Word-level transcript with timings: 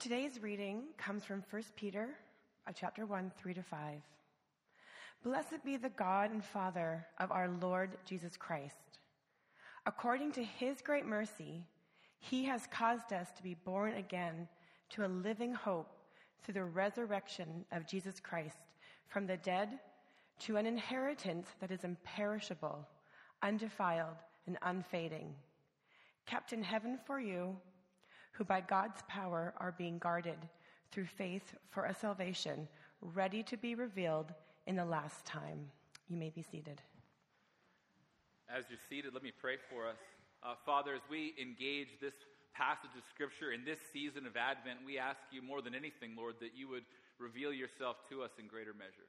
Today's 0.00 0.42
reading 0.42 0.84
comes 0.96 1.26
from 1.26 1.44
1 1.50 1.62
Peter 1.76 2.08
uh, 2.66 2.72
chapter 2.74 3.04
1, 3.04 3.32
3 3.36 3.52
to 3.52 3.62
5. 3.62 4.00
Blessed 5.22 5.62
be 5.62 5.76
the 5.76 5.90
God 5.90 6.30
and 6.30 6.42
Father 6.42 7.06
of 7.18 7.30
our 7.30 7.50
Lord 7.60 7.98
Jesus 8.06 8.34
Christ. 8.34 8.98
According 9.84 10.32
to 10.32 10.42
his 10.42 10.80
great 10.80 11.04
mercy, 11.04 11.66
he 12.18 12.44
has 12.44 12.66
caused 12.72 13.12
us 13.12 13.28
to 13.36 13.42
be 13.42 13.52
born 13.52 13.92
again 13.92 14.48
to 14.88 15.04
a 15.04 15.06
living 15.06 15.52
hope 15.52 15.92
through 16.42 16.54
the 16.54 16.64
resurrection 16.64 17.66
of 17.70 17.86
Jesus 17.86 18.20
Christ 18.20 18.56
from 19.06 19.26
the 19.26 19.36
dead 19.36 19.80
to 20.38 20.56
an 20.56 20.64
inheritance 20.64 21.48
that 21.60 21.70
is 21.70 21.84
imperishable, 21.84 22.88
undefiled, 23.42 24.16
and 24.46 24.56
unfading, 24.62 25.34
kept 26.24 26.54
in 26.54 26.62
heaven 26.62 26.98
for 27.06 27.20
you, 27.20 27.54
who 28.32 28.44
by 28.44 28.60
God's 28.60 29.02
power 29.08 29.54
are 29.58 29.74
being 29.76 29.98
guarded 29.98 30.38
through 30.90 31.06
faith 31.06 31.54
for 31.70 31.84
a 31.84 31.94
salvation 31.94 32.68
ready 33.00 33.42
to 33.44 33.56
be 33.56 33.74
revealed 33.74 34.32
in 34.66 34.76
the 34.76 34.84
last 34.84 35.24
time. 35.24 35.70
You 36.08 36.16
may 36.16 36.30
be 36.30 36.42
seated. 36.42 36.80
As 38.48 38.64
you're 38.68 38.82
seated, 38.88 39.14
let 39.14 39.22
me 39.22 39.32
pray 39.32 39.56
for 39.70 39.86
us. 39.86 39.98
Uh, 40.42 40.54
Father, 40.66 40.94
as 40.94 41.02
we 41.08 41.34
engage 41.40 42.00
this 42.00 42.14
passage 42.54 42.90
of 42.96 43.04
Scripture 43.14 43.52
in 43.52 43.64
this 43.64 43.78
season 43.92 44.26
of 44.26 44.36
Advent, 44.36 44.80
we 44.84 44.98
ask 44.98 45.20
you 45.30 45.40
more 45.40 45.62
than 45.62 45.74
anything, 45.74 46.16
Lord, 46.16 46.34
that 46.40 46.56
you 46.56 46.68
would 46.68 46.84
reveal 47.18 47.52
yourself 47.52 47.96
to 48.10 48.22
us 48.22 48.30
in 48.38 48.48
greater 48.48 48.74
measure. 48.74 49.06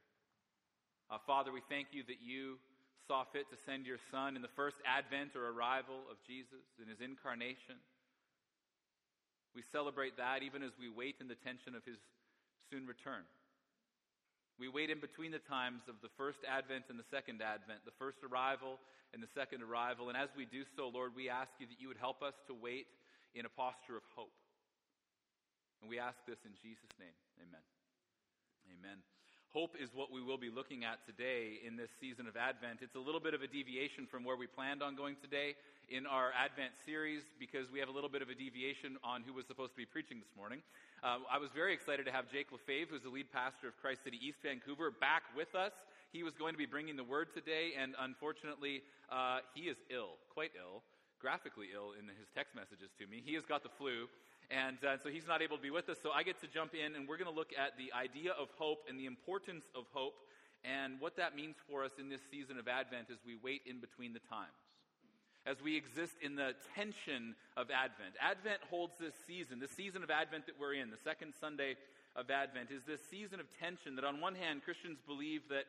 Uh, 1.10 1.18
Father, 1.26 1.52
we 1.52 1.62
thank 1.68 1.88
you 1.92 2.04
that 2.08 2.22
you 2.22 2.60
saw 3.08 3.24
fit 3.34 3.50
to 3.50 3.58
send 3.66 3.86
your 3.86 4.00
Son 4.12 4.36
in 4.36 4.42
the 4.42 4.56
first 4.56 4.78
advent 4.86 5.36
or 5.36 5.50
arrival 5.50 6.06
of 6.12 6.22
Jesus 6.28 6.64
in 6.82 6.88
his 6.88 7.02
incarnation. 7.02 7.82
We 9.56 9.64
celebrate 9.72 10.16
that 10.18 10.44
even 10.44 10.64
as 10.64 10.72
we 10.80 10.88
wait 10.88 11.20
in 11.20 11.28
the 11.28 11.40
tension 11.40 11.76
of 11.76 11.84
his 11.84 12.00
soon 12.72 12.88
return. 12.88 13.28
We 14.60 14.70
wait 14.70 14.90
in 14.90 15.02
between 15.02 15.32
the 15.32 15.44
times 15.44 15.82
of 15.90 15.98
the 16.06 16.14
first 16.16 16.40
advent 16.48 16.86
and 16.88 17.00
the 17.00 17.08
second 17.10 17.42
advent, 17.42 17.82
the 17.84 17.98
first 17.98 18.22
arrival 18.24 18.80
and 19.12 19.20
the 19.20 19.32
second 19.34 19.64
arrival. 19.64 20.08
And 20.08 20.16
as 20.16 20.30
we 20.38 20.46
do 20.46 20.64
so, 20.78 20.88
Lord, 20.88 21.12
we 21.16 21.28
ask 21.28 21.52
you 21.60 21.68
that 21.68 21.82
you 21.82 21.90
would 21.90 22.00
help 22.00 22.22
us 22.22 22.38
to 22.48 22.54
wait 22.54 22.88
in 23.34 23.46
a 23.46 23.52
posture 23.52 23.98
of 23.98 24.06
hope. 24.16 24.38
And 25.82 25.90
we 25.90 25.98
ask 26.00 26.16
this 26.28 26.38
in 26.46 26.54
Jesus' 26.62 26.94
name. 27.02 27.16
Amen. 27.42 27.66
Amen. 28.70 29.02
Hope 29.54 29.76
is 29.76 29.92
what 29.94 30.16
we 30.16 30.24
will 30.24 30.40
be 30.40 30.48
looking 30.48 30.88
at 30.88 31.04
today 31.04 31.60
in 31.68 31.76
this 31.76 31.92
season 32.00 32.24
of 32.24 32.40
Advent. 32.40 32.80
It's 32.80 32.96
a 32.96 33.04
little 33.04 33.20
bit 33.20 33.36
of 33.36 33.44
a 33.44 33.52
deviation 33.52 34.08
from 34.08 34.24
where 34.24 34.40
we 34.40 34.48
planned 34.48 34.80
on 34.80 34.96
going 34.96 35.20
today 35.20 35.60
in 35.92 36.08
our 36.08 36.32
Advent 36.32 36.72
series 36.88 37.20
because 37.36 37.68
we 37.68 37.76
have 37.84 37.92
a 37.92 37.92
little 37.92 38.08
bit 38.08 38.24
of 38.24 38.32
a 38.32 38.34
deviation 38.34 38.96
on 39.04 39.28
who 39.28 39.36
was 39.36 39.44
supposed 39.44 39.76
to 39.76 39.78
be 39.78 39.84
preaching 39.84 40.24
this 40.24 40.32
morning. 40.40 40.64
Uh, 41.04 41.20
I 41.28 41.36
was 41.36 41.52
very 41.52 41.76
excited 41.76 42.08
to 42.08 42.16
have 42.16 42.32
Jake 42.32 42.48
Lefebvre, 42.48 42.96
who's 42.96 43.04
the 43.04 43.12
lead 43.12 43.28
pastor 43.28 43.68
of 43.68 43.76
Christ 43.76 44.08
City 44.08 44.16
East 44.24 44.40
Vancouver, 44.40 44.88
back 44.88 45.28
with 45.36 45.52
us. 45.52 45.76
He 46.16 46.24
was 46.24 46.32
going 46.40 46.56
to 46.56 46.58
be 46.58 46.66
bringing 46.66 46.96
the 46.96 47.04
word 47.04 47.36
today, 47.36 47.76
and 47.76 47.92
unfortunately, 48.00 48.88
uh, 49.12 49.44
he 49.52 49.68
is 49.68 49.76
ill, 49.92 50.16
quite 50.32 50.56
ill, 50.56 50.80
graphically 51.20 51.76
ill 51.76 51.92
in 52.00 52.08
his 52.08 52.32
text 52.32 52.56
messages 52.56 52.96
to 53.04 53.06
me. 53.06 53.20
He 53.20 53.36
has 53.36 53.44
got 53.44 53.68
the 53.68 53.74
flu. 53.76 54.08
And 54.52 54.78
uh, 54.84 54.98
so 55.02 55.10
he's 55.10 55.28
not 55.28 55.42
able 55.42 55.56
to 55.56 55.64
be 55.64 55.72
with 55.72 55.88
us. 55.88 55.98
So 56.04 56.12
I 56.12 56.24
get 56.24 56.40
to 56.42 56.48
jump 56.48 56.74
in 56.76 56.96
and 56.96 57.08
we're 57.08 57.18
going 57.18 57.32
to 57.32 57.36
look 57.36 57.52
at 57.58 57.78
the 57.78 57.96
idea 57.96 58.32
of 58.32 58.50
hope 58.58 58.84
and 58.90 59.00
the 59.00 59.06
importance 59.06 59.64
of 59.76 59.86
hope 59.94 60.16
and 60.64 61.00
what 61.00 61.16
that 61.16 61.36
means 61.36 61.56
for 61.70 61.84
us 61.84 61.92
in 61.98 62.10
this 62.10 62.22
season 62.30 62.60
of 62.60 62.68
Advent 62.68 63.08
as 63.10 63.18
we 63.26 63.38
wait 63.42 63.62
in 63.66 63.80
between 63.80 64.14
the 64.14 64.20
times. 64.28 64.60
As 65.46 65.58
we 65.64 65.76
exist 65.76 66.14
in 66.22 66.36
the 66.36 66.54
tension 66.76 67.34
of 67.58 67.72
Advent. 67.72 68.14
Advent 68.22 68.62
holds 68.70 68.94
this 69.00 69.16
season, 69.26 69.60
the 69.60 69.68
season 69.68 70.04
of 70.04 70.12
Advent 70.12 70.46
that 70.46 70.60
we're 70.60 70.76
in, 70.76 70.92
the 70.92 71.02
second 71.04 71.34
Sunday 71.40 71.78
of 72.16 72.30
Advent, 72.30 72.70
is 72.70 72.84
this 72.84 73.02
season 73.10 73.40
of 73.40 73.48
tension 73.58 73.96
that 73.96 74.06
on 74.06 74.22
one 74.22 74.36
hand, 74.36 74.62
Christians 74.64 75.00
believe 75.08 75.42
that 75.50 75.66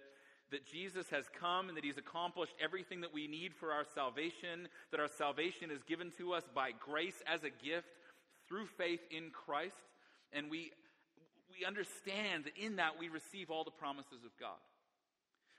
that 0.53 0.67
Jesus 0.67 1.09
has 1.09 1.25
come 1.41 1.69
and 1.69 1.77
that 1.79 1.85
he's 1.85 1.97
accomplished 1.97 2.53
everything 2.63 3.01
that 3.01 3.13
we 3.13 3.27
need 3.27 3.55
for 3.55 3.73
our 3.73 3.85
salvation, 3.95 4.69
that 4.91 5.01
our 5.01 5.09
salvation 5.09 5.71
is 5.71 5.83
given 5.83 6.13
to 6.19 6.35
us 6.35 6.45
by 6.55 6.73
grace 6.79 7.23
as 7.27 7.43
a 7.43 7.49
gift, 7.49 7.89
through 8.53 8.67
faith 8.77 9.01
in 9.11 9.31
Christ, 9.31 9.81
and 10.31 10.51
we, 10.51 10.73
we 11.49 11.65
understand 11.65 12.45
that 12.45 12.53
in 12.63 12.77
that 12.77 12.99
we 13.01 13.09
receive 13.09 13.51
all 13.51 13.65
the 13.65 13.71
promises 13.71 14.25
of 14.27 14.39
God. 14.39 14.61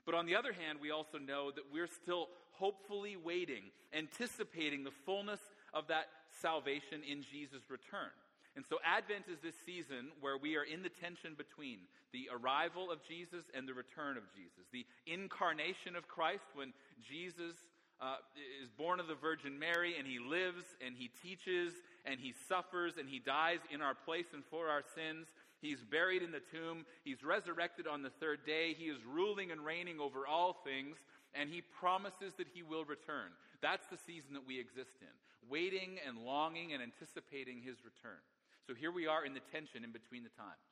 But 0.06 0.14
on 0.14 0.26
the 0.26 0.36
other 0.36 0.52
hand, 0.52 0.78
we 0.80 0.92
also 0.92 1.18
know 1.18 1.50
that 1.50 1.64
we're 1.72 1.88
still 1.88 2.28
hopefully 2.52 3.16
waiting, 3.16 3.64
anticipating 3.92 4.84
the 4.84 4.94
fullness 5.04 5.40
of 5.72 5.88
that 5.88 6.06
salvation 6.40 7.02
in 7.02 7.24
Jesus' 7.32 7.68
return. 7.68 8.14
And 8.54 8.64
so 8.64 8.78
Advent 8.86 9.24
is 9.26 9.40
this 9.42 9.58
season 9.66 10.14
where 10.20 10.38
we 10.38 10.54
are 10.54 10.62
in 10.62 10.84
the 10.84 10.88
tension 10.88 11.34
between 11.36 11.78
the 12.12 12.30
arrival 12.30 12.92
of 12.92 13.02
Jesus 13.02 13.42
and 13.58 13.66
the 13.66 13.74
return 13.74 14.16
of 14.16 14.22
Jesus. 14.36 14.70
The 14.70 14.86
incarnation 15.04 15.96
of 15.96 16.06
Christ 16.06 16.46
when 16.54 16.72
Jesus 17.02 17.58
uh, 18.00 18.16
is 18.62 18.70
born 18.76 19.00
of 19.00 19.06
the 19.06 19.14
Virgin 19.14 19.58
Mary 19.58 19.94
and 19.98 20.06
he 20.06 20.18
lives 20.18 20.64
and 20.84 20.94
he 20.96 21.10
teaches 21.22 21.72
and 22.04 22.20
he 22.20 22.34
suffers 22.48 22.94
and 22.98 23.08
he 23.08 23.18
dies 23.18 23.60
in 23.72 23.80
our 23.80 23.94
place 23.94 24.26
and 24.34 24.44
for 24.50 24.68
our 24.68 24.82
sins. 24.94 25.26
He's 25.60 25.82
buried 25.82 26.22
in 26.22 26.30
the 26.30 26.42
tomb. 26.52 26.84
He's 27.04 27.22
resurrected 27.24 27.86
on 27.86 28.02
the 28.02 28.10
third 28.20 28.44
day. 28.44 28.74
He 28.76 28.86
is 28.86 28.98
ruling 29.06 29.50
and 29.50 29.64
reigning 29.64 30.00
over 30.00 30.26
all 30.26 30.60
things 30.64 30.96
and 31.34 31.50
he 31.50 31.62
promises 31.62 32.34
that 32.38 32.46
he 32.52 32.62
will 32.62 32.84
return. 32.84 33.34
That's 33.62 33.86
the 33.86 33.98
season 33.98 34.34
that 34.34 34.46
we 34.46 34.60
exist 34.60 35.00
in, 35.00 35.14
waiting 35.48 35.98
and 36.06 36.18
longing 36.18 36.72
and 36.72 36.82
anticipating 36.82 37.62
his 37.62 37.80
return. 37.84 38.20
So 38.66 38.74
here 38.74 38.92
we 38.92 39.06
are 39.06 39.24
in 39.24 39.34
the 39.34 39.44
tension 39.52 39.84
in 39.84 39.92
between 39.92 40.22
the 40.22 40.34
times, 40.36 40.64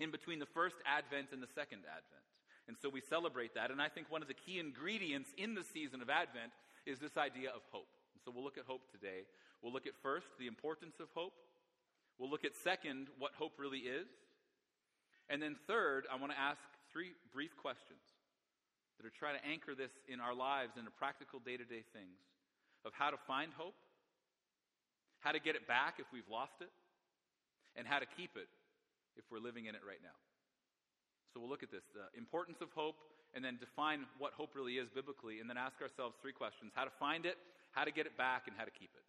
in 0.00 0.10
between 0.10 0.38
the 0.38 0.50
first 0.50 0.76
advent 0.86 1.28
and 1.32 1.42
the 1.42 1.50
second 1.54 1.86
advent. 1.86 2.26
And 2.70 2.78
so 2.78 2.86
we 2.88 3.02
celebrate 3.02 3.58
that. 3.58 3.72
And 3.72 3.82
I 3.82 3.88
think 3.90 4.06
one 4.14 4.22
of 4.22 4.28
the 4.30 4.38
key 4.46 4.60
ingredients 4.62 5.34
in 5.34 5.58
the 5.58 5.66
season 5.74 6.00
of 6.02 6.08
Advent 6.08 6.54
is 6.86 7.00
this 7.02 7.16
idea 7.18 7.50
of 7.50 7.66
hope. 7.74 7.90
And 8.14 8.22
so 8.22 8.30
we'll 8.30 8.46
look 8.46 8.62
at 8.62 8.64
hope 8.70 8.86
today. 8.94 9.26
We'll 9.58 9.72
look 9.72 9.90
at 9.90 9.98
first 10.06 10.30
the 10.38 10.46
importance 10.46 11.02
of 11.02 11.08
hope. 11.12 11.34
We'll 12.16 12.30
look 12.30 12.44
at 12.44 12.54
second 12.54 13.08
what 13.18 13.32
hope 13.34 13.58
really 13.58 13.90
is. 13.90 14.06
And 15.28 15.42
then 15.42 15.56
third, 15.66 16.06
I 16.06 16.14
want 16.14 16.30
to 16.30 16.38
ask 16.38 16.62
three 16.92 17.18
brief 17.34 17.56
questions 17.56 18.06
that 18.98 19.04
are 19.04 19.10
trying 19.18 19.34
to 19.34 19.44
anchor 19.44 19.74
this 19.74 19.90
in 20.06 20.20
our 20.20 20.34
lives 20.34 20.78
into 20.78 20.94
practical 20.94 21.40
day 21.40 21.56
to 21.56 21.64
day 21.64 21.82
things 21.90 22.22
of 22.86 22.92
how 22.94 23.10
to 23.10 23.18
find 23.26 23.50
hope, 23.58 23.74
how 25.18 25.32
to 25.32 25.40
get 25.40 25.56
it 25.56 25.66
back 25.66 25.98
if 25.98 26.06
we've 26.14 26.30
lost 26.30 26.62
it, 26.62 26.70
and 27.74 27.82
how 27.82 27.98
to 27.98 28.06
keep 28.16 28.38
it 28.38 28.46
if 29.18 29.24
we're 29.26 29.42
living 29.42 29.66
in 29.66 29.74
it 29.74 29.82
right 29.82 29.98
now. 30.04 30.14
So 31.32 31.38
we'll 31.38 31.50
look 31.50 31.62
at 31.62 31.70
this 31.70 31.86
the 31.94 32.10
importance 32.18 32.58
of 32.58 32.74
hope, 32.74 32.98
and 33.34 33.44
then 33.44 33.58
define 33.62 34.06
what 34.18 34.34
hope 34.34 34.58
really 34.58 34.82
is 34.82 34.90
biblically, 34.90 35.38
and 35.38 35.46
then 35.46 35.56
ask 35.56 35.78
ourselves 35.78 36.18
three 36.18 36.34
questions 36.34 36.74
how 36.74 36.82
to 36.82 36.94
find 36.98 37.26
it, 37.26 37.38
how 37.70 37.86
to 37.86 37.94
get 37.94 38.06
it 38.06 38.18
back, 38.18 38.50
and 38.50 38.54
how 38.58 38.66
to 38.66 38.74
keep 38.74 38.90
it. 38.98 39.06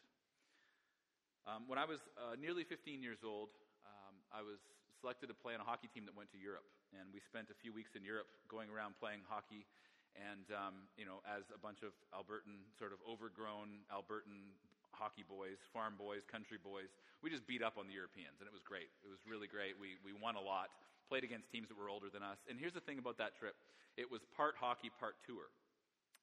Um, 1.50 1.66
when 1.66 1.82
I 1.82 1.86
was 1.90 1.98
uh, 2.22 2.38
nearly 2.38 2.62
15 2.62 3.02
years 3.02 3.26
old, 3.26 3.50
um, 3.82 4.14
I 4.30 4.46
was 4.46 4.62
selected 5.02 5.34
to 5.34 5.38
play 5.38 5.58
on 5.58 5.62
a 5.62 5.66
hockey 5.66 5.90
team 5.90 6.06
that 6.06 6.14
went 6.14 6.30
to 6.38 6.40
Europe. 6.40 6.70
And 6.94 7.10
we 7.10 7.18
spent 7.26 7.50
a 7.50 7.58
few 7.58 7.74
weeks 7.74 7.98
in 7.98 8.06
Europe 8.06 8.30
going 8.46 8.70
around 8.70 8.94
playing 9.02 9.26
hockey. 9.26 9.66
And, 10.14 10.46
um, 10.54 10.86
you 11.02 11.10
know, 11.10 11.26
as 11.26 11.50
a 11.50 11.58
bunch 11.58 11.82
of 11.82 11.98
Albertan, 12.14 12.62
sort 12.78 12.94
of 12.94 13.02
overgrown 13.10 13.82
Albertan 13.90 14.54
hockey 14.94 15.26
boys, 15.26 15.58
farm 15.74 15.98
boys, 15.98 16.22
country 16.30 16.62
boys, 16.62 16.94
we 17.26 17.34
just 17.34 17.48
beat 17.50 17.66
up 17.66 17.82
on 17.82 17.90
the 17.90 17.96
Europeans. 17.98 18.38
And 18.38 18.46
it 18.46 18.54
was 18.54 18.62
great. 18.62 18.94
It 19.02 19.10
was 19.10 19.18
really 19.26 19.50
great. 19.50 19.74
We, 19.82 19.98
we 20.06 20.14
won 20.14 20.38
a 20.38 20.44
lot 20.44 20.70
played 21.12 21.28
against 21.28 21.52
teams 21.52 21.68
that 21.68 21.76
were 21.76 21.92
older 21.92 22.08
than 22.08 22.24
us. 22.24 22.40
And 22.48 22.56
here's 22.56 22.72
the 22.72 22.80
thing 22.88 22.96
about 22.96 23.20
that 23.20 23.36
trip 23.36 23.60
it 24.00 24.08
was 24.08 24.24
part 24.32 24.56
hockey, 24.56 24.88
part 24.96 25.20
tour, 25.28 25.52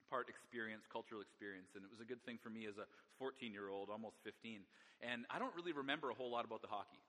part 0.08 0.32
experience, 0.32 0.88
cultural 0.88 1.20
experience. 1.20 1.68
And 1.76 1.84
it 1.84 1.92
was 1.92 2.00
a 2.00 2.08
good 2.08 2.24
thing 2.24 2.40
for 2.40 2.48
me 2.48 2.64
as 2.64 2.80
a 2.80 2.88
14 3.20 3.52
year 3.52 3.68
old, 3.68 3.92
almost 3.92 4.16
15. 4.24 4.64
And 5.04 5.28
I 5.28 5.36
don't 5.36 5.52
really 5.52 5.76
remember 5.76 6.08
a 6.08 6.16
whole 6.16 6.32
lot 6.32 6.48
about 6.48 6.64
the 6.64 6.72
hockey, 6.72 7.04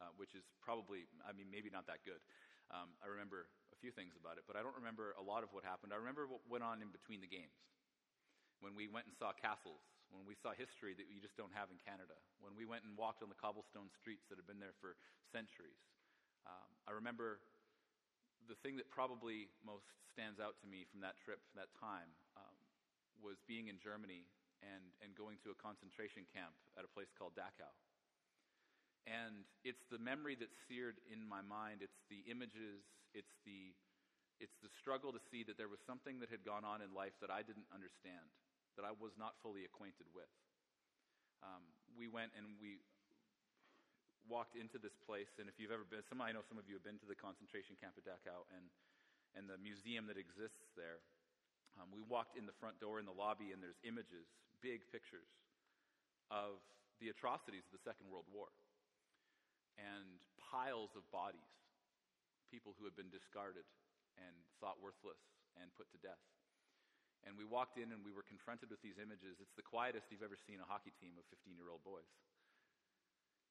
uh, 0.00 0.08
which 0.16 0.32
is 0.32 0.48
probably, 0.64 1.04
I 1.28 1.36
mean, 1.36 1.52
maybe 1.52 1.68
not 1.68 1.84
that 1.92 2.00
good. 2.08 2.24
Um, 2.72 2.96
I 3.04 3.12
remember 3.12 3.52
a 3.72 3.78
few 3.84 3.92
things 3.92 4.16
about 4.16 4.40
it, 4.40 4.48
but 4.48 4.56
I 4.56 4.64
don't 4.64 4.76
remember 4.80 5.12
a 5.20 5.24
lot 5.24 5.44
of 5.44 5.52
what 5.52 5.68
happened. 5.68 5.92
I 5.92 6.00
remember 6.00 6.24
what 6.24 6.40
went 6.48 6.64
on 6.64 6.80
in 6.80 6.88
between 6.88 7.20
the 7.20 7.28
games. 7.28 7.52
When 8.64 8.72
we 8.72 8.88
went 8.88 9.04
and 9.04 9.14
saw 9.20 9.36
castles, 9.36 9.84
when 10.10 10.24
we 10.24 10.34
saw 10.40 10.56
history 10.56 10.96
that 10.96 11.12
you 11.12 11.20
just 11.20 11.36
don't 11.36 11.52
have 11.52 11.68
in 11.68 11.78
Canada, 11.84 12.16
when 12.40 12.56
we 12.56 12.64
went 12.64 12.88
and 12.88 12.96
walked 12.96 13.20
on 13.20 13.28
the 13.28 13.38
cobblestone 13.38 13.92
streets 14.00 14.24
that 14.32 14.40
have 14.40 14.48
been 14.48 14.58
there 14.58 14.74
for 14.82 14.98
centuries, 15.30 15.78
um, 16.46 16.68
I 16.86 16.92
remember 16.94 17.40
the 18.46 18.56
thing 18.62 18.78
that 18.78 18.88
probably 18.88 19.50
most 19.66 19.88
stands 20.12 20.40
out 20.40 20.56
to 20.62 20.66
me 20.66 20.88
from 20.88 21.02
that 21.04 21.18
trip, 21.20 21.42
that 21.58 21.70
time, 21.76 22.10
um, 22.38 22.56
was 23.18 23.38
being 23.50 23.68
in 23.68 23.76
Germany 23.82 24.26
and, 24.62 24.90
and 25.02 25.14
going 25.14 25.38
to 25.46 25.54
a 25.54 25.56
concentration 25.58 26.26
camp 26.30 26.54
at 26.78 26.82
a 26.82 26.90
place 26.90 27.10
called 27.14 27.34
Dachau. 27.38 27.70
And 29.06 29.46
it's 29.64 29.84
the 29.88 30.00
memory 30.00 30.36
that's 30.36 30.56
seared 30.68 31.00
in 31.08 31.24
my 31.24 31.40
mind. 31.40 31.80
It's 31.80 32.02
the 32.12 32.26
images. 32.28 32.84
It's 33.16 33.32
the, 33.48 33.72
it's 34.36 34.58
the 34.60 34.68
struggle 34.76 35.14
to 35.14 35.22
see 35.32 35.46
that 35.48 35.56
there 35.56 35.70
was 35.70 35.80
something 35.86 36.20
that 36.20 36.28
had 36.28 36.44
gone 36.44 36.66
on 36.66 36.84
in 36.84 36.92
life 36.92 37.16
that 37.24 37.32
I 37.32 37.40
didn't 37.40 37.68
understand, 37.72 38.28
that 38.76 38.84
I 38.84 38.92
was 38.92 39.16
not 39.16 39.38
fully 39.40 39.64
acquainted 39.64 40.10
with. 40.12 40.28
Um, 41.40 41.62
we 41.94 42.10
went 42.10 42.34
and 42.34 42.58
we 42.58 42.82
walked 44.28 44.54
into 44.54 44.76
this 44.76 44.94
place, 45.08 45.32
and 45.40 45.48
if 45.48 45.56
you've 45.56 45.72
ever 45.72 45.88
been, 45.88 46.04
some 46.06 46.20
I 46.20 46.30
know 46.30 46.44
some 46.44 46.60
of 46.60 46.68
you 46.68 46.76
have 46.76 46.86
been 46.86 47.00
to 47.00 47.08
the 47.08 47.16
concentration 47.18 47.74
camp 47.80 47.96
at 47.96 48.04
Dachau 48.04 48.44
and 48.54 48.68
and 49.36 49.44
the 49.44 49.60
museum 49.60 50.08
that 50.08 50.16
exists 50.16 50.72
there. 50.72 51.04
Um, 51.76 51.92
we 51.92 52.00
walked 52.00 52.34
in 52.34 52.48
the 52.48 52.56
front 52.56 52.80
door 52.80 52.96
in 52.96 53.04
the 53.04 53.12
lobby, 53.12 53.52
and 53.52 53.60
there's 53.60 53.78
images, 53.84 54.24
big 54.64 54.82
pictures 54.88 55.28
of 56.32 56.64
the 56.98 57.12
atrocities 57.12 57.62
of 57.68 57.72
the 57.76 57.84
Second 57.84 58.08
World 58.08 58.26
War, 58.32 58.48
and 59.76 60.18
piles 60.40 60.96
of 60.96 61.04
bodies, 61.12 61.52
people 62.48 62.72
who 62.80 62.88
had 62.88 62.96
been 62.96 63.12
discarded 63.12 63.68
and 64.18 64.34
thought 64.58 64.80
worthless 64.82 65.20
and 65.60 65.70
put 65.78 65.86
to 65.94 66.00
death. 66.00 66.18
And 67.26 67.34
we 67.34 67.46
walked 67.46 67.78
in 67.78 67.90
and 67.94 68.02
we 68.02 68.14
were 68.14 68.26
confronted 68.26 68.70
with 68.70 68.82
these 68.82 68.98
images. 68.98 69.38
It's 69.42 69.54
the 69.58 69.66
quietest 69.66 70.10
you've 70.10 70.26
ever 70.26 70.38
seen 70.38 70.62
a 70.62 70.66
hockey 70.66 70.94
team 70.98 71.18
of 71.18 71.26
15 71.30 71.54
year 71.58 71.70
old 71.70 71.82
boys. 71.82 72.06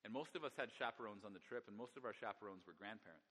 And 0.05 0.13
most 0.13 0.37
of 0.37 0.45
us 0.45 0.53
had 0.55 0.73
chaperones 0.75 1.25
on 1.25 1.33
the 1.33 1.43
trip, 1.43 1.65
and 1.67 1.75
most 1.75 1.97
of 1.97 2.05
our 2.05 2.15
chaperones 2.15 2.63
were 2.65 2.77
grandparents. 2.77 3.27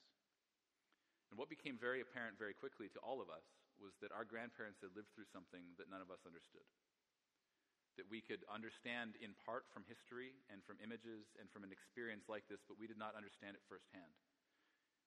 And 1.30 1.38
what 1.38 1.50
became 1.50 1.78
very 1.78 2.02
apparent 2.02 2.38
very 2.38 2.54
quickly 2.54 2.86
to 2.94 3.02
all 3.02 3.18
of 3.18 3.30
us 3.30 3.44
was 3.82 3.92
that 4.00 4.14
our 4.14 4.24
grandparents 4.24 4.80
had 4.80 4.94
lived 4.94 5.10
through 5.12 5.28
something 5.30 5.74
that 5.76 5.90
none 5.90 6.00
of 6.00 6.12
us 6.12 6.22
understood. 6.24 6.64
That 7.98 8.08
we 8.12 8.20
could 8.20 8.44
understand 8.48 9.16
in 9.24 9.32
part 9.42 9.64
from 9.72 9.88
history 9.88 10.36
and 10.52 10.60
from 10.64 10.80
images 10.84 11.32
and 11.40 11.48
from 11.48 11.64
an 11.64 11.72
experience 11.72 12.28
like 12.28 12.44
this, 12.46 12.60
but 12.68 12.76
we 12.76 12.88
did 12.88 13.00
not 13.00 13.16
understand 13.16 13.56
it 13.56 13.64
firsthand. 13.68 14.12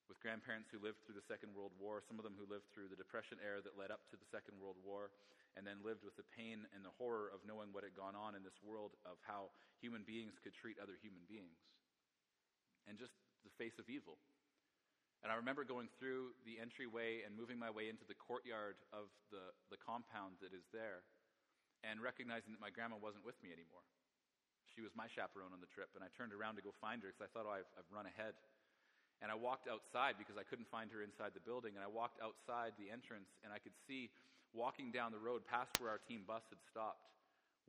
With 0.10 0.22
grandparents 0.26 0.74
who 0.74 0.82
lived 0.82 1.06
through 1.06 1.22
the 1.22 1.30
Second 1.30 1.54
World 1.54 1.78
War, 1.78 2.02
some 2.02 2.18
of 2.18 2.26
them 2.26 2.34
who 2.34 2.50
lived 2.50 2.66
through 2.74 2.90
the 2.90 2.98
Depression 2.98 3.38
era 3.46 3.62
that 3.62 3.78
led 3.78 3.94
up 3.94 4.10
to 4.10 4.18
the 4.18 4.26
Second 4.34 4.58
World 4.58 4.82
War, 4.82 5.14
and 5.58 5.66
then 5.66 5.82
lived 5.82 6.06
with 6.06 6.16
the 6.16 6.28
pain 6.36 6.66
and 6.76 6.82
the 6.86 6.94
horror 6.98 7.32
of 7.34 7.42
knowing 7.46 7.74
what 7.74 7.88
had 7.88 7.98
gone 7.98 8.14
on 8.14 8.36
in 8.36 8.46
this 8.46 8.58
world 8.62 8.94
of 9.06 9.18
how 9.26 9.50
human 9.82 10.06
beings 10.06 10.38
could 10.42 10.54
treat 10.54 10.78
other 10.78 10.98
human 11.02 11.24
beings. 11.26 11.58
And 12.88 12.98
just 12.98 13.14
the 13.46 13.54
face 13.56 13.78
of 13.78 13.88
evil. 13.88 14.18
And 15.22 15.30
I 15.30 15.36
remember 15.36 15.68
going 15.68 15.92
through 16.00 16.32
the 16.48 16.64
entryway 16.64 17.28
and 17.28 17.36
moving 17.36 17.60
my 17.60 17.68
way 17.68 17.92
into 17.92 18.08
the 18.08 18.16
courtyard 18.16 18.80
of 18.96 19.12
the, 19.36 19.52
the 19.68 19.80
compound 19.80 20.40
that 20.40 20.56
is 20.56 20.64
there 20.72 21.04
and 21.84 22.00
recognizing 22.00 22.56
that 22.56 22.64
my 22.64 22.72
grandma 22.72 22.96
wasn't 23.00 23.28
with 23.28 23.36
me 23.44 23.52
anymore. 23.52 23.84
She 24.72 24.84
was 24.84 24.96
my 24.96 25.12
chaperone 25.12 25.52
on 25.52 25.60
the 25.60 25.72
trip, 25.72 25.92
and 25.96 26.04
I 26.06 26.12
turned 26.16 26.32
around 26.32 26.56
to 26.56 26.64
go 26.64 26.72
find 26.80 27.04
her 27.04 27.12
because 27.12 27.26
I 27.26 27.32
thought, 27.32 27.48
oh, 27.50 27.56
I've, 27.56 27.68
I've 27.76 27.90
run 27.92 28.08
ahead. 28.08 28.38
And 29.20 29.28
I 29.28 29.36
walked 29.36 29.68
outside 29.68 30.16
because 30.16 30.40
I 30.40 30.48
couldn't 30.48 30.72
find 30.72 30.88
her 30.96 31.04
inside 31.04 31.36
the 31.36 31.44
building. 31.44 31.76
And 31.76 31.84
I 31.84 31.92
walked 31.92 32.24
outside 32.24 32.80
the 32.80 32.88
entrance, 32.88 33.28
and 33.44 33.52
I 33.52 33.60
could 33.60 33.76
see 33.76 34.08
walking 34.54 34.92
down 34.92 35.14
the 35.14 35.22
road 35.22 35.46
past 35.46 35.78
where 35.78 35.90
our 35.90 36.02
team 36.02 36.26
bus 36.26 36.44
had 36.50 36.62
stopped 36.70 37.10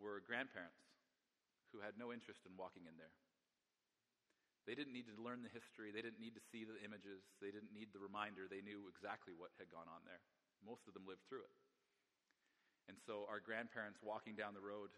were 0.00 0.24
grandparents 0.24 0.80
who 1.70 1.78
had 1.78 1.94
no 2.00 2.10
interest 2.10 2.42
in 2.48 2.56
walking 2.56 2.88
in 2.88 2.96
there. 2.96 3.12
They 4.68 4.76
didn't 4.76 4.92
need 4.92 5.08
to 5.08 5.16
learn 5.16 5.40
the 5.42 5.52
history. 5.52 5.90
They 5.90 6.04
didn't 6.04 6.20
need 6.20 6.36
to 6.36 6.44
see 6.52 6.68
the 6.68 6.76
images. 6.84 7.24
They 7.40 7.50
didn't 7.50 7.72
need 7.72 7.90
the 7.90 8.02
reminder. 8.02 8.46
They 8.46 8.62
knew 8.62 8.86
exactly 8.92 9.32
what 9.32 9.56
had 9.56 9.72
gone 9.72 9.88
on 9.88 10.04
there. 10.04 10.20
Most 10.60 10.84
of 10.84 10.92
them 10.92 11.08
lived 11.08 11.24
through 11.26 11.44
it. 11.46 11.56
And 12.88 12.98
so 13.06 13.24
our 13.30 13.40
grandparents 13.40 14.02
walking 14.02 14.34
down 14.36 14.52
the 14.52 14.64
road, 14.64 14.92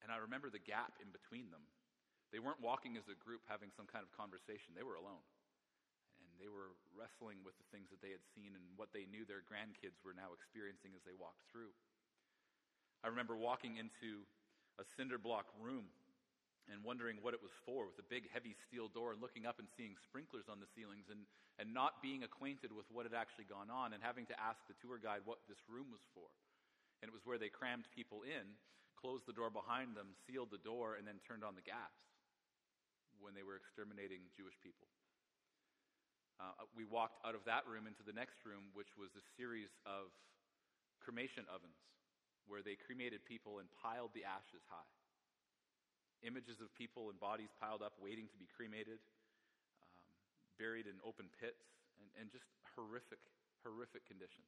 and 0.00 0.08
I 0.10 0.22
remember 0.22 0.48
the 0.48 0.62
gap 0.62 0.96
in 1.02 1.10
between 1.10 1.50
them. 1.52 1.66
They 2.32 2.40
weren't 2.40 2.64
walking 2.64 2.96
as 2.96 3.04
a 3.12 3.18
group 3.18 3.44
having 3.44 3.68
some 3.74 3.90
kind 3.90 4.00
of 4.00 4.10
conversation, 4.16 4.72
they 4.72 4.86
were 4.86 4.96
alone. 4.96 5.20
They 6.42 6.50
were 6.50 6.74
wrestling 6.98 7.46
with 7.46 7.54
the 7.54 7.70
things 7.70 7.86
that 7.94 8.02
they 8.02 8.10
had 8.10 8.26
seen 8.34 8.58
and 8.58 8.66
what 8.74 8.90
they 8.90 9.06
knew 9.06 9.22
their 9.22 9.46
grandkids 9.46 10.02
were 10.02 10.10
now 10.10 10.34
experiencing 10.34 10.90
as 10.98 11.06
they 11.06 11.14
walked 11.14 11.46
through. 11.46 11.70
I 13.06 13.14
remember 13.14 13.38
walking 13.38 13.78
into 13.78 14.26
a 14.82 14.84
cinder 14.98 15.22
block 15.22 15.46
room 15.62 15.86
and 16.66 16.82
wondering 16.82 17.22
what 17.22 17.34
it 17.34 17.42
was 17.42 17.54
for 17.62 17.86
with 17.86 17.98
a 18.02 18.10
big 18.10 18.26
heavy 18.34 18.58
steel 18.66 18.90
door 18.90 19.14
and 19.14 19.22
looking 19.22 19.46
up 19.46 19.62
and 19.62 19.70
seeing 19.78 19.94
sprinklers 20.02 20.50
on 20.50 20.58
the 20.58 20.70
ceilings 20.74 21.06
and, 21.14 21.30
and 21.62 21.70
not 21.70 22.02
being 22.02 22.26
acquainted 22.26 22.74
with 22.74 22.90
what 22.90 23.06
had 23.06 23.14
actually 23.14 23.46
gone 23.46 23.70
on 23.70 23.94
and 23.94 24.02
having 24.02 24.26
to 24.26 24.36
ask 24.38 24.58
the 24.66 24.78
tour 24.82 24.98
guide 24.98 25.22
what 25.22 25.46
this 25.46 25.62
room 25.70 25.94
was 25.94 26.02
for. 26.10 26.26
And 27.02 27.06
it 27.06 27.14
was 27.14 27.22
where 27.22 27.38
they 27.38 27.50
crammed 27.50 27.86
people 27.94 28.26
in, 28.26 28.58
closed 28.98 29.30
the 29.30 29.34
door 29.34 29.50
behind 29.50 29.94
them, 29.94 30.14
sealed 30.26 30.50
the 30.50 30.62
door, 30.62 30.98
and 30.98 31.06
then 31.06 31.22
turned 31.22 31.42
on 31.46 31.54
the 31.54 31.66
gas 31.66 31.94
when 33.18 33.34
they 33.34 33.46
were 33.46 33.58
exterminating 33.58 34.26
Jewish 34.34 34.58
people. 34.62 34.86
Uh, 36.42 36.66
we 36.74 36.82
walked 36.82 37.22
out 37.22 37.38
of 37.38 37.46
that 37.46 37.62
room 37.70 37.86
into 37.86 38.02
the 38.02 38.10
next 38.10 38.42
room, 38.42 38.74
which 38.74 38.90
was 38.98 39.14
a 39.14 39.22
series 39.38 39.70
of 39.86 40.10
cremation 40.98 41.46
ovens 41.46 41.78
where 42.50 42.66
they 42.66 42.74
cremated 42.74 43.22
people 43.22 43.62
and 43.62 43.70
piled 43.78 44.10
the 44.18 44.26
ashes 44.26 44.66
high 44.66 44.90
images 46.22 46.62
of 46.62 46.70
people 46.78 47.10
and 47.10 47.18
bodies 47.18 47.50
piled 47.58 47.82
up 47.82 47.98
waiting 47.98 48.30
to 48.30 48.38
be 48.38 48.46
cremated, 48.54 49.02
um, 49.82 50.06
buried 50.58 50.86
in 50.86 50.94
open 51.02 51.26
pits, 51.38 51.62
and, 51.98 52.06
and 52.18 52.26
just 52.30 52.46
horrific, 52.74 53.18
horrific 53.66 54.06
conditions. 54.06 54.46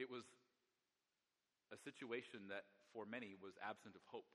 It 0.00 0.08
was 0.08 0.24
a 1.70 1.78
situation 1.84 2.48
that 2.48 2.64
for 2.90 3.04
many 3.04 3.36
was 3.38 3.54
absent 3.60 3.94
of 3.94 4.02
hope. 4.08 4.26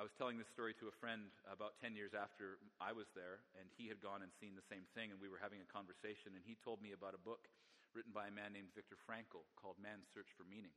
was 0.00 0.16
telling 0.16 0.40
this 0.40 0.48
story 0.48 0.72
to 0.80 0.88
a 0.88 1.00
friend 1.04 1.28
about 1.44 1.76
10 1.84 1.92
years 1.92 2.16
after 2.16 2.56
I 2.80 2.96
was 2.96 3.12
there, 3.12 3.44
and 3.60 3.68
he 3.76 3.92
had 3.92 4.00
gone 4.00 4.24
and 4.24 4.32
seen 4.40 4.56
the 4.56 4.64
same 4.72 4.88
thing, 4.96 5.12
and 5.12 5.20
we 5.20 5.28
were 5.28 5.36
having 5.36 5.60
a 5.60 5.68
conversation, 5.68 6.32
and 6.32 6.40
he 6.48 6.56
told 6.64 6.80
me 6.80 6.96
about 6.96 7.12
a 7.12 7.20
book 7.20 7.44
written 7.92 8.08
by 8.08 8.32
a 8.32 8.32
man 8.32 8.56
named 8.56 8.72
Viktor 8.72 8.96
Frankl 9.04 9.44
called 9.60 9.76
Man's 9.76 10.08
Search 10.16 10.32
for 10.32 10.48
Meaning. 10.48 10.72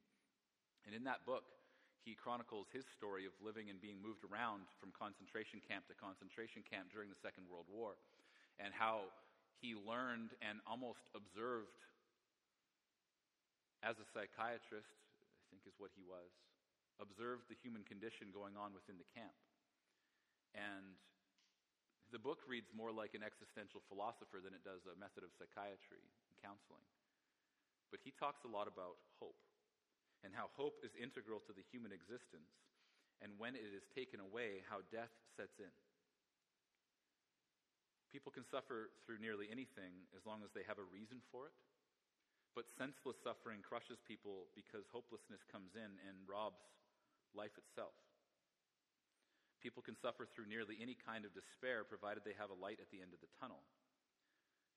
And 0.83 0.91
in 0.91 1.07
that 1.07 1.23
book, 1.23 1.47
he 2.03 2.12
chronicles 2.12 2.67
his 2.75 2.83
story 2.91 3.23
of 3.23 3.31
living 3.39 3.71
and 3.71 3.79
being 3.79 4.03
moved 4.03 4.27
around 4.27 4.67
from 4.83 4.91
concentration 4.91 5.63
camp 5.63 5.88
to 5.88 5.95
concentration 5.95 6.59
camp 6.67 6.91
during 6.91 7.07
the 7.07 7.23
Second 7.23 7.47
World 7.47 7.71
War, 7.71 7.95
and 8.59 8.75
how 8.75 9.15
he 9.63 9.79
learned 9.79 10.35
and 10.44 10.59
almost 10.67 11.07
observed 11.15 11.79
as 13.79 13.95
a 13.95 14.07
psychiatrist, 14.12 14.91
I 14.91 15.44
think 15.47 15.63
is 15.63 15.79
what 15.79 15.95
he 15.95 16.03
was, 16.03 16.29
observed 17.00 17.47
the 17.51 17.59
human 17.59 17.83
condition 17.83 18.31
going 18.31 18.56
on 18.56 18.71
within 18.71 18.95
the 18.95 19.09
camp. 19.12 19.36
And 20.56 20.95
the 22.13 22.21
book 22.21 22.45
reads 22.47 22.71
more 22.71 22.95
like 22.95 23.18
an 23.18 23.25
existential 23.25 23.83
philosopher 23.92 24.39
than 24.39 24.56
it 24.56 24.63
does 24.63 24.86
a 24.88 24.95
method 24.95 25.25
of 25.27 25.36
psychiatry 25.36 26.00
and 26.00 26.36
counseling. 26.39 26.86
But 27.92 28.00
he 28.03 28.15
talks 28.15 28.47
a 28.47 28.51
lot 28.51 28.71
about 28.71 29.01
hope 29.19 29.39
and 30.24 30.33
how 30.33 30.50
hope 30.57 30.81
is 30.81 30.95
integral 30.97 31.38
to 31.45 31.53
the 31.53 31.65
human 31.69 31.94
existence, 31.94 32.50
and 33.21 33.38
when 33.38 33.53
it 33.53 33.69
is 33.69 33.86
taken 33.94 34.18
away, 34.18 34.65
how 34.65 34.81
death 34.89 35.13
sets 35.38 35.62
in. 35.62 35.69
People 38.09 38.34
can 38.34 38.48
suffer 38.48 38.89
through 39.05 39.22
nearly 39.22 39.51
anything 39.51 40.08
as 40.17 40.25
long 40.25 40.41
as 40.41 40.50
they 40.55 40.65
have 40.65 40.81
a 40.81 40.88
reason 40.88 41.22
for 41.29 41.46
it, 41.46 41.55
but 42.58 42.72
senseless 42.79 43.19
suffering 43.22 43.62
crushes 43.62 44.00
people 44.08 44.50
because 44.55 44.88
hopelessness 44.89 45.43
comes 45.51 45.75
in 45.75 45.91
and 46.08 46.15
robs 46.25 46.63
life 47.36 47.54
itself. 47.60 47.94
People 49.62 49.84
can 49.84 50.00
suffer 50.00 50.25
through 50.25 50.48
nearly 50.48 50.80
any 50.80 50.96
kind 50.96 51.25
of 51.27 51.36
despair 51.36 51.84
provided 51.84 52.24
they 52.24 52.38
have 52.38 52.54
a 52.54 52.58
light 52.58 52.80
at 52.80 52.89
the 52.89 53.01
end 53.01 53.12
of 53.12 53.22
the 53.22 53.32
tunnel. 53.38 53.62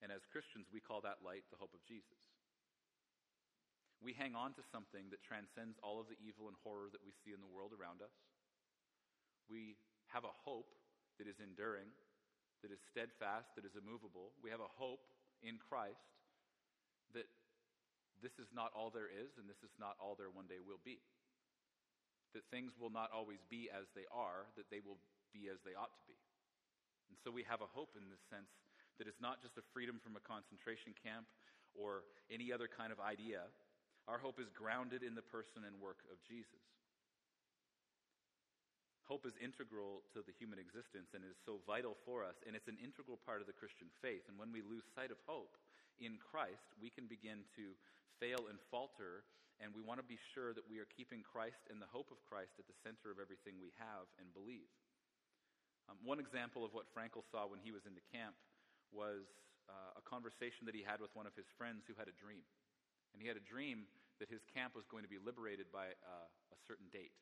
And 0.02 0.14
as 0.14 0.22
Christians, 0.30 0.70
we 0.70 0.82
call 0.82 1.02
that 1.02 1.22
light 1.26 1.46
the 1.50 1.58
hope 1.58 1.74
of 1.74 1.82
Jesus. 1.84 2.18
We 3.98 4.14
hang 4.14 4.38
on 4.38 4.54
to 4.54 4.62
something 4.70 5.10
that 5.10 5.26
transcends 5.26 5.74
all 5.82 5.98
of 5.98 6.06
the 6.06 6.18
evil 6.22 6.46
and 6.46 6.54
horror 6.62 6.86
that 6.94 7.02
we 7.02 7.10
see 7.26 7.34
in 7.34 7.42
the 7.42 7.50
world 7.50 7.74
around 7.74 7.98
us. 7.98 8.14
We 9.50 9.74
have 10.14 10.22
a 10.22 10.38
hope 10.46 10.70
that 11.18 11.26
is 11.26 11.42
enduring, 11.42 11.90
that 12.62 12.70
is 12.70 12.78
steadfast, 12.94 13.58
that 13.58 13.66
is 13.66 13.74
immovable. 13.74 14.38
We 14.38 14.54
have 14.54 14.62
a 14.62 14.70
hope 14.78 15.02
in 15.42 15.58
Christ 15.58 16.14
that 17.12 17.26
this 18.22 18.38
is 18.38 18.50
not 18.54 18.70
all 18.74 18.90
there 18.94 19.10
is 19.10 19.34
and 19.38 19.50
this 19.50 19.62
is 19.66 19.74
not 19.82 19.98
all 19.98 20.14
there 20.14 20.30
one 20.30 20.46
day 20.46 20.62
will 20.62 20.82
be. 20.86 21.02
That 22.36 22.44
things 22.52 22.76
will 22.76 22.92
not 22.92 23.08
always 23.08 23.40
be 23.48 23.72
as 23.72 23.88
they 23.96 24.04
are, 24.12 24.46
that 24.60 24.68
they 24.68 24.84
will 24.84 25.00
be 25.32 25.48
as 25.48 25.58
they 25.64 25.72
ought 25.72 25.92
to 25.96 26.04
be. 26.04 26.18
And 27.08 27.16
so 27.24 27.32
we 27.32 27.44
have 27.48 27.64
a 27.64 27.70
hope 27.72 27.96
in 27.96 28.04
this 28.12 28.20
sense 28.28 28.52
that 29.00 29.06
it's 29.06 29.22
not 29.22 29.40
just 29.40 29.56
a 29.56 29.64
freedom 29.72 29.96
from 30.02 30.18
a 30.18 30.22
concentration 30.22 30.92
camp 30.98 31.24
or 31.72 32.04
any 32.28 32.52
other 32.52 32.66
kind 32.68 32.90
of 32.90 32.98
idea, 32.98 33.46
our 34.10 34.18
hope 34.18 34.42
is 34.42 34.50
grounded 34.50 35.06
in 35.06 35.14
the 35.14 35.24
person 35.24 35.64
and 35.64 35.76
work 35.78 36.02
of 36.10 36.18
Jesus. 36.26 36.64
Hope 39.06 39.24
is 39.24 39.32
integral 39.40 40.04
to 40.12 40.20
the 40.20 40.36
human 40.36 40.60
existence 40.60 41.16
and 41.16 41.24
is 41.24 41.38
so 41.48 41.64
vital 41.64 41.96
for 42.04 42.20
us, 42.20 42.36
and 42.44 42.52
it's 42.52 42.68
an 42.68 42.76
integral 42.76 43.16
part 43.16 43.40
of 43.40 43.48
the 43.48 43.56
Christian 43.56 43.88
faith. 44.04 44.28
And 44.28 44.36
when 44.36 44.52
we 44.52 44.60
lose 44.60 44.84
sight 44.92 45.08
of 45.08 45.16
hope 45.24 45.56
in 45.96 46.20
Christ, 46.20 46.76
we 46.76 46.92
can 46.92 47.08
begin 47.08 47.48
to 47.56 47.72
fail 48.20 48.52
and 48.52 48.60
falter, 48.68 49.24
and 49.58 49.74
we 49.74 49.82
want 49.82 49.98
to 49.98 50.06
be 50.06 50.18
sure 50.34 50.54
that 50.54 50.66
we 50.66 50.78
are 50.78 50.88
keeping 50.94 51.26
Christ 51.26 51.66
and 51.70 51.82
the 51.82 51.90
hope 51.90 52.14
of 52.14 52.22
Christ 52.26 52.54
at 52.58 52.66
the 52.70 52.78
center 52.86 53.10
of 53.10 53.18
everything 53.18 53.58
we 53.58 53.74
have 53.78 54.06
and 54.22 54.30
believe. 54.30 54.70
Um, 55.90 55.98
one 56.04 56.22
example 56.22 56.62
of 56.62 56.70
what 56.76 56.86
Frankl 56.94 57.26
saw 57.32 57.48
when 57.48 57.58
he 57.58 57.74
was 57.74 57.82
in 57.88 57.96
the 57.96 58.04
camp 58.12 58.36
was 58.94 59.26
uh, 59.66 60.00
a 60.00 60.04
conversation 60.04 60.68
that 60.68 60.76
he 60.76 60.84
had 60.84 61.02
with 61.02 61.12
one 61.18 61.26
of 61.26 61.34
his 61.34 61.48
friends 61.56 61.84
who 61.88 61.96
had 61.98 62.06
a 62.06 62.16
dream. 62.16 62.44
And 63.12 63.18
he 63.18 63.26
had 63.26 63.40
a 63.40 63.44
dream 63.44 63.88
that 64.20 64.28
his 64.28 64.44
camp 64.52 64.76
was 64.76 64.84
going 64.86 65.02
to 65.02 65.10
be 65.10 65.18
liberated 65.18 65.72
by 65.72 65.90
uh, 66.04 66.28
a 66.52 66.58
certain 66.68 66.86
date. 66.92 67.14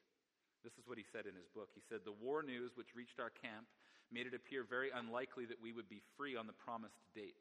This 0.66 0.74
is 0.80 0.84
what 0.90 0.98
he 0.98 1.06
said 1.14 1.30
in 1.30 1.36
his 1.38 1.46
book. 1.54 1.70
He 1.78 1.84
said, 1.86 2.02
The 2.02 2.16
war 2.16 2.42
news 2.42 2.74
which 2.74 2.96
reached 2.96 3.22
our 3.22 3.30
camp 3.30 3.70
made 4.10 4.26
it 4.26 4.34
appear 4.34 4.66
very 4.66 4.90
unlikely 4.90 5.46
that 5.46 5.62
we 5.62 5.70
would 5.70 5.86
be 5.86 6.02
free 6.18 6.34
on 6.34 6.46
the 6.46 6.56
promised 6.56 6.98
date. 7.14 7.38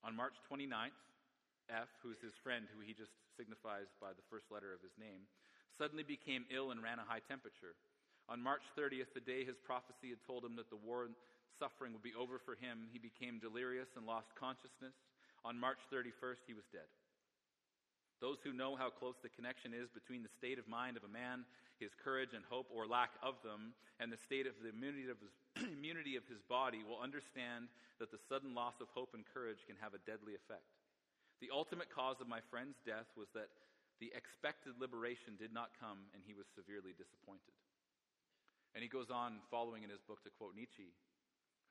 On 0.00 0.16
March 0.16 0.36
29th, 0.48 0.96
F, 1.70 1.88
who's 2.02 2.20
his 2.20 2.34
friend, 2.42 2.66
who 2.74 2.82
he 2.82 2.92
just 2.92 3.14
signifies 3.38 3.88
by 4.02 4.10
the 4.12 4.26
first 4.28 4.50
letter 4.50 4.74
of 4.74 4.82
his 4.82 4.94
name, 4.98 5.30
suddenly 5.78 6.02
became 6.02 6.44
ill 6.50 6.74
and 6.74 6.82
ran 6.82 6.98
a 6.98 7.06
high 7.06 7.22
temperature. 7.24 7.78
On 8.28 8.42
March 8.42 8.66
30th, 8.76 9.14
the 9.14 9.22
day 9.22 9.46
his 9.46 9.58
prophecy 9.58 10.10
had 10.10 10.22
told 10.26 10.44
him 10.44 10.54
that 10.58 10.70
the 10.70 10.78
war 10.78 11.06
and 11.06 11.14
suffering 11.58 11.92
would 11.92 12.02
be 12.02 12.14
over 12.14 12.38
for 12.38 12.54
him, 12.54 12.90
he 12.92 12.98
became 12.98 13.38
delirious 13.38 13.88
and 13.96 14.06
lost 14.06 14.34
consciousness. 14.34 14.94
On 15.44 15.58
March 15.58 15.80
31st, 15.92 16.46
he 16.46 16.54
was 16.54 16.68
dead. 16.70 16.86
Those 18.20 18.38
who 18.44 18.52
know 18.52 18.76
how 18.76 18.92
close 18.92 19.16
the 19.22 19.32
connection 19.32 19.72
is 19.72 19.88
between 19.88 20.22
the 20.22 20.36
state 20.36 20.60
of 20.60 20.68
mind 20.68 21.00
of 21.00 21.04
a 21.04 21.12
man, 21.12 21.48
his 21.80 21.96
courage 21.96 22.36
and 22.36 22.44
hope 22.44 22.68
or 22.68 22.84
lack 22.84 23.16
of 23.24 23.40
them, 23.40 23.72
and 23.98 24.12
the 24.12 24.20
state 24.20 24.44
of 24.46 24.52
the 24.60 24.68
immunity 24.68 25.08
of 25.08 25.16
his, 25.16 25.32
immunity 25.72 26.16
of 26.16 26.28
his 26.28 26.44
body 26.44 26.84
will 26.84 27.00
understand 27.00 27.72
that 27.98 28.12
the 28.12 28.20
sudden 28.28 28.52
loss 28.54 28.76
of 28.80 28.92
hope 28.92 29.16
and 29.16 29.24
courage 29.24 29.64
can 29.66 29.76
have 29.80 29.96
a 29.96 30.04
deadly 30.04 30.36
effect. 30.36 30.68
The 31.40 31.48
ultimate 31.48 31.88
cause 31.88 32.20
of 32.20 32.28
my 32.28 32.44
friend's 32.52 32.76
death 32.84 33.08
was 33.16 33.32
that 33.32 33.48
the 34.00 34.12
expected 34.12 34.76
liberation 34.76 35.40
did 35.40 35.52
not 35.52 35.72
come, 35.80 36.08
and 36.12 36.20
he 36.24 36.36
was 36.36 36.48
severely 36.52 36.92
disappointed. 36.92 37.56
And 38.76 38.84
he 38.84 38.88
goes 38.92 39.08
on, 39.08 39.40
following 39.48 39.82
in 39.82 39.90
his 39.90 40.04
book, 40.04 40.20
to 40.24 40.32
quote 40.32 40.52
Nietzsche, 40.56 40.92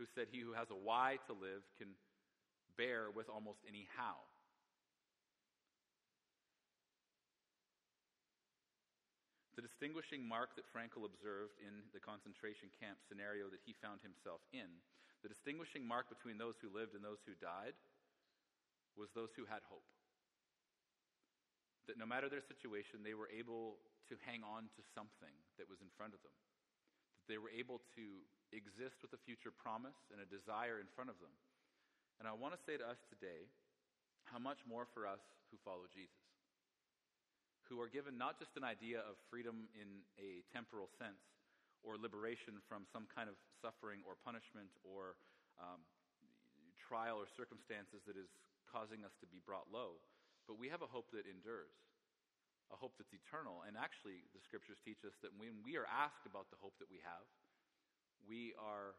who 0.02 0.10
said, 0.14 0.30
He 0.30 0.42
who 0.42 0.54
has 0.54 0.70
a 0.74 0.78
why 0.78 1.22
to 1.30 1.34
live 1.34 1.62
can 1.78 1.94
bear 2.78 3.14
with 3.14 3.30
almost 3.30 3.62
any 3.66 3.86
how. 3.94 4.26
The 9.60 9.68
distinguishing 9.68 10.24
mark 10.24 10.56
that 10.56 10.70
Frankl 10.72 11.04
observed 11.04 11.60
in 11.60 11.84
the 11.92 12.00
concentration 12.00 12.72
camp 12.80 12.96
scenario 13.12 13.52
that 13.52 13.60
he 13.68 13.76
found 13.84 14.00
himself 14.00 14.40
in, 14.56 14.72
the 15.20 15.28
distinguishing 15.28 15.84
mark 15.84 16.08
between 16.08 16.40
those 16.40 16.56
who 16.64 16.72
lived 16.72 16.96
and 16.96 17.04
those 17.04 17.20
who 17.28 17.36
died, 17.44 17.76
was 19.00 19.08
those 19.16 19.32
who 19.40 19.48
had 19.48 19.64
hope. 19.72 19.88
That 21.88 21.96
no 21.96 22.06
matter 22.06 22.28
their 22.28 22.44
situation, 22.44 23.02
they 23.02 23.16
were 23.16 23.32
able 23.32 23.80
to 24.12 24.20
hang 24.28 24.44
on 24.44 24.68
to 24.76 24.82
something 24.92 25.34
that 25.56 25.72
was 25.72 25.80
in 25.80 25.90
front 25.96 26.12
of 26.12 26.22
them. 26.22 26.36
That 27.24 27.32
they 27.32 27.40
were 27.40 27.50
able 27.50 27.80
to 27.96 28.06
exist 28.52 29.00
with 29.00 29.16
a 29.16 29.22
future 29.24 29.56
promise 29.56 29.98
and 30.12 30.20
a 30.20 30.28
desire 30.28 30.84
in 30.84 30.92
front 30.92 31.08
of 31.08 31.18
them. 31.24 31.34
And 32.20 32.28
I 32.28 32.36
want 32.36 32.54
to 32.54 32.62
say 32.68 32.76
to 32.76 32.86
us 32.86 33.00
today 33.08 33.48
how 34.28 34.38
much 34.38 34.60
more 34.68 34.86
for 34.92 35.08
us 35.08 35.24
who 35.50 35.58
follow 35.64 35.88
Jesus 35.90 36.30
who 37.70 37.78
are 37.78 37.88
given 37.88 38.18
not 38.18 38.42
just 38.42 38.58
an 38.58 38.66
idea 38.66 39.06
of 39.06 39.14
freedom 39.30 39.70
in 39.78 40.02
a 40.18 40.42
temporal 40.50 40.90
sense 40.98 41.22
or 41.86 42.02
liberation 42.02 42.58
from 42.66 42.90
some 42.90 43.06
kind 43.14 43.30
of 43.30 43.38
suffering 43.62 44.02
or 44.10 44.18
punishment 44.26 44.74
or 44.82 45.14
um, 45.62 45.86
trial 46.82 47.22
or 47.22 47.30
circumstances 47.38 48.02
that 48.10 48.18
is 48.18 48.28
causing 48.70 49.02
us 49.02 49.18
to 49.20 49.28
be 49.28 49.42
brought 49.42 49.68
low, 49.74 50.00
but 50.46 50.62
we 50.62 50.70
have 50.70 50.86
a 50.86 50.90
hope 50.90 51.10
that 51.12 51.26
endures, 51.26 51.74
a 52.70 52.78
hope 52.78 52.96
that's 53.02 53.14
eternal. 53.14 53.66
And 53.66 53.74
actually, 53.74 54.26
the 54.32 54.42
scriptures 54.42 54.78
teach 54.86 55.02
us 55.04 55.18
that 55.26 55.34
when 55.36 55.66
we 55.66 55.76
are 55.76 55.90
asked 55.90 56.30
about 56.30 56.54
the 56.54 56.62
hope 56.62 56.78
that 56.78 56.90
we 56.90 57.02
have, 57.02 57.26
we 58.30 58.54
are 58.62 58.94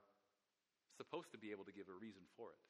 supposed 0.98 1.30
to 1.32 1.38
be 1.38 1.54
able 1.54 1.64
to 1.64 1.74
give 1.74 1.86
a 1.86 1.96
reason 1.96 2.26
for 2.34 2.50
it. 2.50 2.62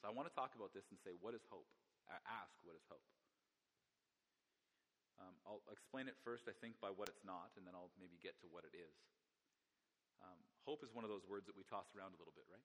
So 0.00 0.08
I 0.08 0.12
want 0.14 0.30
to 0.30 0.34
talk 0.34 0.56
about 0.56 0.72
this 0.72 0.88
and 0.90 0.98
say, 1.02 1.12
what 1.18 1.34
is 1.36 1.44
hope? 1.52 1.68
Ask, 2.08 2.56
what 2.64 2.72
is 2.72 2.84
hope? 2.88 3.04
Um, 5.18 5.34
I'll 5.44 5.60
explain 5.68 6.06
it 6.06 6.14
first, 6.22 6.46
I 6.46 6.54
think, 6.62 6.78
by 6.78 6.94
what 6.94 7.10
it's 7.10 7.26
not, 7.26 7.52
and 7.58 7.66
then 7.66 7.74
I'll 7.74 7.90
maybe 7.98 8.16
get 8.22 8.38
to 8.40 8.48
what 8.48 8.62
it 8.64 8.72
is. 8.72 8.96
Um, 10.22 10.38
hope 10.62 10.86
is 10.86 10.94
one 10.94 11.02
of 11.02 11.10
those 11.10 11.26
words 11.26 11.50
that 11.50 11.58
we 11.58 11.66
toss 11.66 11.90
around 11.92 12.14
a 12.14 12.18
little 12.22 12.32
bit, 12.32 12.46
right? 12.46 12.62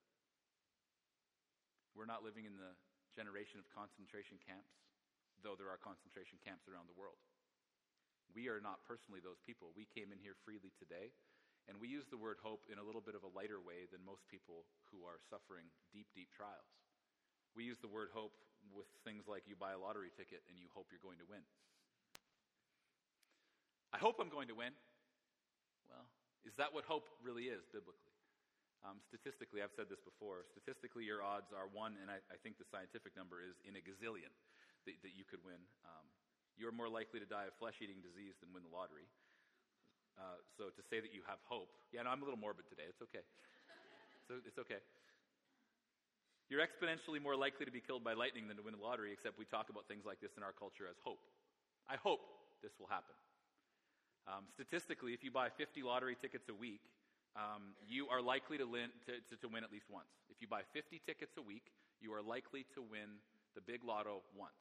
We're 1.94 2.08
not 2.08 2.22
living 2.26 2.46
in 2.46 2.54
the 2.58 2.74
generation 3.14 3.62
of 3.62 3.66
concentration 3.70 4.36
camps, 4.42 4.74
though 5.40 5.54
there 5.54 5.70
are 5.70 5.78
concentration 5.78 6.36
camps 6.42 6.66
around 6.66 6.90
the 6.90 6.98
world. 6.98 7.18
We 8.34 8.50
are 8.50 8.58
not 8.58 8.82
personally 8.82 9.22
those 9.22 9.38
people. 9.46 9.70
We 9.78 9.86
came 9.86 10.10
in 10.10 10.18
here 10.18 10.34
freely 10.42 10.74
today, 10.74 11.14
and 11.70 11.78
we 11.78 11.86
use 11.86 12.10
the 12.10 12.18
word 12.18 12.42
hope 12.42 12.66
in 12.66 12.82
a 12.82 12.86
little 12.86 13.02
bit 13.02 13.14
of 13.14 13.22
a 13.22 13.30
lighter 13.30 13.62
way 13.62 13.86
than 13.88 14.02
most 14.02 14.26
people 14.26 14.66
who 14.90 15.06
are 15.06 15.22
suffering 15.30 15.70
deep, 15.94 16.10
deep 16.12 16.34
trials. 16.34 16.66
We 17.54 17.62
use 17.62 17.78
the 17.78 17.90
word 17.90 18.10
hope 18.10 18.34
with 18.74 18.90
things 19.06 19.30
like 19.30 19.46
you 19.46 19.54
buy 19.54 19.72
a 19.72 19.80
lottery 19.80 20.10
ticket 20.10 20.42
and 20.50 20.58
you 20.58 20.66
hope 20.74 20.90
you're 20.90 21.02
going 21.04 21.22
to 21.22 21.28
win. 21.30 21.46
I 23.94 23.98
hope 24.02 24.18
I'm 24.18 24.32
going 24.32 24.50
to 24.50 24.58
win. 24.58 24.74
Well, 25.86 26.02
is 26.42 26.58
that 26.58 26.74
what 26.74 26.82
hope 26.82 27.06
really 27.22 27.46
is 27.46 27.62
biblically? 27.70 28.13
Um, 28.84 29.00
statistically, 29.08 29.64
I've 29.64 29.72
said 29.72 29.88
this 29.88 30.04
before. 30.04 30.44
Statistically, 30.52 31.08
your 31.08 31.24
odds 31.24 31.56
are 31.56 31.72
one, 31.72 31.96
and 32.04 32.12
I, 32.12 32.20
I 32.28 32.36
think 32.44 32.60
the 32.60 32.68
scientific 32.68 33.16
number 33.16 33.40
is 33.40 33.56
in 33.64 33.80
a 33.80 33.82
gazillion 33.82 34.28
that, 34.84 34.92
that 35.00 35.16
you 35.16 35.24
could 35.24 35.40
win. 35.40 35.56
Um, 35.88 36.04
you're 36.60 36.70
more 36.70 36.92
likely 36.92 37.16
to 37.16 37.24
die 37.24 37.48
of 37.48 37.56
flesh 37.56 37.80
eating 37.80 38.04
disease 38.04 38.36
than 38.44 38.52
win 38.52 38.60
the 38.60 38.70
lottery. 38.70 39.08
Uh, 40.20 40.38
so 40.60 40.68
to 40.68 40.82
say 40.92 41.00
that 41.00 41.10
you 41.16 41.24
have 41.26 41.40
hope, 41.48 41.72
yeah, 41.90 42.04
no, 42.04 42.12
I'm 42.12 42.20
a 42.20 42.28
little 42.28 42.38
morbid 42.38 42.68
today. 42.68 42.86
It's 42.86 43.00
okay. 43.08 43.24
so 44.28 44.38
it's 44.44 44.60
okay. 44.60 44.78
You're 46.52 46.60
exponentially 46.60 47.18
more 47.18 47.34
likely 47.34 47.64
to 47.64 47.72
be 47.72 47.80
killed 47.80 48.04
by 48.04 48.12
lightning 48.12 48.46
than 48.46 48.60
to 48.60 48.62
win 48.62 48.76
the 48.76 48.84
lottery, 48.84 49.16
except 49.16 49.40
we 49.40 49.48
talk 49.48 49.72
about 49.72 49.88
things 49.88 50.04
like 50.04 50.20
this 50.20 50.36
in 50.36 50.44
our 50.44 50.52
culture 50.52 50.84
as 50.84 51.00
hope. 51.00 51.24
I 51.88 51.96
hope 51.96 52.20
this 52.60 52.76
will 52.76 52.86
happen. 52.92 53.16
Um, 54.28 54.44
statistically, 54.52 55.16
if 55.16 55.24
you 55.24 55.32
buy 55.32 55.48
50 55.48 55.82
lottery 55.82 56.16
tickets 56.20 56.48
a 56.52 56.56
week, 56.56 56.84
um, 57.36 57.74
you 57.86 58.06
are 58.08 58.22
likely 58.22 58.58
to, 58.58 58.66
win, 58.66 58.94
to, 59.06 59.18
to, 59.30 59.34
to 59.42 59.48
win 59.48 59.64
at 59.64 59.72
least 59.72 59.90
once. 59.90 60.10
If 60.30 60.38
you 60.40 60.46
buy 60.46 60.62
50 60.72 61.02
tickets 61.04 61.34
a 61.36 61.42
week, 61.42 61.74
you 62.00 62.14
are 62.14 62.22
likely 62.22 62.66
to 62.74 62.80
win 62.82 63.18
the 63.54 63.60
big 63.60 63.82
lotto 63.82 64.22
once 64.38 64.58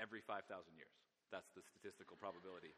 every 0.00 0.20
5,000 0.20 0.48
years. 0.76 0.92
That's 1.32 1.48
the 1.54 1.62
statistical 1.62 2.16
probability 2.16 2.72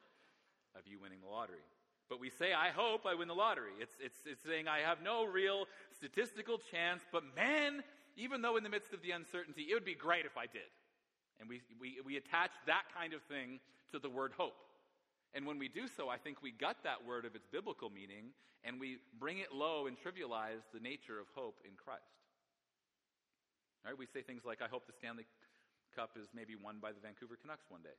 of 0.74 0.86
you 0.86 0.98
winning 0.98 1.20
the 1.22 1.30
lottery. 1.30 1.62
But 2.08 2.20
we 2.20 2.30
say, 2.30 2.52
I 2.52 2.68
hope 2.68 3.06
I 3.06 3.14
win 3.14 3.28
the 3.28 3.34
lottery. 3.34 3.72
It's, 3.80 3.94
it's, 4.00 4.18
it's 4.26 4.42
saying 4.42 4.68
I 4.68 4.80
have 4.80 5.02
no 5.02 5.24
real 5.24 5.66
statistical 5.96 6.58
chance, 6.58 7.02
but 7.12 7.22
man, 7.34 7.82
even 8.16 8.42
though 8.42 8.56
in 8.56 8.64
the 8.64 8.68
midst 8.68 8.92
of 8.92 9.02
the 9.02 9.12
uncertainty, 9.12 9.66
it 9.70 9.74
would 9.74 9.84
be 9.84 9.94
great 9.94 10.26
if 10.26 10.36
I 10.36 10.46
did. 10.46 10.68
And 11.40 11.48
we, 11.48 11.62
we, 11.80 11.98
we 12.04 12.16
attach 12.16 12.50
that 12.66 12.82
kind 12.94 13.14
of 13.14 13.22
thing 13.22 13.60
to 13.92 13.98
the 13.98 14.10
word 14.10 14.32
hope. 14.36 14.56
And 15.34 15.46
when 15.46 15.58
we 15.58 15.68
do 15.68 15.88
so, 15.88 16.08
I 16.08 16.18
think 16.18 16.42
we 16.42 16.52
gut 16.52 16.76
that 16.84 17.06
word 17.06 17.24
of 17.24 17.34
its 17.34 17.46
biblical 17.46 17.88
meaning 17.88 18.36
and 18.64 18.78
we 18.78 18.98
bring 19.18 19.38
it 19.38 19.50
low 19.50 19.86
and 19.86 19.96
trivialize 19.96 20.62
the 20.72 20.80
nature 20.80 21.18
of 21.18 21.26
hope 21.34 21.58
in 21.64 21.72
Christ. 21.74 22.20
All 23.82 23.90
right, 23.90 23.98
we 23.98 24.06
say 24.06 24.22
things 24.22 24.44
like, 24.46 24.62
I 24.62 24.70
hope 24.70 24.86
the 24.86 24.94
Stanley 24.94 25.26
Cup 25.96 26.14
is 26.14 26.30
maybe 26.30 26.54
won 26.54 26.78
by 26.78 26.94
the 26.94 27.02
Vancouver 27.02 27.34
Canucks 27.34 27.66
one 27.68 27.82
day. 27.82 27.96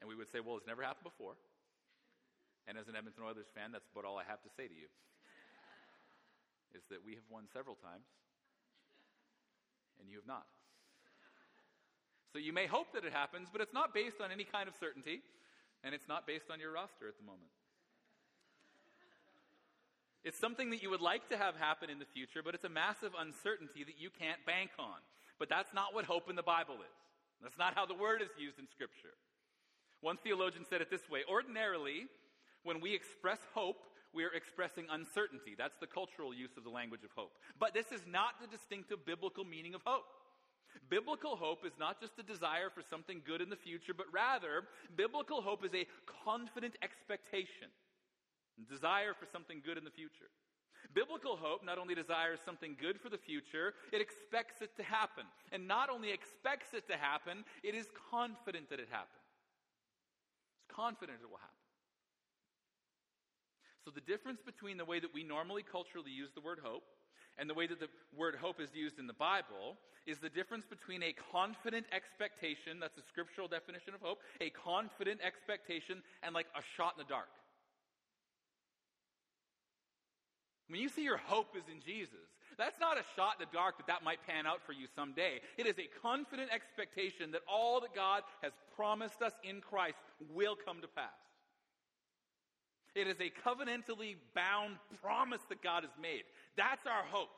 And 0.00 0.10
we 0.10 0.18
would 0.18 0.28
say, 0.28 0.44
well, 0.44 0.58
it's 0.60 0.66
never 0.66 0.82
happened 0.82 1.08
before. 1.08 1.38
And 2.68 2.76
as 2.76 2.86
an 2.86 2.94
Edmonton 2.94 3.24
Oilers 3.24 3.48
fan, 3.54 3.72
that's 3.72 3.88
about 3.88 4.04
all 4.04 4.18
I 4.18 4.26
have 4.28 4.42
to 4.44 4.50
say 4.52 4.68
to 4.68 4.76
you. 4.76 4.90
is 6.76 6.84
that 6.90 7.00
we 7.00 7.14
have 7.16 7.26
won 7.32 7.48
several 7.48 7.78
times, 7.80 8.06
and 9.98 10.10
you 10.10 10.20
have 10.20 10.28
not. 10.28 10.46
So 12.32 12.38
you 12.38 12.52
may 12.52 12.66
hope 12.66 12.92
that 12.94 13.04
it 13.04 13.12
happens, 13.12 13.48
but 13.52 13.60
it's 13.60 13.74
not 13.74 13.92
based 13.92 14.20
on 14.20 14.32
any 14.32 14.44
kind 14.44 14.68
of 14.68 14.74
certainty, 14.80 15.20
and 15.84 15.94
it's 15.94 16.08
not 16.08 16.26
based 16.26 16.48
on 16.50 16.60
your 16.60 16.72
roster 16.72 17.06
at 17.08 17.18
the 17.18 17.24
moment. 17.24 17.52
It's 20.24 20.38
something 20.38 20.70
that 20.70 20.82
you 20.82 20.90
would 20.90 21.02
like 21.02 21.28
to 21.28 21.36
have 21.36 21.56
happen 21.56 21.90
in 21.90 21.98
the 21.98 22.06
future, 22.06 22.40
but 22.44 22.54
it's 22.54 22.64
a 22.64 22.70
massive 22.70 23.12
uncertainty 23.18 23.84
that 23.84 23.98
you 23.98 24.08
can't 24.08 24.38
bank 24.46 24.70
on. 24.78 25.02
But 25.38 25.48
that's 25.48 25.74
not 25.74 25.94
what 25.94 26.04
hope 26.04 26.30
in 26.30 26.36
the 26.36 26.46
Bible 26.46 26.76
is. 26.76 26.98
That's 27.42 27.58
not 27.58 27.74
how 27.74 27.86
the 27.86 27.94
word 27.94 28.22
is 28.22 28.30
used 28.38 28.58
in 28.58 28.68
Scripture. 28.70 29.18
One 30.00 30.16
theologian 30.16 30.64
said 30.64 30.80
it 30.80 30.90
this 30.90 31.10
way 31.10 31.26
Ordinarily, 31.28 32.06
when 32.62 32.80
we 32.80 32.94
express 32.94 33.40
hope, 33.52 33.82
we 34.14 34.24
are 34.24 34.32
expressing 34.32 34.86
uncertainty. 34.90 35.54
That's 35.58 35.76
the 35.80 35.86
cultural 35.86 36.32
use 36.32 36.56
of 36.56 36.64
the 36.64 36.70
language 36.70 37.02
of 37.02 37.10
hope. 37.16 37.32
But 37.58 37.74
this 37.74 37.90
is 37.90 38.02
not 38.06 38.38
the 38.40 38.46
distinctive 38.46 39.04
biblical 39.04 39.44
meaning 39.44 39.74
of 39.74 39.82
hope. 39.84 40.04
Biblical 40.88 41.36
hope 41.36 41.64
is 41.64 41.72
not 41.78 42.00
just 42.00 42.18
a 42.18 42.22
desire 42.22 42.68
for 42.68 42.82
something 42.82 43.22
good 43.26 43.40
in 43.40 43.50
the 43.50 43.56
future, 43.56 43.94
but 43.96 44.06
rather, 44.12 44.64
biblical 44.96 45.40
hope 45.40 45.64
is 45.64 45.74
a 45.74 45.86
confident 46.24 46.76
expectation, 46.82 47.68
desire 48.68 49.14
for 49.14 49.26
something 49.26 49.62
good 49.64 49.78
in 49.78 49.84
the 49.84 49.90
future. 49.90 50.28
Biblical 50.94 51.36
hope 51.36 51.64
not 51.64 51.78
only 51.78 51.94
desires 51.94 52.40
something 52.44 52.76
good 52.78 53.00
for 53.00 53.08
the 53.08 53.18
future, 53.18 53.74
it 53.92 54.00
expects 54.00 54.60
it 54.60 54.76
to 54.76 54.82
happen. 54.82 55.24
And 55.50 55.66
not 55.66 55.88
only 55.88 56.10
expects 56.10 56.74
it 56.74 56.86
to 56.88 56.96
happen, 56.96 57.44
it 57.62 57.74
is 57.74 57.86
confident 58.10 58.68
that 58.70 58.80
it 58.80 58.88
happens. 58.90 59.24
It's 60.58 60.74
confident 60.74 61.18
it 61.22 61.30
will 61.30 61.38
happen. 61.38 61.62
So 63.84 63.90
the 63.90 64.00
difference 64.00 64.40
between 64.44 64.76
the 64.76 64.84
way 64.84 65.00
that 65.00 65.14
we 65.14 65.24
normally 65.24 65.62
culturally 65.62 66.10
use 66.10 66.30
the 66.34 66.40
word 66.40 66.60
hope 66.62 66.84
and 67.38 67.48
the 67.48 67.54
way 67.54 67.66
that 67.66 67.80
the 67.80 67.88
word 68.16 68.36
hope 68.40 68.60
is 68.60 68.74
used 68.74 68.98
in 68.98 69.06
the 69.06 69.12
Bible 69.12 69.76
is 70.06 70.18
the 70.18 70.28
difference 70.28 70.64
between 70.66 71.02
a 71.02 71.14
confident 71.32 71.86
expectation, 71.92 72.80
that's 72.80 72.98
a 72.98 73.06
scriptural 73.08 73.48
definition 73.48 73.94
of 73.94 74.00
hope, 74.00 74.18
a 74.40 74.50
confident 74.50 75.20
expectation, 75.24 76.02
and 76.22 76.34
like 76.34 76.46
a 76.56 76.62
shot 76.76 76.94
in 76.96 77.04
the 77.04 77.08
dark. 77.08 77.28
When 80.68 80.80
you 80.80 80.88
see 80.88 81.04
your 81.04 81.18
hope 81.18 81.54
is 81.56 81.64
in 81.70 81.80
Jesus, 81.84 82.26
that's 82.58 82.80
not 82.80 82.98
a 82.98 83.04
shot 83.16 83.36
in 83.38 83.46
the 83.46 83.56
dark 83.56 83.76
that 83.78 83.86
that 83.86 84.04
might 84.04 84.26
pan 84.26 84.46
out 84.46 84.60
for 84.64 84.72
you 84.72 84.86
someday. 84.94 85.40
It 85.58 85.66
is 85.66 85.78
a 85.78 85.88
confident 86.00 86.50
expectation 86.52 87.30
that 87.32 87.42
all 87.46 87.80
that 87.80 87.94
God 87.94 88.22
has 88.42 88.52
promised 88.74 89.22
us 89.22 89.32
in 89.44 89.60
Christ 89.60 89.98
will 90.32 90.56
come 90.56 90.80
to 90.80 90.88
pass. 90.88 91.10
It 92.94 93.08
is 93.08 93.16
a 93.20 93.32
covenantally 93.40 94.20
bound 94.36 94.76
promise 95.00 95.40
that 95.48 95.62
God 95.64 95.82
has 95.82 95.92
made. 95.96 96.28
That's 96.56 96.84
our 96.84 97.04
hope. 97.08 97.32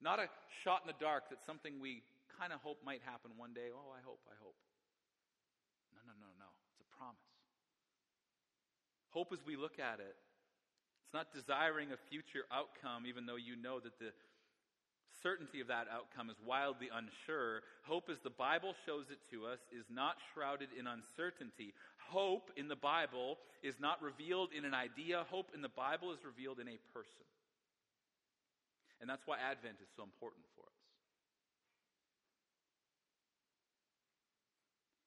Not 0.00 0.20
a 0.20 0.28
shot 0.62 0.84
in 0.84 0.92
the 0.92 1.00
dark 1.00 1.30
that 1.30 1.40
something 1.44 1.80
we 1.80 2.04
kind 2.38 2.52
of 2.52 2.60
hope 2.60 2.78
might 2.84 3.00
happen 3.02 3.32
one 3.36 3.56
day. 3.56 3.72
Oh, 3.72 3.90
I 3.90 4.04
hope, 4.04 4.20
I 4.28 4.36
hope. 4.38 4.54
No, 5.96 6.04
no, 6.04 6.14
no, 6.20 6.30
no. 6.38 6.48
It's 6.70 6.84
a 6.84 6.90
promise. 6.94 7.32
Hope 9.10 9.32
as 9.32 9.40
we 9.42 9.56
look 9.56 9.80
at 9.80 9.98
it, 9.98 10.14
it's 11.08 11.16
not 11.16 11.32
desiring 11.32 11.90
a 11.90 11.98
future 12.12 12.44
outcome, 12.52 13.08
even 13.08 13.24
though 13.24 13.40
you 13.40 13.56
know 13.56 13.80
that 13.80 13.98
the 13.98 14.12
certainty 15.22 15.60
of 15.60 15.68
that 15.68 15.86
outcome 15.90 16.30
is 16.30 16.36
wildly 16.44 16.88
unsure. 16.92 17.62
Hope, 17.84 18.10
as 18.10 18.18
the 18.22 18.34
Bible 18.34 18.74
shows 18.86 19.06
it 19.10 19.18
to 19.30 19.46
us, 19.46 19.58
is 19.72 19.86
not 19.90 20.16
shrouded 20.32 20.68
in 20.78 20.86
uncertainty. 20.86 21.74
Hope 22.10 22.50
in 22.56 22.68
the 22.68 22.78
Bible 22.78 23.38
is 23.62 23.76
not 23.80 24.02
revealed 24.02 24.50
in 24.56 24.64
an 24.64 24.74
idea. 24.74 25.26
Hope 25.28 25.50
in 25.54 25.62
the 25.62 25.72
Bible 25.72 26.12
is 26.12 26.24
revealed 26.24 26.58
in 26.58 26.68
a 26.68 26.78
person. 26.94 27.26
And 29.00 29.06
that's 29.08 29.26
why 29.26 29.38
Advent 29.38 29.78
is 29.78 29.90
so 29.94 30.02
important 30.02 30.42
for 30.56 30.66
us. 30.66 30.82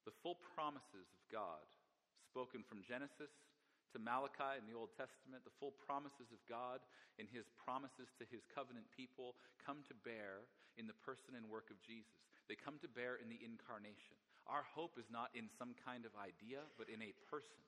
The 0.08 0.15
full 0.24 0.39
promises 0.56 1.08
of 1.12 1.24
God, 1.32 1.65
spoken 2.32 2.63
from 2.63 2.80
Genesis 2.88 3.32
to 3.91 4.00
Malachi 4.00 4.60
in 4.60 4.65
the 4.67 4.77
Old 4.77 4.95
Testament, 4.95 5.43
the 5.43 5.57
full 5.60 5.75
promises 5.83 6.31
of 6.31 6.41
God 6.48 6.79
and 7.19 7.27
his 7.27 7.48
promises 7.60 8.12
to 8.19 8.25
his 8.27 8.43
covenant 8.51 8.88
people 8.95 9.36
come 9.60 9.83
to 9.91 9.95
bear 10.07 10.48
in 10.79 10.88
the 10.88 10.98
person 11.03 11.36
and 11.36 11.43
work 11.48 11.67
of 11.69 11.79
Jesus. 11.83 12.15
They 12.48 12.55
come 12.55 12.79
to 12.83 12.91
bear 12.91 13.19
in 13.19 13.27
the 13.27 13.39
incarnation. 13.39 14.15
Our 14.48 14.63
hope 14.63 14.98
is 14.98 15.07
not 15.12 15.31
in 15.36 15.51
some 15.60 15.75
kind 15.83 16.07
of 16.07 16.15
idea, 16.17 16.63
but 16.79 16.89
in 16.89 17.03
a 17.03 17.15
person. 17.29 17.62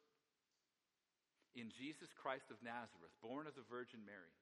In 1.53 1.69
Jesus 1.69 2.09
Christ 2.17 2.49
of 2.49 2.57
Nazareth, 2.65 3.13
born 3.21 3.45
of 3.45 3.53
the 3.53 3.67
Virgin 3.69 4.01
Mary, 4.01 4.33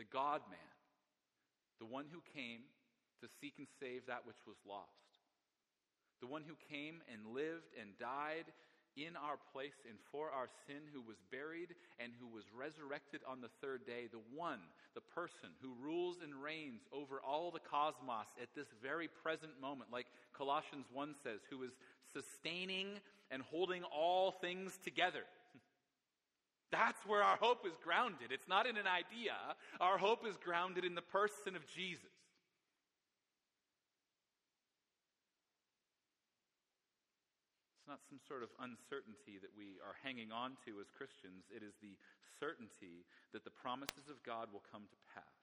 the 0.00 0.08
God 0.08 0.40
man, 0.48 0.74
the 1.76 1.88
one 1.88 2.08
who 2.08 2.24
came 2.32 2.64
to 3.20 3.28
seek 3.40 3.60
and 3.60 3.68
save 3.76 4.08
that 4.08 4.24
which 4.24 4.40
was 4.48 4.56
lost, 4.64 5.12
the 6.24 6.30
one 6.30 6.44
who 6.44 6.56
came 6.72 7.04
and 7.12 7.36
lived 7.36 7.68
and 7.76 7.92
died 8.00 8.48
in 9.06 9.16
our 9.16 9.38
place 9.52 9.76
and 9.88 9.98
for 10.12 10.30
our 10.30 10.48
sin, 10.66 10.82
who 10.92 11.00
was 11.00 11.16
buried 11.30 11.74
and 11.98 12.12
who 12.20 12.26
was 12.26 12.44
resurrected 12.56 13.20
on 13.26 13.40
the 13.40 13.50
third 13.60 13.86
day, 13.86 14.08
the 14.10 14.20
one, 14.34 14.60
the 14.94 15.00
person 15.00 15.50
who 15.62 15.74
rules 15.80 16.18
and 16.22 16.34
reigns 16.34 16.82
over 16.92 17.20
all 17.20 17.50
the 17.50 17.60
cosmos 17.60 18.26
at 18.40 18.54
this 18.54 18.68
very 18.82 19.08
present 19.08 19.52
moment, 19.60 19.90
like 19.92 20.06
Colossians 20.32 20.86
1 20.92 21.14
says, 21.22 21.40
who 21.50 21.62
is 21.62 21.72
sustaining 22.12 23.00
and 23.30 23.42
holding 23.42 23.82
all 23.84 24.32
things 24.32 24.78
together. 24.84 25.24
That's 26.70 27.00
where 27.06 27.22
our 27.22 27.36
hope 27.36 27.66
is 27.66 27.76
grounded. 27.82 28.30
It's 28.30 28.48
not 28.48 28.66
in 28.66 28.76
an 28.76 28.86
idea. 28.86 29.34
Our 29.80 29.98
hope 29.98 30.26
is 30.26 30.36
grounded 30.36 30.84
in 30.84 30.94
the 30.94 31.02
person 31.02 31.56
of 31.56 31.66
Jesus. 31.66 32.19
Not 37.90 38.06
some 38.06 38.22
sort 38.22 38.46
of 38.46 38.54
uncertainty 38.62 39.42
that 39.42 39.50
we 39.58 39.82
are 39.82 39.98
hanging 40.06 40.30
on 40.30 40.54
to 40.62 40.78
as 40.78 40.86
Christians. 40.94 41.42
It 41.50 41.66
is 41.66 41.74
the 41.82 41.98
certainty 42.38 43.02
that 43.34 43.42
the 43.42 43.50
promises 43.50 44.06
of 44.06 44.22
God 44.22 44.46
will 44.54 44.62
come 44.70 44.86
to 44.86 44.98
pass. 45.10 45.34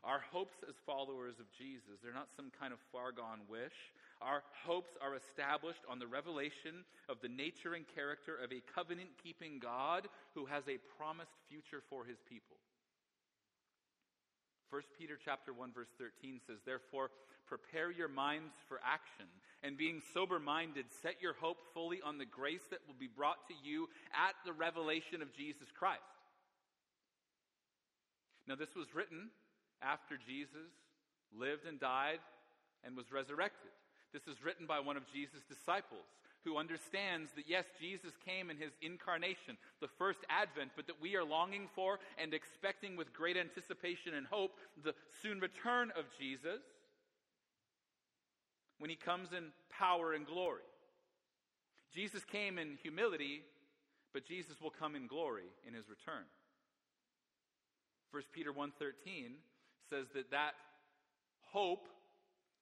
Our 0.00 0.24
hopes 0.32 0.56
as 0.64 0.80
followers 0.88 1.36
of 1.36 1.52
Jesus, 1.52 2.00
they're 2.00 2.16
not 2.16 2.32
some 2.32 2.48
kind 2.56 2.72
of 2.72 2.80
far 2.88 3.12
gone 3.12 3.44
wish. 3.52 3.92
Our 4.24 4.40
hopes 4.64 4.96
are 5.04 5.12
established 5.12 5.84
on 5.92 6.00
the 6.00 6.08
revelation 6.08 6.88
of 7.12 7.20
the 7.20 7.28
nature 7.28 7.76
and 7.76 7.84
character 7.84 8.40
of 8.40 8.48
a 8.48 8.64
covenant 8.64 9.12
keeping 9.20 9.60
God 9.60 10.08
who 10.32 10.48
has 10.48 10.64
a 10.72 10.80
promised 10.96 11.36
future 11.52 11.84
for 11.92 12.08
his 12.08 12.16
people. 12.24 12.56
1 14.72 14.80
Peter 14.96 15.20
chapter 15.20 15.52
1 15.52 15.68
verse 15.76 15.92
13 16.00 16.40
says, 16.48 16.64
Therefore, 16.64 17.12
prepare 17.50 17.90
your 17.90 18.08
minds 18.08 18.54
for 18.68 18.78
action, 18.86 19.26
and 19.62 19.76
being 19.76 20.00
sober 20.14 20.38
minded, 20.38 20.86
set 21.02 21.20
your 21.20 21.34
hope 21.34 21.58
fully 21.74 21.98
on 22.00 22.16
the 22.16 22.24
grace 22.24 22.62
that 22.70 22.78
will 22.86 22.98
be 22.98 23.10
brought 23.10 23.42
to 23.48 23.54
you 23.62 23.88
at 24.14 24.38
the 24.46 24.52
revelation 24.52 25.20
of 25.20 25.34
Jesus 25.34 25.66
Christ. 25.76 26.00
Now, 28.46 28.54
this 28.54 28.74
was 28.76 28.94
written 28.94 29.30
after 29.82 30.16
Jesus 30.16 30.70
lived 31.36 31.66
and 31.66 31.80
died 31.80 32.22
and 32.84 32.96
was 32.96 33.12
resurrected. 33.12 33.70
This 34.12 34.26
is 34.26 34.42
written 34.42 34.66
by 34.66 34.80
one 34.80 34.96
of 34.96 35.10
Jesus' 35.12 35.42
disciples 35.48 36.06
who 36.44 36.56
understands 36.56 37.30
that 37.36 37.44
yes, 37.46 37.66
Jesus 37.78 38.12
came 38.24 38.48
in 38.48 38.56
his 38.56 38.72
incarnation, 38.80 39.58
the 39.80 39.92
first 39.98 40.20
advent, 40.30 40.70
but 40.74 40.86
that 40.86 41.00
we 41.00 41.14
are 41.16 41.24
longing 41.24 41.68
for 41.74 41.98
and 42.16 42.32
expecting 42.32 42.96
with 42.96 43.12
great 43.12 43.36
anticipation 43.36 44.14
and 44.14 44.26
hope 44.26 44.52
the 44.82 44.94
soon 45.22 45.38
return 45.38 45.92
of 45.98 46.06
Jesus 46.18 46.62
when 48.80 48.90
he 48.90 48.96
comes 48.96 49.28
in 49.32 49.52
power 49.70 50.12
and 50.14 50.26
glory. 50.26 50.66
Jesus 51.94 52.24
came 52.24 52.58
in 52.58 52.78
humility, 52.82 53.42
but 54.12 54.26
Jesus 54.26 54.60
will 54.60 54.70
come 54.70 54.96
in 54.96 55.06
glory 55.06 55.46
in 55.68 55.74
his 55.74 55.88
return. 55.88 56.24
1 58.10 58.22
Peter 58.32 58.52
1:13 58.52 59.36
says 59.88 60.08
that 60.14 60.30
that 60.30 60.54
hope 61.52 61.88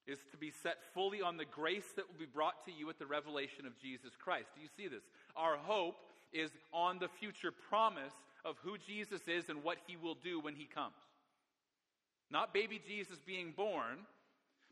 is 0.07 0.19
to 0.31 0.37
be 0.37 0.51
set 0.51 0.83
fully 0.95 1.23
on 1.23 1.37
the 1.37 1.45
grace 1.45 1.93
that 1.93 2.09
will 2.09 2.19
be 2.19 2.27
brought 2.27 2.65
to 2.65 2.73
you 2.73 2.89
at 2.91 2.99
the 2.99 3.07
revelation 3.07 3.67
of 3.67 3.79
Jesus 3.79 4.17
Christ. 4.17 4.49
Do 4.55 4.61
you 4.61 4.69
see 4.77 4.89
this? 4.89 5.05
Our 5.37 5.57
hope 5.57 5.97
is 6.33 6.51
on 6.73 6.99
the 6.99 7.09
future 7.09 7.53
promise 7.53 8.15
of 8.45 8.57
who 8.63 8.79
Jesus 8.79 9.29
is 9.29 9.49
and 9.49 9.63
what 9.63 9.79
he 9.87 9.97
will 9.97 10.15
do 10.15 10.41
when 10.41 10.55
he 10.55 10.65
comes. 10.65 10.95
Not 12.31 12.55
baby 12.55 12.81
Jesus 12.87 13.19
being 13.25 13.53
born, 13.53 14.07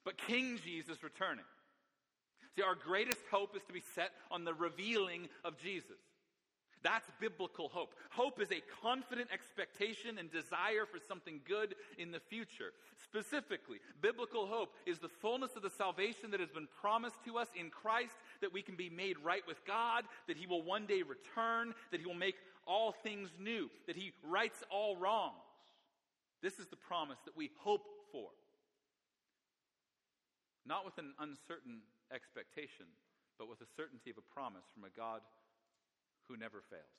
but 0.07 0.17
King 0.17 0.59
Jesus 0.65 1.03
returning. 1.03 1.45
See, 2.55 2.63
our 2.63 2.77
greatest 2.77 3.21
hope 3.31 3.57
is 3.57 3.63
to 3.65 3.73
be 3.73 3.83
set 3.95 4.13
on 4.31 4.45
the 4.45 4.55
revealing 4.55 5.29
of 5.45 5.59
Jesus. 5.59 5.99
That's 6.83 7.11
biblical 7.21 7.69
hope. 7.69 7.95
Hope 8.11 8.41
is 8.41 8.53
a 8.53 8.63
confident 8.81 9.31
expectation 9.33 10.19
and 10.19 10.31
desire 10.31 10.87
for 10.87 11.01
something 11.09 11.41
good 11.45 11.75
in 11.99 12.13
the 12.13 12.21
future. 12.21 12.73
Specifically, 13.03 13.79
biblical 14.01 14.47
hope 14.47 14.75
is 14.87 15.01
the 15.01 15.09
fullness 15.09 15.57
of 15.57 15.63
the 15.63 15.71
salvation 15.71 16.31
that 16.31 16.39
has 16.39 16.51
been 16.51 16.69
promised 16.81 17.17
to 17.25 17.37
us 17.37 17.49
in 17.59 17.69
Christ, 17.69 18.15
that 18.41 18.53
we 18.53 18.63
can 18.63 18.77
be 18.77 18.89
made 18.89 19.17
right 19.25 19.43
with 19.49 19.67
God, 19.67 20.05
that 20.29 20.37
He 20.37 20.47
will 20.47 20.63
one 20.63 20.87
day 20.87 21.03
return, 21.03 21.75
that 21.91 21.99
He 21.99 22.07
will 22.07 22.15
make 22.15 22.37
all 22.65 22.93
things 22.93 23.31
new, 23.41 23.69
that 23.89 23.97
He 23.97 24.13
rights 24.23 24.63
all 24.71 24.97
wrongs. 24.97 25.35
This 26.43 26.61
is 26.61 26.69
the 26.69 26.77
promise 26.77 27.19
that 27.25 27.37
we 27.37 27.51
hope 27.59 27.87
for 28.13 28.29
not 30.67 30.85
with 30.85 30.99
an 30.99 31.15
uncertain 31.23 31.81
expectation, 32.11 32.91
but 33.39 33.47
with 33.47 33.63
a 33.63 33.71
certainty 33.79 34.11
of 34.11 34.19
a 34.19 34.27
promise 34.35 34.67
from 34.75 34.83
a 34.83 34.93
God 34.93 35.23
who 36.27 36.35
never 36.35 36.61
fails. 36.67 36.99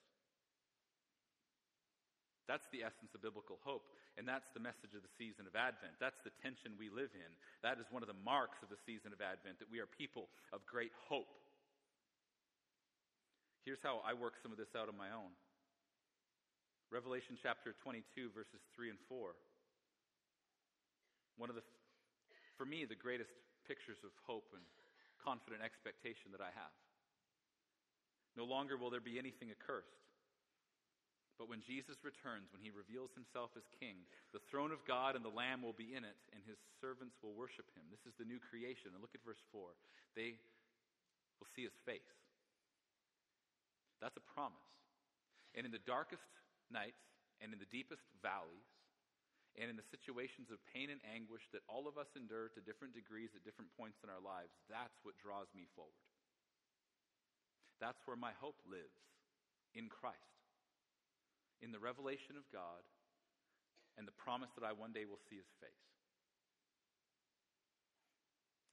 That's 2.47 2.65
the 2.71 2.87
essence 2.87 3.11
of 3.11 3.19
biblical 3.19 3.59
hope, 3.67 3.91
and 4.15 4.23
that's 4.23 4.47
the 4.55 4.63
message 4.63 4.95
of 4.95 5.03
the 5.03 5.11
season 5.19 5.43
of 5.43 5.59
Advent. 5.59 5.99
That's 5.99 6.23
the 6.23 6.31
tension 6.39 6.79
we 6.79 6.87
live 6.87 7.11
in. 7.11 7.31
That 7.59 7.75
is 7.75 7.91
one 7.91 8.07
of 8.07 8.07
the 8.07 8.23
marks 8.23 8.63
of 8.63 8.71
the 8.71 8.79
season 8.87 9.11
of 9.11 9.19
Advent, 9.19 9.59
that 9.59 9.67
we 9.67 9.83
are 9.83 9.89
people 9.99 10.31
of 10.55 10.63
great 10.63 10.95
hope. 11.11 11.27
Here's 13.67 13.83
how 13.83 13.99
I 14.07 14.15
work 14.15 14.39
some 14.39 14.55
of 14.55 14.57
this 14.57 14.71
out 14.79 14.87
on 14.87 14.95
my 14.95 15.11
own 15.11 15.35
Revelation 16.87 17.35
chapter 17.35 17.75
22, 17.83 18.31
verses 18.31 18.63
3 18.71 18.95
and 18.95 19.01
4. 19.11 19.35
One 21.35 21.51
of 21.51 21.59
the, 21.59 21.67
for 22.55 22.63
me, 22.63 22.87
the 22.87 22.95
greatest 22.95 23.35
pictures 23.67 23.99
of 24.07 24.15
hope 24.23 24.49
and 24.55 24.63
confident 25.19 25.59
expectation 25.59 26.31
that 26.31 26.41
I 26.41 26.49
have. 26.55 26.75
No 28.39 28.47
longer 28.47 28.79
will 28.79 28.89
there 28.89 29.03
be 29.03 29.19
anything 29.19 29.51
accursed. 29.51 29.99
But 31.37 31.49
when 31.53 31.61
Jesus 31.61 32.01
returns, 32.01 32.49
when 32.49 32.65
he 32.65 32.73
reveals 32.73 33.13
himself 33.13 33.53
as 33.53 33.65
king, 33.77 34.01
the 34.33 34.41
throne 34.49 34.73
of 34.73 34.81
God 34.89 35.13
and 35.13 35.21
the 35.21 35.33
Lamb 35.33 35.61
will 35.61 35.77
be 35.77 35.93
in 35.93 36.01
it, 36.01 36.17
and 36.33 36.41
his 36.49 36.57
servants 36.81 37.13
will 37.21 37.37
worship 37.37 37.69
him. 37.77 37.85
This 37.93 38.01
is 38.09 38.17
the 38.17 38.25
new 38.25 38.41
creation. 38.41 38.89
And 38.93 39.01
look 39.05 39.13
at 39.13 39.21
verse 39.21 39.41
4. 39.53 39.69
They 40.17 40.33
will 41.37 41.49
see 41.53 41.61
his 41.61 41.77
face. 41.85 42.09
That's 44.01 44.17
a 44.17 44.25
promise. 44.33 44.65
And 45.53 45.65
in 45.65 45.73
the 45.73 45.81
darkest 45.85 46.25
nights 46.73 47.01
and 47.41 47.53
in 47.53 47.61
the 47.61 47.69
deepest 47.69 48.05
valleys, 48.21 48.65
and 49.57 49.73
in 49.73 49.77
the 49.77 49.89
situations 49.89 50.53
of 50.53 50.61
pain 50.69 50.93
and 50.93 51.01
anguish 51.09 51.41
that 51.49 51.65
all 51.65 51.89
of 51.89 51.97
us 51.97 52.13
endure 52.13 52.53
to 52.53 52.61
different 52.61 52.93
degrees 52.93 53.33
at 53.33 53.41
different 53.41 53.73
points 53.73 53.97
in 54.05 54.09
our 54.13 54.21
lives, 54.21 54.53
that's 54.69 55.01
what 55.01 55.17
draws 55.17 55.49
me 55.57 55.65
forward. 55.73 56.05
That's 57.81 57.97
where 58.05 58.17
my 58.17 58.37
hope 58.37 58.61
lives 58.69 59.01
in 59.73 59.89
Christ, 59.89 60.41
in 61.61 61.73
the 61.73 61.81
revelation 61.81 62.37
of 62.37 62.45
God, 62.53 62.85
and 63.97 64.05
the 64.05 64.13
promise 64.13 64.53
that 64.53 64.65
I 64.65 64.77
one 64.77 64.93
day 64.93 65.09
will 65.09 65.21
see 65.25 65.41
his 65.41 65.49
face. 65.57 65.85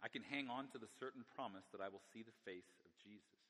I 0.04 0.12
can 0.12 0.20
hang 0.20 0.52
on 0.52 0.68
to 0.76 0.78
the 0.80 0.92
certain 1.00 1.24
promise 1.32 1.64
that 1.72 1.80
I 1.80 1.88
will 1.88 2.04
see 2.12 2.20
the 2.20 2.36
face 2.44 2.68
of 2.84 2.92
Jesus. 3.00 3.40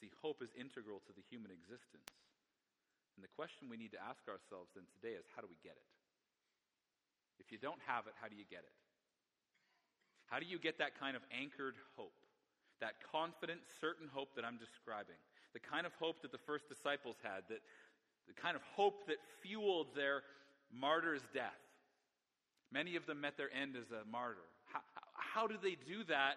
See, 0.00 0.08
hope 0.24 0.40
is 0.40 0.48
integral 0.56 1.04
to 1.04 1.12
the 1.12 1.24
human 1.28 1.52
existence. 1.52 2.08
And 3.16 3.24
the 3.24 3.32
question 3.36 3.68
we 3.68 3.80
need 3.80 3.92
to 3.92 4.00
ask 4.00 4.24
ourselves 4.28 4.72
then 4.72 4.88
today 4.96 5.12
is 5.12 5.28
how 5.36 5.44
do 5.44 5.48
we 5.48 5.60
get 5.60 5.76
it? 5.76 5.95
If 7.38 7.52
you 7.52 7.58
don't 7.58 7.80
have 7.86 8.06
it, 8.06 8.14
how 8.20 8.28
do 8.28 8.36
you 8.36 8.44
get 8.48 8.60
it? 8.60 8.76
How 10.26 10.38
do 10.38 10.46
you 10.46 10.58
get 10.58 10.78
that 10.78 10.98
kind 10.98 11.16
of 11.16 11.22
anchored 11.30 11.76
hope? 11.96 12.14
That 12.80 12.94
confident, 13.12 13.60
certain 13.80 14.08
hope 14.12 14.34
that 14.36 14.44
I'm 14.44 14.58
describing. 14.58 15.16
The 15.54 15.60
kind 15.60 15.86
of 15.86 15.92
hope 15.98 16.20
that 16.22 16.32
the 16.32 16.42
first 16.44 16.68
disciples 16.68 17.16
had, 17.22 17.46
that 17.48 17.62
the 18.26 18.34
kind 18.34 18.56
of 18.56 18.62
hope 18.74 19.06
that 19.06 19.16
fueled 19.40 19.94
their 19.94 20.22
martyr's 20.72 21.22
death. 21.32 21.62
Many 22.72 22.96
of 22.96 23.06
them 23.06 23.20
met 23.20 23.36
their 23.36 23.52
end 23.54 23.76
as 23.76 23.90
a 23.92 24.04
martyr 24.10 24.44
how 25.36 25.46
do 25.46 25.56
they 25.62 25.76
do 25.86 26.04
that 26.08 26.36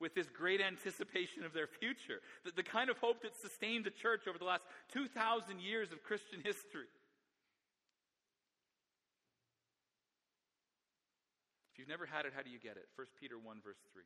with 0.00 0.14
this 0.14 0.26
great 0.28 0.60
anticipation 0.60 1.44
of 1.44 1.52
their 1.52 1.66
future? 1.66 2.20
The, 2.44 2.50
the 2.50 2.62
kind 2.62 2.90
of 2.90 2.98
hope 2.98 3.22
that 3.22 3.36
sustained 3.36 3.84
the 3.84 3.90
church 3.90 4.26
over 4.28 4.38
the 4.38 4.44
last 4.44 4.64
2,000 4.92 5.60
years 5.60 5.92
of 5.92 6.02
Christian 6.02 6.40
history. 6.42 6.90
You've 11.80 11.88
never 11.88 12.04
had 12.04 12.28
it, 12.28 12.36
how 12.36 12.44
do 12.44 12.52
you 12.52 12.60
get 12.60 12.76
it? 12.76 12.84
1 13.00 13.08
Peter 13.16 13.40
1, 13.40 13.64
verse 13.64 13.80
3. 13.96 14.04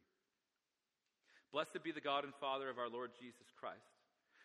Blessed 1.50 1.82
be 1.82 1.90
the 1.90 1.98
God 1.98 2.22
and 2.22 2.30
Father 2.38 2.70
of 2.70 2.78
our 2.78 2.86
Lord 2.88 3.10
Jesus 3.18 3.50
Christ. 3.58 3.82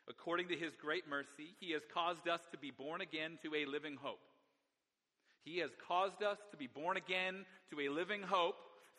According 0.09 0.49
to 0.49 0.57
his 0.57 0.73
great 0.81 1.05
mercy, 1.05 1.53
he 1.61 1.77
has 1.77 1.85
caused 1.93 2.25
us 2.25 2.41
to 2.49 2.57
be 2.57 2.73
born 2.73 3.01
again 3.01 3.37
to 3.45 3.53
a 3.53 3.69
living 3.69 4.01
hope. 4.01 4.25
He 5.45 5.61
has 5.61 5.69
caused 5.77 6.25
us 6.25 6.41
to 6.49 6.57
be 6.57 6.65
born 6.65 6.97
again 6.97 7.45
to 7.69 7.79
a 7.79 7.93
living 7.93 8.25
hope 8.25 8.57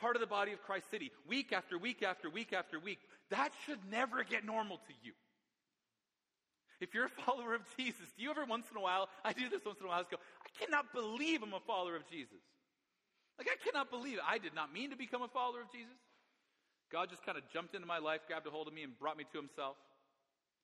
part 0.00 0.16
of 0.16 0.20
the 0.20 0.26
body 0.26 0.52
of 0.52 0.62
Christ 0.62 0.90
City, 0.90 1.10
week 1.28 1.52
after 1.52 1.78
week 1.78 2.02
after 2.02 2.30
week 2.30 2.52
after 2.52 2.78
week, 2.78 2.98
that 3.30 3.52
should 3.66 3.78
never 3.90 4.24
get 4.24 4.44
normal 4.44 4.78
to 4.78 4.92
you. 5.02 5.12
If 6.80 6.94
you're 6.94 7.06
a 7.06 7.08
follower 7.26 7.54
of 7.54 7.62
Jesus, 7.76 8.08
do 8.16 8.22
you 8.22 8.30
ever 8.30 8.44
once 8.46 8.66
in 8.70 8.76
a 8.76 8.80
while, 8.80 9.08
I 9.24 9.32
do 9.32 9.48
this 9.48 9.64
once 9.64 9.78
in 9.80 9.86
a 9.86 9.88
while, 9.88 10.00
I 10.00 10.04
go, 10.10 10.16
I 10.16 10.64
cannot 10.64 10.92
believe 10.92 11.42
I'm 11.42 11.52
a 11.52 11.60
follower 11.60 11.94
of 11.94 12.08
Jesus. 12.08 12.40
Like, 13.38 13.48
I 13.48 13.56
cannot 13.64 13.90
believe 13.90 14.18
it. 14.18 14.24
I 14.26 14.38
did 14.38 14.54
not 14.54 14.72
mean 14.72 14.90
to 14.90 14.96
become 14.96 15.22
a 15.22 15.28
follower 15.28 15.60
of 15.60 15.72
Jesus. 15.72 15.96
God 16.92 17.08
just 17.08 17.24
kind 17.24 17.38
of 17.38 17.44
jumped 17.52 17.74
into 17.74 17.86
my 17.86 17.98
life, 17.98 18.20
grabbed 18.26 18.46
a 18.46 18.50
hold 18.50 18.68
of 18.68 18.74
me, 18.74 18.82
and 18.82 18.98
brought 18.98 19.16
me 19.16 19.24
to 19.32 19.38
himself. 19.38 19.76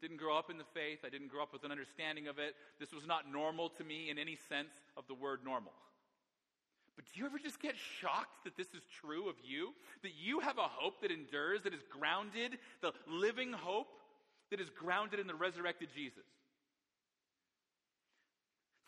Didn't 0.02 0.18
grow 0.18 0.36
up 0.36 0.50
in 0.50 0.58
the 0.58 0.68
faith. 0.74 0.98
I 1.04 1.08
didn't 1.08 1.28
grow 1.28 1.42
up 1.42 1.52
with 1.52 1.64
an 1.64 1.70
understanding 1.70 2.28
of 2.28 2.38
it. 2.38 2.54
This 2.78 2.92
was 2.92 3.06
not 3.06 3.30
normal 3.30 3.70
to 3.70 3.84
me 3.84 4.10
in 4.10 4.18
any 4.18 4.36
sense 4.48 4.72
of 4.96 5.06
the 5.08 5.14
word 5.14 5.40
normal. 5.44 5.72
But 6.96 7.04
do 7.12 7.20
you 7.20 7.26
ever 7.26 7.38
just 7.38 7.60
get 7.60 7.74
shocked 8.00 8.44
that 8.44 8.56
this 8.56 8.68
is 8.68 8.82
true 9.00 9.28
of 9.28 9.36
you? 9.44 9.74
That 10.02 10.12
you 10.16 10.40
have 10.40 10.56
a 10.58 10.66
hope 10.66 11.02
that 11.02 11.10
endures, 11.10 11.62
that 11.62 11.74
is 11.74 11.82
grounded, 11.90 12.58
the 12.80 12.92
living 13.06 13.52
hope 13.52 13.88
that 14.50 14.60
is 14.60 14.70
grounded 14.70 15.20
in 15.20 15.26
the 15.26 15.34
resurrected 15.34 15.90
Jesus? 15.94 16.24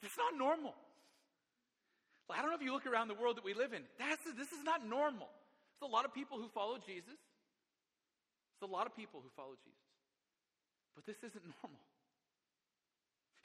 It's 0.03 0.17
not 0.17 0.39
normal. 0.39 0.75
I 2.31 2.41
don't 2.41 2.51
know 2.51 2.57
if 2.57 2.63
you 2.63 2.73
look 2.73 2.87
around 2.87 3.09
the 3.09 3.15
world 3.15 3.37
that 3.37 3.45
we 3.45 3.55
live 3.55 3.73
in. 3.73 3.83
That's, 3.99 4.25
this 4.37 4.53
is 4.53 4.63
not 4.65 4.87
normal. 4.87 5.29
There's 5.81 5.89
a 5.89 5.93
lot 5.93 6.05
of 6.05 6.13
people 6.13 6.37
who 6.37 6.49
follow 6.49 6.77
Jesus. 6.77 7.17
There's 8.61 8.69
a 8.69 8.73
lot 8.73 8.87
of 8.87 8.95
people 8.97 9.21
who 9.23 9.31
follow 9.37 9.57
Jesus. 9.65 9.89
But 10.95 11.07
this 11.07 11.17
isn't 11.19 11.45
normal. 11.63 11.81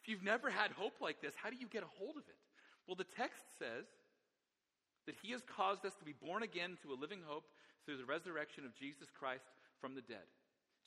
If 0.02 0.10
you've 0.10 0.24
never 0.24 0.50
had 0.50 0.72
hope 0.72 1.00
like 1.00 1.22
this, 1.22 1.34
how 1.42 1.50
do 1.50 1.56
you 1.56 1.68
get 1.68 1.84
a 1.84 1.92
hold 1.98 2.18
of 2.18 2.24
it? 2.28 2.40
Well, 2.88 2.96
the 2.96 3.08
text 3.16 3.40
says 3.58 3.88
that 5.06 5.20
he 5.22 5.32
has 5.32 5.42
caused 5.44 5.86
us 5.86 5.96
to 6.00 6.06
be 6.06 6.16
born 6.16 6.44
again 6.44 6.78
to 6.84 6.94
a 6.94 7.00
living 7.00 7.22
hope 7.26 7.46
through 7.86 7.98
the 7.98 8.08
resurrection 8.08 8.66
of 8.66 8.76
Jesus 8.76 9.08
Christ 9.12 9.46
from 9.80 9.96
the 9.96 10.06
dead. 10.06 10.26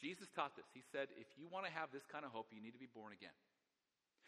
Jesus 0.01 0.29
taught 0.35 0.57
this. 0.57 0.69
He 0.73 0.85
said, 0.93 1.09
if 1.17 1.29
you 1.37 1.49
want 1.49 1.65
to 1.65 1.73
have 1.73 1.93
this 1.93 2.05
kind 2.05 2.25
of 2.25 2.33
hope, 2.33 2.53
you 2.53 2.61
need 2.61 2.77
to 2.77 2.81
be 2.81 2.89
born 2.89 3.13
again. 3.13 3.33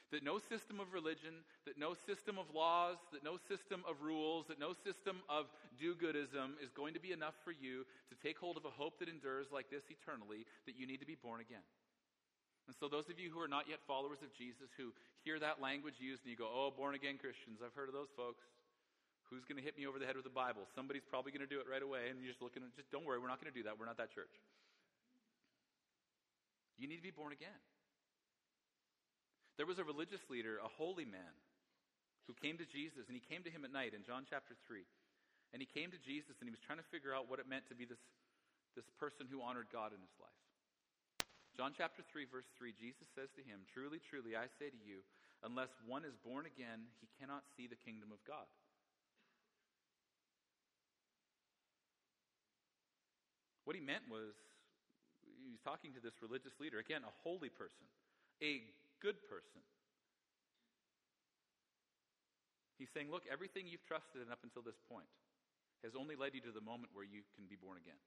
That 0.09 0.25
no 0.25 0.41
system 0.41 0.81
of 0.81 0.97
religion, 0.97 1.45
that 1.69 1.77
no 1.77 1.93
system 1.93 2.41
of 2.41 2.49
laws, 2.57 2.97
that 3.13 3.21
no 3.21 3.37
system 3.37 3.85
of 3.85 4.01
rules, 4.01 4.49
that 4.49 4.57
no 4.57 4.73
system 4.73 5.21
of 5.29 5.53
do 5.77 5.93
goodism 5.93 6.57
is 6.65 6.73
going 6.73 6.97
to 6.97 7.01
be 7.01 7.13
enough 7.13 7.37
for 7.45 7.53
you 7.53 7.85
to 8.09 8.17
take 8.17 8.41
hold 8.41 8.57
of 8.57 8.65
a 8.65 8.73
hope 8.73 8.97
that 9.05 9.13
endures 9.13 9.53
like 9.53 9.69
this 9.69 9.85
eternally, 9.93 10.49
that 10.65 10.81
you 10.81 10.89
need 10.89 11.05
to 11.05 11.09
be 11.09 11.21
born 11.21 11.45
again. 11.45 11.65
And 12.69 12.77
so, 12.77 12.89
those 12.89 13.09
of 13.13 13.21
you 13.21 13.29
who 13.29 13.41
are 13.41 13.49
not 13.49 13.69
yet 13.69 13.81
followers 13.85 14.21
of 14.25 14.33
Jesus, 14.33 14.73
who 14.77 14.93
hear 15.25 15.41
that 15.41 15.61
language 15.61 16.01
used 16.01 16.25
and 16.25 16.33
you 16.33 16.37
go, 16.37 16.49
oh, 16.49 16.73
born 16.73 16.97
again 16.97 17.21
Christians, 17.21 17.61
I've 17.65 17.77
heard 17.77 17.89
of 17.89 17.97
those 17.97 18.13
folks. 18.17 18.45
Who's 19.29 19.45
going 19.45 19.61
to 19.61 19.65
hit 19.65 19.77
me 19.77 19.85
over 19.85 20.01
the 20.01 20.09
head 20.09 20.17
with 20.17 20.25
the 20.25 20.33
Bible? 20.33 20.65
Somebody's 20.73 21.05
probably 21.05 21.37
going 21.37 21.45
to 21.45 21.51
do 21.51 21.61
it 21.61 21.69
right 21.69 21.85
away, 21.85 22.09
and 22.09 22.17
you're 22.25 22.33
just 22.33 22.41
looking 22.41 22.65
at 22.65 22.73
just 22.73 22.89
don't 22.89 23.05
worry, 23.05 23.21
we're 23.21 23.29
not 23.29 23.41
going 23.45 23.53
to 23.53 23.59
do 23.59 23.69
that. 23.69 23.77
We're 23.77 23.89
not 23.89 24.01
that 24.01 24.09
church. 24.17 24.33
You 26.81 26.89
need 26.89 26.97
to 26.97 27.05
be 27.05 27.13
born 27.13 27.37
again. 27.37 27.61
There 29.61 29.67
was 29.67 29.77
a 29.77 29.85
religious 29.85 30.23
leader, 30.31 30.63
a 30.63 30.71
holy 30.71 31.05
man, 31.05 31.35
who 32.31 32.35
came 32.39 32.57
to 32.57 32.69
Jesus, 32.69 33.11
and 33.11 33.17
he 33.19 33.25
came 33.25 33.43
to 33.45 33.53
him 33.53 33.67
at 33.67 33.75
night 33.75 33.93
in 33.93 34.07
John 34.07 34.25
chapter 34.25 34.55
3. 34.71 34.87
And 35.53 35.59
he 35.61 35.69
came 35.69 35.91
to 35.91 36.01
Jesus, 36.01 36.39
and 36.39 36.47
he 36.47 36.55
was 36.55 36.63
trying 36.63 36.79
to 36.79 36.89
figure 36.93 37.13
out 37.13 37.27
what 37.27 37.41
it 37.41 37.49
meant 37.49 37.67
to 37.69 37.77
be 37.77 37.89
this, 37.89 38.01
this 38.77 38.89
person 39.01 39.27
who 39.29 39.41
honored 39.43 39.69
God 39.73 39.93
in 39.93 40.01
his 40.01 40.17
life. 40.21 40.41
John 41.59 41.75
chapter 41.75 42.07
3, 42.07 42.31
verse 42.31 42.47
3, 42.55 42.71
Jesus 42.79 43.09
says 43.19 43.35
to 43.35 43.43
him, 43.43 43.67
Truly, 43.75 43.99
truly, 43.99 44.39
I 44.39 44.47
say 44.63 44.71
to 44.71 44.81
you, 44.85 45.03
unless 45.43 45.75
one 45.83 46.07
is 46.07 46.15
born 46.23 46.47
again, 46.47 46.87
he 47.03 47.11
cannot 47.19 47.43
see 47.59 47.67
the 47.67 47.81
kingdom 47.83 48.15
of 48.15 48.23
God. 48.23 48.47
What 53.69 53.77
he 53.77 53.85
meant 53.85 54.09
was 54.09 54.33
he 55.45 55.53
was 55.53 55.61
talking 55.61 55.93
to 55.93 56.01
this 56.01 56.17
religious 56.25 56.57
leader, 56.57 56.81
again, 56.81 57.05
a 57.05 57.13
holy 57.21 57.53
person, 57.53 57.85
a 58.41 58.65
good 59.05 59.21
person. 59.29 59.61
He's 62.81 62.89
saying, 62.97 63.13
Look, 63.13 63.29
everything 63.29 63.69
you've 63.69 63.85
trusted 63.85 64.25
in 64.25 64.33
up 64.33 64.41
until 64.41 64.65
this 64.65 64.81
point 64.89 65.05
has 65.85 65.93
only 65.93 66.17
led 66.17 66.33
you 66.33 66.41
to 66.49 66.53
the 66.57 66.65
moment 66.65 66.97
where 66.97 67.05
you 67.05 67.21
can 67.37 67.45
be 67.45 67.61
born 67.61 67.77
again. 67.77 68.01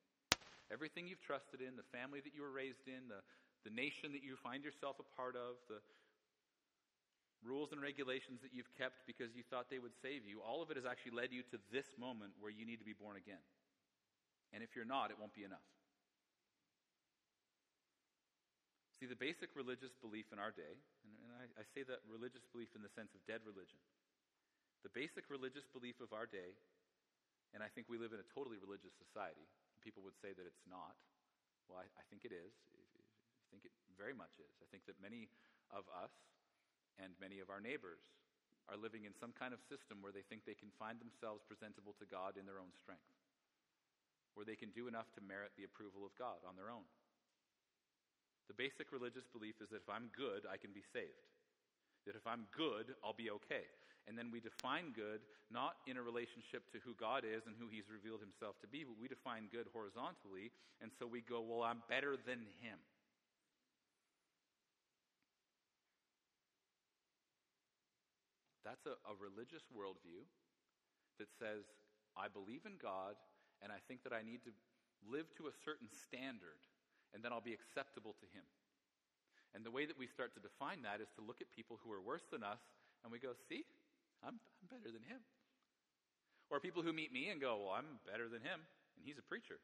Everything 0.74 1.06
you've 1.06 1.22
trusted 1.22 1.62
in, 1.62 1.78
the 1.78 1.86
family 1.94 2.26
that 2.26 2.34
you 2.34 2.42
were 2.42 2.50
raised 2.50 2.90
in, 2.90 3.06
the, 3.06 3.22
the 3.62 3.70
nation 3.70 4.10
that 4.18 4.26
you 4.26 4.42
find 4.42 4.66
yourself 4.66 4.98
a 4.98 5.06
part 5.14 5.38
of, 5.38 5.62
the 5.70 5.78
rules 7.46 7.70
and 7.70 7.86
regulations 7.86 8.42
that 8.42 8.50
you've 8.50 8.74
kept 8.82 9.06
because 9.06 9.30
you 9.38 9.46
thought 9.46 9.70
they 9.70 9.78
would 9.78 9.94
save 10.02 10.26
you, 10.26 10.42
all 10.42 10.66
of 10.66 10.74
it 10.74 10.78
has 10.82 10.90
actually 10.90 11.14
led 11.14 11.30
you 11.30 11.46
to 11.54 11.62
this 11.70 11.94
moment 12.02 12.34
where 12.42 12.50
you 12.50 12.66
need 12.66 12.82
to 12.82 12.90
be 12.90 12.98
born 12.98 13.14
again. 13.14 13.46
And 14.52 14.60
if 14.60 14.76
you're 14.76 14.88
not, 14.88 15.12
it 15.12 15.18
won't 15.20 15.36
be 15.36 15.48
enough. 15.48 15.64
See, 19.00 19.10
the 19.10 19.18
basic 19.18 19.50
religious 19.58 19.96
belief 19.98 20.30
in 20.30 20.38
our 20.38 20.54
day, 20.54 20.78
and, 21.02 21.14
and 21.26 21.32
I, 21.34 21.46
I 21.58 21.66
say 21.74 21.82
that 21.90 22.06
religious 22.06 22.46
belief 22.54 22.70
in 22.78 22.86
the 22.86 22.94
sense 22.94 23.10
of 23.18 23.24
dead 23.26 23.42
religion, 23.42 23.82
the 24.86 24.94
basic 24.94 25.26
religious 25.34 25.66
belief 25.74 25.98
of 25.98 26.14
our 26.14 26.30
day, 26.30 26.54
and 27.58 27.66
I 27.66 27.70
think 27.74 27.90
we 27.90 27.98
live 27.98 28.14
in 28.14 28.22
a 28.22 28.28
totally 28.30 28.62
religious 28.62 28.94
society. 29.02 29.50
People 29.82 30.06
would 30.06 30.14
say 30.22 30.38
that 30.38 30.46
it's 30.46 30.66
not. 30.70 30.94
Well, 31.66 31.82
I, 31.82 31.90
I 31.98 32.04
think 32.14 32.30
it 32.30 32.34
is. 32.36 32.54
I 32.78 33.46
think 33.50 33.66
it 33.66 33.74
very 33.98 34.14
much 34.14 34.38
is. 34.38 34.54
I 34.62 34.70
think 34.70 34.86
that 34.86 35.02
many 35.02 35.34
of 35.74 35.90
us 35.90 36.14
and 37.02 37.18
many 37.18 37.42
of 37.42 37.50
our 37.50 37.58
neighbors 37.64 38.06
are 38.70 38.78
living 38.78 39.10
in 39.10 39.18
some 39.18 39.34
kind 39.34 39.52
of 39.52 39.60
system 39.66 39.98
where 40.06 40.14
they 40.14 40.22
think 40.30 40.46
they 40.46 40.56
can 40.56 40.70
find 40.78 41.02
themselves 41.02 41.42
presentable 41.50 41.98
to 41.98 42.06
God 42.06 42.38
in 42.38 42.46
their 42.46 42.62
own 42.62 42.70
strength 42.78 43.10
where 44.34 44.48
they 44.48 44.56
can 44.56 44.72
do 44.72 44.88
enough 44.88 45.12
to 45.16 45.22
merit 45.22 45.52
the 45.58 45.68
approval 45.68 46.06
of 46.06 46.16
God 46.16 46.42
on 46.48 46.56
their 46.56 46.72
own. 46.72 46.88
The 48.52 48.58
basic 48.58 48.92
religious 48.92 49.28
belief 49.32 49.60
is 49.64 49.72
that 49.72 49.84
if 49.84 49.92
I'm 49.92 50.12
good, 50.12 50.44
I 50.44 50.60
can 50.60 50.76
be 50.76 50.84
saved. 50.92 51.32
That 52.04 52.20
if 52.20 52.26
I'm 52.26 52.50
good, 52.52 52.92
I'll 53.00 53.16
be 53.16 53.32
okay. 53.40 53.64
And 54.10 54.18
then 54.18 54.34
we 54.34 54.42
define 54.42 54.92
good 54.92 55.22
not 55.54 55.78
in 55.86 55.96
a 55.96 56.04
relationship 56.04 56.66
to 56.74 56.82
who 56.82 56.98
God 56.98 57.24
is 57.24 57.46
and 57.46 57.56
who 57.60 57.70
He's 57.70 57.88
revealed 57.92 58.20
Himself 58.20 58.58
to 58.60 58.68
be, 58.68 58.84
but 58.84 58.98
we 58.98 59.08
define 59.08 59.52
good 59.52 59.68
horizontally. 59.72 60.50
And 60.82 60.90
so 60.98 61.06
we 61.06 61.22
go, 61.22 61.40
well, 61.40 61.62
I'm 61.62 61.86
better 61.88 62.18
than 62.18 62.44
Him. 62.60 62.80
That's 68.66 68.84
a, 68.88 68.96
a 69.06 69.14
religious 69.20 69.64
worldview 69.70 70.24
that 71.20 71.30
says, 71.38 71.68
I 72.16 72.32
believe 72.32 72.66
in 72.66 72.80
God, 72.82 73.20
and 73.62 73.72
I 73.72 73.80
think 73.88 74.04
that 74.04 74.14
I 74.14 74.26
need 74.26 74.44
to 74.44 74.54
live 75.06 75.30
to 75.38 75.48
a 75.48 75.56
certain 75.66 75.90
standard, 76.10 76.62
and 77.14 77.24
then 77.24 77.34
I'll 77.34 77.44
be 77.44 77.54
acceptable 77.54 78.14
to 78.22 78.28
Him. 78.34 78.46
And 79.54 79.66
the 79.66 79.72
way 79.72 79.86
that 79.86 80.00
we 80.00 80.08
start 80.08 80.34
to 80.36 80.42
define 80.42 80.82
that 80.88 81.04
is 81.04 81.12
to 81.20 81.22
look 81.22 81.44
at 81.44 81.52
people 81.52 81.80
who 81.84 81.92
are 81.92 82.00
worse 82.00 82.24
than 82.32 82.44
us, 82.44 82.62
and 83.04 83.12
we 83.12 83.20
go, 83.20 83.36
see, 83.50 83.68
I'm, 84.24 84.40
I'm 84.40 84.68
better 84.72 84.92
than 84.94 85.04
him. 85.04 85.20
Or 86.50 86.60
people 86.60 86.84
who 86.84 86.94
meet 86.94 87.12
me 87.12 87.30
and 87.30 87.40
go, 87.40 87.68
well, 87.68 87.76
I'm 87.76 88.00
better 88.08 88.30
than 88.32 88.44
him, 88.44 88.64
and 88.96 89.04
he's 89.04 89.20
a 89.20 89.26
preacher. 89.26 89.60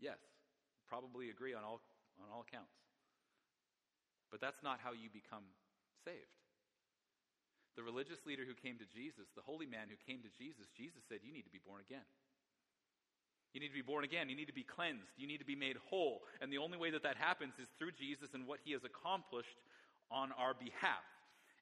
Yes, 0.00 0.20
probably 0.88 1.28
agree 1.28 1.52
on 1.52 1.64
all, 1.64 1.80
on 2.20 2.28
all 2.32 2.44
accounts. 2.48 2.76
But 4.30 4.40
that's 4.40 4.62
not 4.62 4.80
how 4.82 4.92
you 4.92 5.08
become 5.12 5.44
saved. 6.04 6.43
The 7.76 7.82
religious 7.82 8.22
leader 8.26 8.46
who 8.46 8.54
came 8.54 8.78
to 8.78 8.86
Jesus, 8.86 9.26
the 9.34 9.42
holy 9.42 9.66
man 9.66 9.90
who 9.90 9.98
came 10.06 10.22
to 10.22 10.30
Jesus, 10.38 10.70
Jesus 10.76 11.02
said, 11.08 11.18
You 11.22 11.32
need 11.32 11.46
to 11.46 11.54
be 11.54 11.62
born 11.64 11.82
again. 11.82 12.06
You 13.54 13.60
need 13.60 13.70
to 13.70 13.78
be 13.78 13.86
born 13.86 14.02
again. 14.02 14.28
You 14.28 14.34
need 14.34 14.50
to 14.50 14.54
be 14.54 14.66
cleansed. 14.66 15.14
You 15.16 15.26
need 15.26 15.38
to 15.38 15.46
be 15.46 15.54
made 15.54 15.76
whole. 15.88 16.22
And 16.40 16.52
the 16.52 16.58
only 16.58 16.76
way 16.76 16.90
that 16.90 17.04
that 17.04 17.16
happens 17.16 17.54
is 17.62 17.68
through 17.78 17.92
Jesus 17.92 18.34
and 18.34 18.46
what 18.46 18.58
he 18.64 18.72
has 18.72 18.82
accomplished 18.82 19.58
on 20.10 20.32
our 20.32 20.54
behalf. 20.54 21.06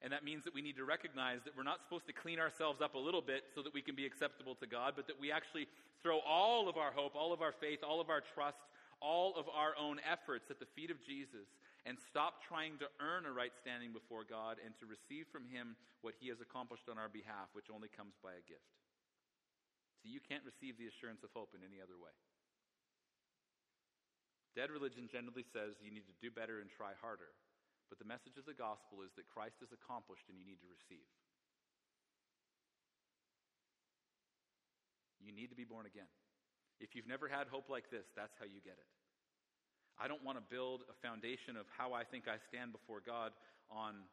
And 0.01 0.12
that 0.12 0.25
means 0.25 0.42
that 0.44 0.55
we 0.55 0.62
need 0.62 0.77
to 0.77 0.85
recognize 0.85 1.44
that 1.44 1.57
we're 1.57 1.68
not 1.68 1.81
supposed 1.81 2.07
to 2.09 2.12
clean 2.12 2.40
ourselves 2.40 2.81
up 2.81 2.94
a 2.94 2.98
little 2.98 3.20
bit 3.20 3.44
so 3.55 3.62
that 3.62 3.72
we 3.72 3.83
can 3.83 3.94
be 3.94 4.05
acceptable 4.05 4.57
to 4.57 4.66
God, 4.66 4.94
but 4.96 5.07
that 5.07 5.20
we 5.20 5.31
actually 5.31 5.68
throw 6.03 6.18
all 6.27 6.68
of 6.68 6.77
our 6.77 6.90
hope, 6.90 7.12
all 7.14 7.33
of 7.33 7.40
our 7.40 7.53
faith, 7.53 7.81
all 7.87 8.01
of 8.01 8.11
our 8.11 8.22
trust, 8.35 8.59
all 9.01 9.37
of 9.37 9.46
our 9.55 9.75
own 9.79 10.01
efforts 10.11 10.51
at 10.51 10.59
the 10.59 10.66
feet 10.75 10.90
of 10.90 10.96
Jesus 11.05 11.46
and 11.83 11.99
stop 11.99 12.38
trying 12.47 12.79
to 12.79 12.87
earn 13.03 13.27
a 13.27 13.35
right 13.35 13.55
standing 13.59 13.90
before 13.90 14.23
God 14.23 14.62
and 14.62 14.71
to 14.79 14.87
receive 14.87 15.27
from 15.35 15.51
Him 15.51 15.75
what 16.03 16.14
He 16.23 16.31
has 16.31 16.38
accomplished 16.38 16.87
on 16.87 16.99
our 16.99 17.11
behalf, 17.11 17.51
which 17.59 17.73
only 17.75 17.90
comes 17.90 18.14
by 18.23 18.38
a 18.38 18.47
gift. 18.47 18.71
So 20.03 20.11
you 20.11 20.23
can't 20.23 20.47
receive 20.47 20.79
the 20.79 20.87
assurance 20.87 21.23
of 21.27 21.35
hope 21.35 21.55
in 21.55 21.62
any 21.66 21.83
other 21.83 21.99
way. 21.99 22.14
Dead 24.55 24.71
religion 24.71 25.09
generally 25.09 25.47
says 25.49 25.81
you 25.81 25.95
need 25.95 26.07
to 26.07 26.16
do 26.23 26.31
better 26.31 26.61
and 26.61 26.68
try 26.68 26.92
harder. 27.01 27.33
But 27.88 27.99
the 27.99 28.09
message 28.09 28.37
of 28.37 28.47
the 28.47 28.57
gospel 28.57 29.03
is 29.05 29.12
that 29.16 29.31
Christ 29.31 29.61
is 29.64 29.73
accomplished 29.73 30.29
and 30.29 30.37
you 30.37 30.45
need 30.45 30.61
to 30.61 30.71
receive. 30.71 31.09
You 35.23 35.33
need 35.33 35.55
to 35.55 35.59
be 35.59 35.64
born 35.64 35.87
again. 35.87 36.11
If 36.83 36.99
you've 36.99 37.07
never 37.07 37.31
had 37.31 37.47
hope 37.47 37.71
like 37.71 37.88
this, 37.95 38.11
that's 38.16 38.35
how 38.37 38.45
you 38.45 38.59
get 38.61 38.75
it. 38.75 38.90
I 40.00 40.09
don't 40.09 40.22
want 40.24 40.38
to 40.40 40.44
build 40.46 40.85
a 40.88 40.96
foundation 41.05 41.57
of 41.57 41.68
how 41.72 41.92
I 41.92 42.05
think 42.05 42.26
I 42.26 42.40
stand 42.48 42.72
before 42.72 43.00
God 43.05 43.33
on 43.70 44.05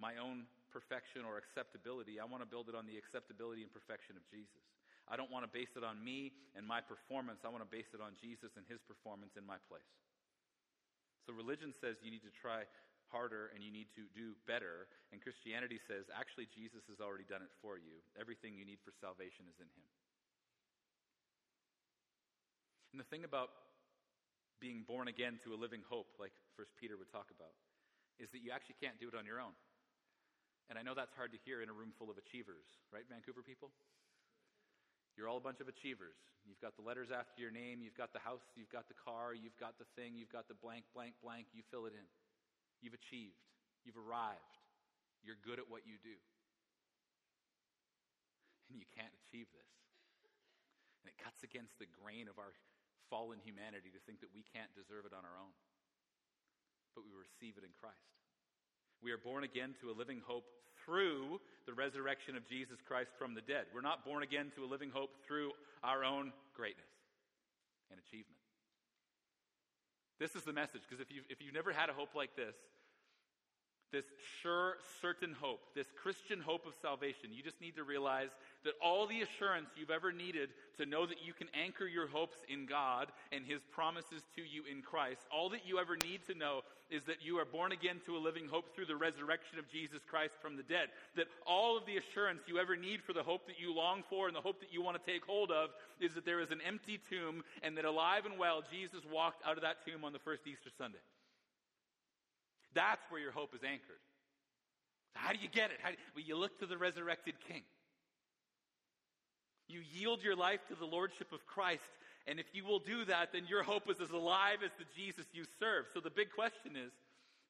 my 0.00 0.16
own 0.20 0.46
perfection 0.70 1.24
or 1.24 1.40
acceptability. 1.40 2.20
I 2.20 2.26
want 2.28 2.44
to 2.44 2.48
build 2.48 2.68
it 2.68 2.76
on 2.76 2.86
the 2.86 2.96
acceptability 2.96 3.64
and 3.64 3.72
perfection 3.72 4.14
of 4.16 4.24
Jesus. 4.28 4.62
I 5.08 5.16
don't 5.16 5.32
want 5.32 5.48
to 5.48 5.50
base 5.50 5.72
it 5.72 5.82
on 5.82 5.96
me 6.04 6.36
and 6.52 6.62
my 6.62 6.84
performance. 6.84 7.40
I 7.42 7.48
want 7.48 7.64
to 7.64 7.70
base 7.72 7.88
it 7.96 8.00
on 8.04 8.12
Jesus 8.20 8.52
and 8.60 8.64
his 8.68 8.78
performance 8.84 9.40
in 9.40 9.44
my 9.48 9.56
place. 9.66 9.88
So 11.24 11.32
religion 11.32 11.72
says 11.72 11.96
you 12.04 12.12
need 12.12 12.24
to 12.24 12.32
try 12.32 12.68
harder 13.08 13.48
and 13.56 13.64
you 13.64 13.72
need 13.72 13.88
to 13.96 14.04
do 14.12 14.36
better. 14.44 14.88
And 15.12 15.20
Christianity 15.20 15.80
says 15.88 16.08
actually 16.12 16.48
Jesus 16.52 16.84
has 16.92 17.00
already 17.00 17.24
done 17.24 17.40
it 17.40 17.52
for 17.64 17.80
you. 17.80 18.00
Everything 18.20 18.52
you 18.52 18.68
need 18.68 18.80
for 18.84 18.92
salvation 19.00 19.48
is 19.48 19.56
in 19.56 19.68
him. 19.72 19.88
And 22.92 23.00
the 23.00 23.08
thing 23.08 23.24
about 23.24 23.67
being 24.60 24.84
born 24.86 25.08
again 25.08 25.38
to 25.44 25.54
a 25.54 25.58
living 25.58 25.82
hope, 25.86 26.18
like 26.18 26.34
First 26.56 26.74
Peter 26.78 26.98
would 26.98 27.10
talk 27.10 27.30
about, 27.30 27.54
is 28.18 28.30
that 28.34 28.42
you 28.42 28.50
actually 28.50 28.76
can't 28.82 28.98
do 28.98 29.08
it 29.08 29.14
on 29.14 29.26
your 29.26 29.38
own. 29.38 29.54
And 30.68 30.76
I 30.76 30.82
know 30.84 30.92
that's 30.92 31.14
hard 31.16 31.32
to 31.32 31.40
hear 31.46 31.64
in 31.64 31.72
a 31.72 31.76
room 31.76 31.96
full 31.96 32.10
of 32.10 32.18
achievers, 32.20 32.66
right, 32.92 33.06
Vancouver 33.08 33.40
people? 33.40 33.72
You're 35.16 35.26
all 35.26 35.40
a 35.40 35.42
bunch 35.42 35.58
of 35.58 35.66
achievers. 35.66 36.14
You've 36.46 36.62
got 36.62 36.78
the 36.78 36.84
letters 36.86 37.10
after 37.10 37.42
your 37.42 37.50
name, 37.50 37.82
you've 37.82 37.98
got 37.98 38.14
the 38.14 38.22
house, 38.22 38.44
you've 38.54 38.70
got 38.70 38.86
the 38.86 38.94
car, 38.94 39.34
you've 39.34 39.56
got 39.58 39.74
the 39.80 39.88
thing, 39.98 40.14
you've 40.14 40.30
got 40.30 40.46
the 40.46 40.54
blank, 40.54 40.86
blank, 40.94 41.18
blank, 41.18 41.50
you 41.50 41.66
fill 41.74 41.90
it 41.90 41.96
in. 41.96 42.06
You've 42.78 42.94
achieved, 42.94 43.42
you've 43.82 43.98
arrived, 43.98 44.54
you're 45.26 45.40
good 45.42 45.58
at 45.58 45.66
what 45.66 45.82
you 45.82 45.98
do. 45.98 46.14
And 48.70 48.78
you 48.78 48.86
can't 48.94 49.10
achieve 49.26 49.50
this. 49.50 49.72
And 51.02 51.10
it 51.10 51.18
cuts 51.18 51.42
against 51.42 51.80
the 51.82 51.88
grain 51.88 52.28
of 52.30 52.38
our 52.38 52.54
fallen 53.10 53.40
humanity 53.42 53.90
to 53.92 54.00
think 54.04 54.20
that 54.20 54.32
we 54.32 54.44
can't 54.54 54.72
deserve 54.76 55.04
it 55.04 55.16
on 55.16 55.24
our 55.24 55.36
own. 55.36 55.52
But 56.94 57.04
we 57.04 57.12
receive 57.12 57.56
it 57.56 57.64
in 57.64 57.72
Christ. 57.76 58.14
We 59.02 59.12
are 59.12 59.20
born 59.20 59.44
again 59.44 59.74
to 59.80 59.90
a 59.90 59.94
living 59.94 60.20
hope 60.24 60.48
through 60.84 61.40
the 61.66 61.74
resurrection 61.74 62.36
of 62.36 62.46
Jesus 62.46 62.78
Christ 62.80 63.10
from 63.18 63.34
the 63.34 63.44
dead. 63.44 63.66
We're 63.74 63.84
not 63.84 64.04
born 64.04 64.22
again 64.22 64.50
to 64.56 64.64
a 64.64 64.68
living 64.68 64.90
hope 64.90 65.10
through 65.26 65.52
our 65.82 66.02
own 66.04 66.32
greatness 66.54 66.90
and 67.90 68.00
achievement. 68.00 68.40
This 70.18 70.34
is 70.34 70.42
the 70.42 70.52
message, 70.52 70.82
because 70.82 71.00
if 71.00 71.14
you've, 71.14 71.24
if 71.30 71.40
you've 71.40 71.54
never 71.54 71.72
had 71.72 71.90
a 71.90 71.92
hope 71.92 72.14
like 72.14 72.34
this, 72.34 72.56
this 73.92 74.04
sure, 74.42 74.76
certain 75.00 75.34
hope, 75.40 75.60
this 75.74 75.86
Christian 76.02 76.40
hope 76.40 76.66
of 76.66 76.74
salvation, 76.80 77.30
you 77.32 77.42
just 77.42 77.60
need 77.60 77.76
to 77.76 77.84
realize 77.84 78.28
that 78.64 78.74
all 78.82 79.06
the 79.06 79.22
assurance 79.22 79.68
you've 79.76 79.90
ever 79.90 80.12
needed 80.12 80.50
to 80.76 80.86
know 80.86 81.06
that 81.06 81.24
you 81.24 81.32
can 81.32 81.48
anchor 81.54 81.86
your 81.86 82.06
hopes 82.06 82.36
in 82.48 82.66
God 82.66 83.08
and 83.32 83.44
His 83.46 83.60
promises 83.70 84.22
to 84.36 84.42
you 84.42 84.64
in 84.70 84.82
Christ, 84.82 85.22
all 85.32 85.48
that 85.50 85.66
you 85.66 85.78
ever 85.78 85.96
need 86.04 86.20
to 86.26 86.34
know 86.34 86.62
is 86.90 87.02
that 87.04 87.20
you 87.20 87.38
are 87.38 87.44
born 87.44 87.72
again 87.72 88.00
to 88.06 88.16
a 88.16 88.18
living 88.20 88.48
hope 88.48 88.74
through 88.74 88.86
the 88.86 88.96
resurrection 88.96 89.58
of 89.58 89.68
Jesus 89.70 90.00
Christ 90.08 90.34
from 90.40 90.56
the 90.56 90.62
dead. 90.62 90.88
That 91.16 91.26
all 91.46 91.76
of 91.76 91.84
the 91.86 91.96
assurance 91.96 92.40
you 92.46 92.58
ever 92.58 92.76
need 92.76 93.02
for 93.02 93.12
the 93.12 93.22
hope 93.22 93.46
that 93.46 93.60
you 93.60 93.74
long 93.74 94.02
for 94.08 94.26
and 94.26 94.36
the 94.36 94.40
hope 94.40 94.60
that 94.60 94.72
you 94.72 94.82
want 94.82 94.96
to 94.96 95.10
take 95.10 95.24
hold 95.24 95.50
of 95.50 95.70
is 96.00 96.14
that 96.14 96.24
there 96.24 96.40
is 96.40 96.50
an 96.50 96.60
empty 96.66 96.98
tomb 97.10 97.42
and 97.62 97.76
that 97.76 97.84
alive 97.84 98.24
and 98.24 98.38
well, 98.38 98.62
Jesus 98.70 99.00
walked 99.12 99.46
out 99.46 99.56
of 99.56 99.62
that 99.62 99.84
tomb 99.86 100.04
on 100.04 100.12
the 100.12 100.18
first 100.18 100.46
Easter 100.46 100.70
Sunday. 100.76 100.98
That's 102.74 103.02
where 103.10 103.20
your 103.20 103.32
hope 103.32 103.54
is 103.54 103.62
anchored. 103.62 104.02
How 105.14 105.32
do 105.32 105.38
you 105.38 105.48
get 105.48 105.70
it? 105.70 105.78
Do 105.82 105.92
well, 106.14 106.24
you 106.24 106.36
look 106.36 106.58
to 106.60 106.66
the 106.66 106.78
resurrected 106.78 107.34
King. 107.48 107.62
You 109.68 109.80
yield 109.92 110.22
your 110.22 110.36
life 110.36 110.60
to 110.68 110.74
the 110.74 110.86
Lordship 110.86 111.32
of 111.32 111.44
Christ, 111.46 111.90
and 112.26 112.40
if 112.40 112.46
you 112.52 112.64
will 112.64 112.78
do 112.78 113.04
that, 113.04 113.32
then 113.32 113.44
your 113.46 113.62
hope 113.62 113.90
is 113.90 114.00
as 114.00 114.10
alive 114.10 114.58
as 114.64 114.70
the 114.78 114.86
Jesus 114.96 115.26
you 115.32 115.44
serve. 115.58 115.86
So 115.92 116.00
the 116.00 116.10
big 116.10 116.30
question 116.32 116.72
is 116.76 116.92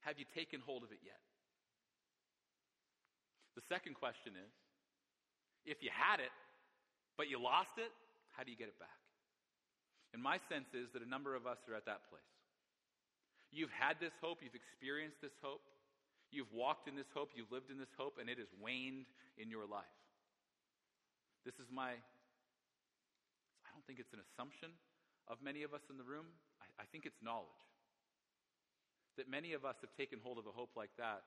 have 0.01 0.19
you 0.19 0.25
taken 0.35 0.61
hold 0.65 0.83
of 0.83 0.91
it 0.91 0.99
yet? 1.05 1.21
The 3.55 3.63
second 3.69 3.95
question 3.95 4.33
is 4.33 4.53
if 5.67 5.83
you 5.83 5.91
had 5.93 6.21
it, 6.21 6.31
but 7.17 7.29
you 7.29 7.43
lost 7.43 7.77
it, 7.77 7.91
how 8.37 8.45
do 8.45 8.51
you 8.51 8.57
get 8.57 8.69
it 8.69 8.79
back? 8.79 8.89
And 10.15 10.23
my 10.23 10.39
sense 10.49 10.73
is 10.73 10.91
that 10.95 11.03
a 11.03 11.09
number 11.09 11.35
of 11.35 11.47
us 11.47 11.59
are 11.69 11.75
at 11.75 11.85
that 11.87 12.09
place. 12.09 12.38
You've 13.51 13.73
had 13.73 13.97
this 14.01 14.13
hope, 14.21 14.45
you've 14.45 14.59
experienced 14.59 15.21
this 15.25 15.33
hope, 15.41 15.65
you've 16.31 16.53
walked 16.53 16.89
in 16.89 16.97
this 16.97 17.09
hope, 17.17 17.33
you've 17.33 17.51
lived 17.51 17.73
in 17.73 17.79
this 17.81 17.93
hope, 17.97 18.21
and 18.21 18.29
it 18.29 18.37
has 18.37 18.53
waned 18.61 19.09
in 19.41 19.49
your 19.49 19.65
life. 19.65 19.89
This 21.49 21.57
is 21.57 21.73
my, 21.73 21.97
I 21.97 23.69
don't 23.73 23.85
think 23.89 23.99
it's 23.99 24.13
an 24.13 24.21
assumption 24.21 24.69
of 25.29 25.41
many 25.41 25.65
of 25.65 25.73
us 25.73 25.81
in 25.89 25.97
the 25.97 26.05
room, 26.05 26.29
I, 26.61 26.85
I 26.85 26.87
think 26.93 27.09
it's 27.09 27.21
knowledge. 27.25 27.65
That 29.17 29.33
many 29.33 29.57
of 29.57 29.65
us 29.65 29.81
have 29.81 29.91
taken 29.97 30.21
hold 30.21 30.37
of 30.37 30.45
a 30.45 30.53
hope 30.53 30.77
like 30.77 30.93
that, 31.01 31.25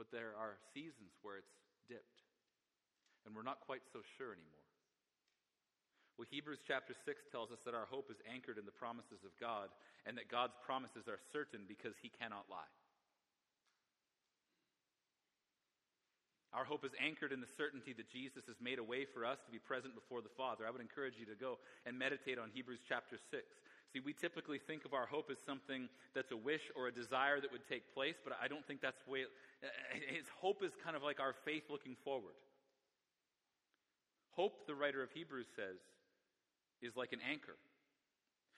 but 0.00 0.08
there 0.08 0.32
are 0.40 0.56
seasons 0.72 1.12
where 1.20 1.36
it's 1.36 1.52
dipped, 1.84 2.24
and 3.26 3.36
we're 3.36 3.44
not 3.44 3.60
quite 3.60 3.84
so 3.92 4.00
sure 4.16 4.32
anymore. 4.32 4.69
Well, 6.20 6.28
Hebrews 6.28 6.60
chapter 6.68 6.92
6 6.92 7.32
tells 7.32 7.48
us 7.48 7.64
that 7.64 7.72
our 7.72 7.88
hope 7.88 8.12
is 8.12 8.20
anchored 8.28 8.60
in 8.60 8.68
the 8.68 8.76
promises 8.76 9.24
of 9.24 9.32
God 9.40 9.72
and 10.04 10.20
that 10.20 10.28
God's 10.28 10.52
promises 10.60 11.08
are 11.08 11.16
certain 11.32 11.64
because 11.64 11.96
he 11.96 12.12
cannot 12.12 12.44
lie. 12.52 12.68
Our 16.52 16.68
hope 16.68 16.84
is 16.84 16.92
anchored 17.00 17.32
in 17.32 17.40
the 17.40 17.48
certainty 17.56 17.96
that 17.96 18.12
Jesus 18.12 18.44
has 18.52 18.60
made 18.60 18.76
a 18.76 18.84
way 18.84 19.08
for 19.08 19.24
us 19.24 19.40
to 19.48 19.50
be 19.50 19.56
present 19.56 19.96
before 19.96 20.20
the 20.20 20.28
Father. 20.36 20.68
I 20.68 20.70
would 20.70 20.84
encourage 20.84 21.16
you 21.16 21.24
to 21.24 21.40
go 21.40 21.56
and 21.88 21.96
meditate 21.96 22.36
on 22.36 22.52
Hebrews 22.52 22.84
chapter 22.84 23.16
6. 23.16 23.40
See, 23.88 24.04
we 24.04 24.12
typically 24.12 24.60
think 24.60 24.84
of 24.84 24.92
our 24.92 25.08
hope 25.08 25.32
as 25.32 25.40
something 25.40 25.88
that's 26.12 26.36
a 26.36 26.36
wish 26.36 26.68
or 26.76 26.92
a 26.92 26.92
desire 26.92 27.40
that 27.40 27.48
would 27.48 27.64
take 27.64 27.96
place, 27.96 28.20
but 28.20 28.36
I 28.36 28.44
don't 28.44 28.68
think 28.68 28.84
that's 28.84 29.00
the 29.08 29.10
way 29.10 29.24
it, 29.24 29.32
his 30.12 30.28
hope 30.36 30.60
is 30.60 30.76
kind 30.84 31.00
of 31.00 31.02
like 31.02 31.16
our 31.16 31.32
faith 31.48 31.72
looking 31.72 31.96
forward. 32.04 32.36
Hope, 34.36 34.66
the 34.66 34.76
writer 34.76 35.02
of 35.02 35.08
Hebrews 35.16 35.48
says, 35.56 35.80
is 36.82 36.96
like 36.96 37.12
an 37.12 37.20
anchor. 37.28 37.56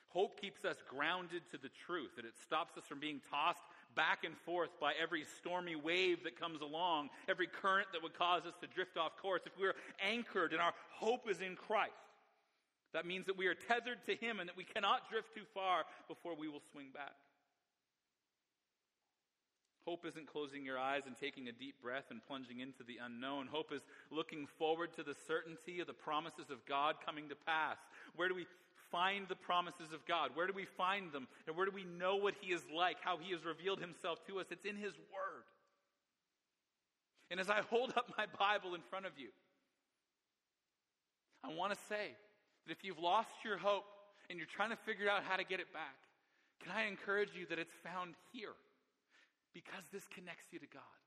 Hope 0.08 0.38
keeps 0.40 0.64
us 0.64 0.76
grounded 0.88 1.42
to 1.50 1.56
the 1.56 1.70
truth, 1.86 2.12
and 2.18 2.26
it 2.26 2.34
stops 2.42 2.76
us 2.76 2.84
from 2.84 3.00
being 3.00 3.20
tossed 3.30 3.62
back 3.96 4.24
and 4.24 4.36
forth 4.44 4.70
by 4.78 4.92
every 5.00 5.24
stormy 5.38 5.74
wave 5.74 6.22
that 6.24 6.38
comes 6.38 6.60
along, 6.60 7.08
every 7.28 7.46
current 7.46 7.88
that 7.92 8.02
would 8.02 8.12
cause 8.14 8.42
us 8.44 8.54
to 8.60 8.66
drift 8.66 8.96
off 8.96 9.16
course, 9.16 9.42
if 9.46 9.52
we're 9.58 9.74
anchored 10.06 10.52
and 10.52 10.60
our 10.60 10.74
hope 10.90 11.30
is 11.30 11.40
in 11.40 11.56
Christ, 11.56 11.92
that 12.92 13.06
means 13.06 13.26
that 13.26 13.38
we 13.38 13.46
are 13.46 13.54
tethered 13.54 14.04
to 14.06 14.14
Him 14.14 14.38
and 14.38 14.48
that 14.48 14.56
we 14.56 14.64
cannot 14.64 15.08
drift 15.10 15.34
too 15.34 15.44
far 15.54 15.84
before 16.08 16.36
we 16.36 16.48
will 16.48 16.62
swing 16.72 16.88
back. 16.92 17.14
Hope 19.84 20.06
isn't 20.06 20.28
closing 20.28 20.64
your 20.64 20.78
eyes 20.78 21.02
and 21.06 21.16
taking 21.18 21.48
a 21.48 21.52
deep 21.52 21.74
breath 21.82 22.04
and 22.10 22.24
plunging 22.24 22.60
into 22.60 22.84
the 22.86 22.98
unknown. 23.04 23.48
Hope 23.50 23.72
is 23.72 23.82
looking 24.12 24.46
forward 24.46 24.92
to 24.94 25.02
the 25.02 25.16
certainty 25.26 25.80
of 25.80 25.88
the 25.88 25.92
promises 25.92 26.50
of 26.50 26.64
God 26.66 26.96
coming 27.04 27.28
to 27.28 27.34
pass. 27.34 27.78
Where 28.16 28.28
do 28.28 28.34
we 28.34 28.46
find 28.90 29.26
the 29.28 29.36
promises 29.36 29.92
of 29.92 30.04
God? 30.06 30.30
Where 30.34 30.46
do 30.46 30.52
we 30.52 30.66
find 30.66 31.12
them? 31.12 31.26
And 31.46 31.56
where 31.56 31.66
do 31.66 31.72
we 31.72 31.84
know 31.84 32.16
what 32.16 32.34
He 32.40 32.52
is 32.52 32.62
like, 32.74 32.98
how 33.00 33.16
He 33.16 33.32
has 33.32 33.44
revealed 33.44 33.80
Himself 33.80 34.24
to 34.26 34.38
us? 34.38 34.46
It's 34.50 34.66
in 34.66 34.76
His 34.76 34.92
Word. 34.92 35.44
And 37.30 37.40
as 37.40 37.48
I 37.48 37.62
hold 37.70 37.94
up 37.96 38.12
my 38.18 38.26
Bible 38.38 38.74
in 38.74 38.82
front 38.90 39.06
of 39.06 39.12
you, 39.16 39.28
I 41.42 41.52
want 41.54 41.72
to 41.72 41.78
say 41.88 42.14
that 42.66 42.72
if 42.72 42.84
you've 42.84 42.98
lost 42.98 43.32
your 43.44 43.56
hope 43.56 43.84
and 44.28 44.38
you're 44.38 44.46
trying 44.54 44.70
to 44.70 44.76
figure 44.76 45.08
out 45.08 45.24
how 45.24 45.36
to 45.36 45.44
get 45.44 45.58
it 45.58 45.72
back, 45.72 45.96
can 46.62 46.72
I 46.76 46.86
encourage 46.86 47.30
you 47.34 47.46
that 47.46 47.58
it's 47.58 47.74
found 47.82 48.14
here? 48.32 48.54
Because 49.54 49.84
this 49.92 50.04
connects 50.14 50.46
you 50.52 50.58
to 50.60 50.66
God. 50.66 51.01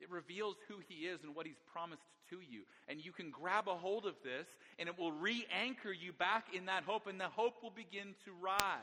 It 0.00 0.10
reveals 0.10 0.56
who 0.68 0.76
He 0.88 1.06
is 1.06 1.20
and 1.22 1.34
what 1.34 1.46
He's 1.46 1.60
promised 1.72 2.02
to 2.30 2.36
you. 2.36 2.62
And 2.88 3.04
you 3.04 3.12
can 3.12 3.30
grab 3.30 3.68
a 3.68 3.74
hold 3.74 4.06
of 4.06 4.14
this, 4.24 4.46
and 4.78 4.88
it 4.88 4.98
will 4.98 5.12
re 5.12 5.46
anchor 5.52 5.92
you 5.92 6.12
back 6.12 6.46
in 6.54 6.66
that 6.66 6.84
hope, 6.84 7.06
and 7.06 7.20
the 7.20 7.28
hope 7.28 7.62
will 7.62 7.70
begin 7.74 8.14
to 8.24 8.32
rise. 8.40 8.80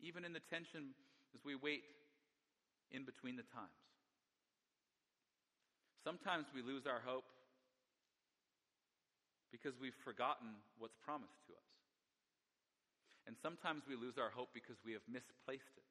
Even 0.00 0.24
in 0.24 0.32
the 0.32 0.40
tension 0.50 0.94
as 1.34 1.40
we 1.44 1.54
wait 1.54 1.84
in 2.90 3.04
between 3.04 3.36
the 3.36 3.46
times. 3.54 3.70
Sometimes 6.02 6.46
we 6.54 6.62
lose 6.62 6.86
our 6.86 7.00
hope 7.04 7.28
because 9.52 9.74
we've 9.80 9.98
forgotten 10.02 10.48
what's 10.78 10.96
promised 11.04 11.36
to 11.46 11.52
us. 11.52 11.70
And 13.26 13.36
sometimes 13.42 13.84
we 13.84 13.94
lose 13.94 14.16
our 14.16 14.32
hope 14.32 14.48
because 14.54 14.80
we 14.82 14.96
have 14.96 15.04
misplaced 15.06 15.76
it. 15.76 15.86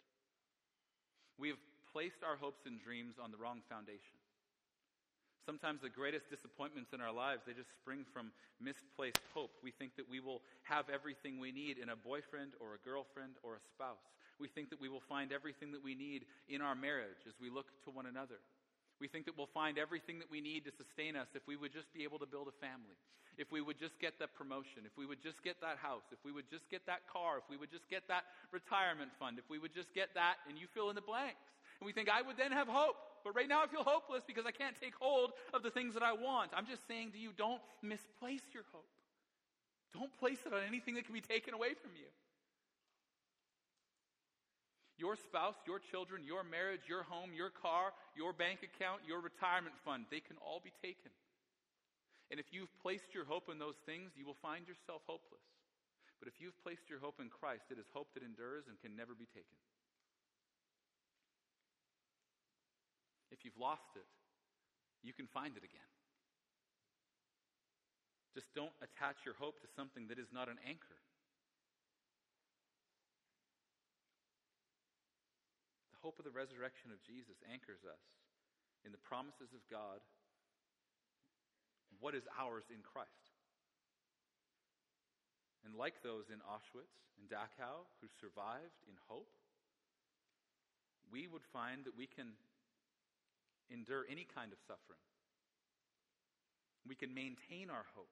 We 1.37 1.53
have 1.53 1.61
placed 1.91 2.23
our 2.23 2.35
hopes 2.35 2.65
and 2.65 2.81
dreams 2.81 3.15
on 3.21 3.31
the 3.31 3.37
wrong 3.37 3.61
foundation. 3.69 4.17
Sometimes 5.45 5.81
the 5.81 5.89
greatest 5.89 6.29
disappointments 6.29 6.93
in 6.93 7.01
our 7.01 7.11
lives, 7.11 7.41
they 7.47 7.57
just 7.57 7.73
spring 7.73 8.05
from 8.13 8.29
misplaced 8.61 9.23
hope. 9.33 9.55
We 9.63 9.71
think 9.71 9.95
that 9.97 10.05
we 10.05 10.19
will 10.19 10.41
have 10.63 10.85
everything 10.93 11.39
we 11.39 11.51
need 11.51 11.79
in 11.79 11.89
a 11.89 11.95
boyfriend 11.95 12.53
or 12.59 12.75
a 12.75 12.83
girlfriend 12.85 13.39
or 13.41 13.55
a 13.55 13.63
spouse. 13.73 14.03
We 14.37 14.47
think 14.47 14.69
that 14.69 14.79
we 14.79 14.89
will 14.89 15.03
find 15.09 15.31
everything 15.31 15.71
that 15.73 15.83
we 15.83 15.95
need 15.95 16.25
in 16.47 16.61
our 16.61 16.75
marriage 16.75 17.25
as 17.27 17.33
we 17.41 17.49
look 17.49 17.67
to 17.83 17.89
one 17.89 18.05
another. 18.05 18.37
We 18.99 19.07
think 19.07 19.25
that 19.25 19.37
we'll 19.39 19.51
find 19.51 19.79
everything 19.79 20.19
that 20.19 20.29
we 20.29 20.43
need 20.43 20.67
to 20.67 20.75
sustain 20.75 21.15
us 21.15 21.27
if 21.33 21.41
we 21.47 21.55
would 21.55 21.71
just 21.71 21.91
be 21.95 22.03
able 22.03 22.19
to 22.19 22.27
build 22.27 22.51
a 22.51 22.55
family, 22.59 22.99
if 23.39 23.47
we 23.51 23.63
would 23.63 23.79
just 23.79 23.95
get 23.97 24.19
that 24.19 24.35
promotion, 24.35 24.83
if 24.83 24.91
we 24.99 25.07
would 25.07 25.23
just 25.23 25.41
get 25.41 25.55
that 25.63 25.79
house, 25.79 26.03
if 26.11 26.19
we 26.27 26.35
would 26.35 26.51
just 26.51 26.67
get 26.67 26.83
that 26.85 27.07
car, 27.07 27.39
if 27.39 27.47
we 27.49 27.55
would 27.55 27.71
just 27.71 27.87
get 27.87 28.03
that 28.11 28.27
retirement 28.51 29.11
fund, 29.17 29.39
if 29.39 29.47
we 29.49 29.57
would 29.57 29.73
just 29.73 29.95
get 29.95 30.11
that, 30.13 30.43
and 30.51 30.59
you 30.59 30.67
fill 30.75 30.91
in 30.91 30.99
the 30.99 31.01
blanks. 31.01 31.47
And 31.79 31.85
we 31.85 31.93
think, 31.93 32.09
I 32.09 32.21
would 32.21 32.37
then 32.37 32.51
have 32.51 32.67
hope. 32.67 32.95
But 33.23 33.35
right 33.35 33.47
now 33.47 33.63
I 33.63 33.67
feel 33.67 33.83
hopeless 33.83 34.23
because 34.25 34.45
I 34.45 34.51
can't 34.51 34.75
take 34.79 34.95
hold 34.99 35.31
of 35.53 35.63
the 35.63 35.71
things 35.71 35.93
that 35.93 36.03
I 36.03 36.13
want. 36.13 36.51
I'm 36.55 36.67
just 36.67 36.87
saying 36.87 37.11
to 37.11 37.19
you, 37.19 37.31
don't 37.35 37.61
misplace 37.81 38.43
your 38.53 38.63
hope. 38.71 38.87
Don't 39.93 40.13
place 40.19 40.39
it 40.45 40.53
on 40.53 40.61
anything 40.67 40.95
that 40.95 41.05
can 41.05 41.13
be 41.13 41.21
taken 41.21 41.53
away 41.53 41.73
from 41.73 41.91
you. 41.97 42.07
Your 44.99 45.15
spouse, 45.15 45.55
your 45.65 45.79
children, 45.79 46.27
your 46.27 46.43
marriage, 46.43 46.83
your 46.87 47.03
home, 47.03 47.31
your 47.31 47.49
car, 47.49 47.95
your 48.15 48.35
bank 48.35 48.67
account, 48.67 48.99
your 49.07 49.23
retirement 49.23 49.75
fund, 49.87 50.03
they 50.11 50.19
can 50.19 50.35
all 50.43 50.59
be 50.59 50.75
taken. 50.83 51.11
And 52.29 52.39
if 52.39 52.51
you've 52.51 52.71
placed 52.83 53.15
your 53.15 53.23
hope 53.23 53.47
in 53.49 53.57
those 53.57 53.79
things, 53.87 54.11
you 54.19 54.27
will 54.27 54.37
find 54.43 54.67
yourself 54.67 55.01
hopeless. 55.07 55.41
But 56.19 56.27
if 56.27 56.35
you've 56.43 56.59
placed 56.61 56.91
your 56.91 56.99
hope 56.99 57.23
in 57.23 57.31
Christ, 57.31 57.71
it 57.71 57.79
is 57.79 57.87
hope 57.95 58.11
that 58.13 58.27
endures 58.27 58.67
and 58.67 58.75
can 58.83 58.93
never 58.93 59.15
be 59.15 59.25
taken. 59.31 59.55
If 63.31 63.45
you've 63.45 63.57
lost 63.57 63.93
it, 63.95 64.07
you 65.01 65.13
can 65.13 65.27
find 65.31 65.55
it 65.55 65.63
again. 65.63 65.91
Just 68.33 68.53
don't 68.53 68.73
attach 68.81 69.25
your 69.25 69.33
hope 69.35 69.59
to 69.61 69.67
something 69.75 70.07
that 70.07 70.19
is 70.19 70.29
not 70.31 70.49
an 70.49 70.61
anchor. 70.65 70.99
The 75.93 76.01
hope 76.05 76.19
of 76.19 76.25
the 76.25 76.35
resurrection 76.35 76.93
of 76.93 77.01
Jesus 77.01 77.37
anchors 77.49 77.81
us 77.83 78.03
in 78.85 78.91
the 78.93 79.01
promises 79.01 79.51
of 79.51 79.63
God, 79.67 79.99
what 81.99 82.15
is 82.15 82.23
ours 82.39 82.63
in 82.71 82.79
Christ. 82.79 83.35
And 85.67 85.75
like 85.75 85.99
those 85.99 86.31
in 86.31 86.39
Auschwitz 86.47 86.95
and 87.19 87.27
Dachau 87.27 87.83
who 87.99 88.07
survived 88.23 88.79
in 88.87 88.95
hope, 89.11 89.27
we 91.11 91.27
would 91.27 91.43
find 91.51 91.83
that 91.83 91.97
we 91.97 92.07
can 92.07 92.37
endure 93.69 94.05
any 94.09 94.25
kind 94.25 94.51
of 94.51 94.59
suffering. 94.65 95.01
We 96.85 96.97
can 96.97 97.13
maintain 97.13 97.69
our 97.69 97.85
hope, 97.93 98.11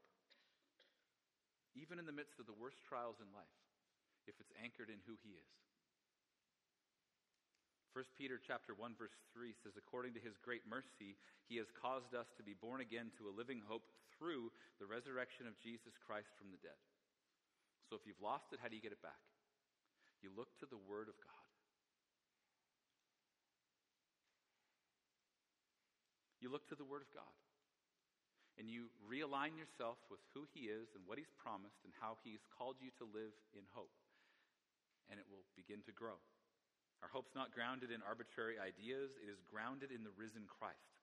even 1.73 1.97
in 1.97 2.05
the 2.05 2.15
midst 2.15 2.37
of 2.37 2.45
the 2.45 2.57
worst 2.57 2.77
trials 2.85 3.17
in 3.17 3.29
life, 3.33 3.57
if 4.29 4.37
it's 4.37 4.53
anchored 4.61 4.93
in 4.93 5.01
who 5.09 5.17
He 5.25 5.33
is. 5.37 5.53
1 7.97 8.05
Peter 8.13 8.37
chapter 8.37 8.77
1 8.77 8.93
verse 8.93 9.17
3 9.33 9.57
says 9.65 9.73
according 9.73 10.13
to 10.13 10.21
his 10.21 10.37
great 10.45 10.61
mercy 10.69 11.17
he 11.49 11.57
has 11.57 11.65
caused 11.73 12.13
us 12.13 12.29
to 12.37 12.45
be 12.45 12.53
born 12.53 12.77
again 12.77 13.09
to 13.17 13.25
a 13.25 13.33
living 13.33 13.57
hope 13.65 13.89
through 14.13 14.53
the 14.77 14.85
resurrection 14.85 15.49
of 15.49 15.57
Jesus 15.57 15.97
Christ 16.05 16.29
from 16.37 16.53
the 16.53 16.61
dead. 16.61 16.77
So 17.89 17.97
if 17.97 18.05
you've 18.05 18.21
lost 18.21 18.53
it 18.53 18.61
how 18.61 18.69
do 18.69 18.77
you 18.77 18.85
get 18.85 18.93
it 18.93 19.01
back? 19.01 19.17
You 20.21 20.29
look 20.29 20.53
to 20.61 20.69
the 20.69 20.77
word 20.77 21.09
of 21.09 21.17
God. 21.17 21.46
You 26.39 26.53
look 26.53 26.69
to 26.69 26.77
the 26.77 26.85
word 26.85 27.01
of 27.01 27.11
God. 27.13 27.35
And 28.57 28.65
you 28.65 28.89
realign 29.05 29.53
yourself 29.53 30.01
with 30.09 30.17
who 30.33 30.49
he 30.49 30.65
is 30.65 30.89
and 30.97 31.05
what 31.05 31.21
he's 31.21 31.29
promised 31.37 31.77
and 31.85 31.93
how 32.01 32.17
he's 32.25 32.41
called 32.49 32.81
you 32.81 32.89
to 32.97 33.05
live 33.05 33.33
in 33.53 33.61
hope. 33.69 33.93
And 35.13 35.21
it 35.21 35.29
will 35.29 35.45
begin 35.53 35.85
to 35.85 35.93
grow. 35.93 36.17
Our 37.05 37.11
hope's 37.13 37.37
not 37.37 37.53
grounded 37.53 37.93
in 37.93 38.01
arbitrary 38.01 38.57
ideas, 38.57 39.13
it 39.21 39.29
is 39.29 39.37
grounded 39.45 39.93
in 39.93 40.01
the 40.01 40.13
risen 40.17 40.49
Christ. 40.49 40.97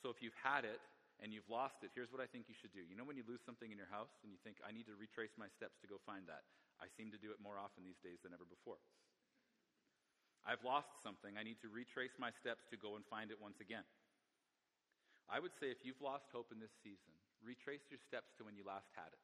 So 0.00 0.08
if 0.08 0.24
you've 0.24 0.36
had 0.40 0.64
it 0.64 0.80
and 1.20 1.36
you've 1.36 1.48
lost 1.52 1.84
it, 1.84 1.92
here's 1.92 2.08
what 2.08 2.24
I 2.24 2.28
think 2.28 2.48
you 2.48 2.56
should 2.56 2.72
do. 2.72 2.80
You 2.80 2.96
know 2.96 3.04
when 3.04 3.20
you 3.20 3.28
lose 3.28 3.44
something 3.44 3.68
in 3.68 3.76
your 3.76 3.92
house 3.92 4.12
and 4.24 4.32
you 4.32 4.40
think, 4.40 4.56
I 4.64 4.72
need 4.72 4.88
to 4.88 4.96
retrace 4.96 5.36
my 5.36 5.52
steps 5.52 5.76
to 5.84 5.86
go 5.86 6.00
find 6.08 6.24
that? 6.32 6.48
I 6.80 6.88
seem 6.96 7.12
to 7.12 7.20
do 7.20 7.28
it 7.28 7.38
more 7.44 7.60
often 7.60 7.84
these 7.84 8.00
days 8.00 8.24
than 8.24 8.32
ever 8.32 8.48
before. 8.48 8.80
I've 10.48 10.64
lost 10.64 10.92
something. 11.00 11.36
I 11.36 11.44
need 11.44 11.60
to 11.64 11.72
retrace 11.72 12.16
my 12.20 12.32
steps 12.40 12.64
to 12.72 12.76
go 12.76 12.96
and 12.96 13.04
find 13.08 13.32
it 13.32 13.40
once 13.40 13.60
again. 13.60 13.84
I 15.28 15.40
would 15.40 15.56
say 15.56 15.72
if 15.72 15.80
you've 15.82 16.00
lost 16.04 16.28
hope 16.32 16.52
in 16.52 16.60
this 16.60 16.74
season, 16.84 17.12
retrace 17.40 17.84
your 17.88 18.00
steps 18.04 18.32
to 18.36 18.44
when 18.44 18.56
you 18.56 18.64
last 18.64 18.92
had 18.92 19.08
it. 19.08 19.22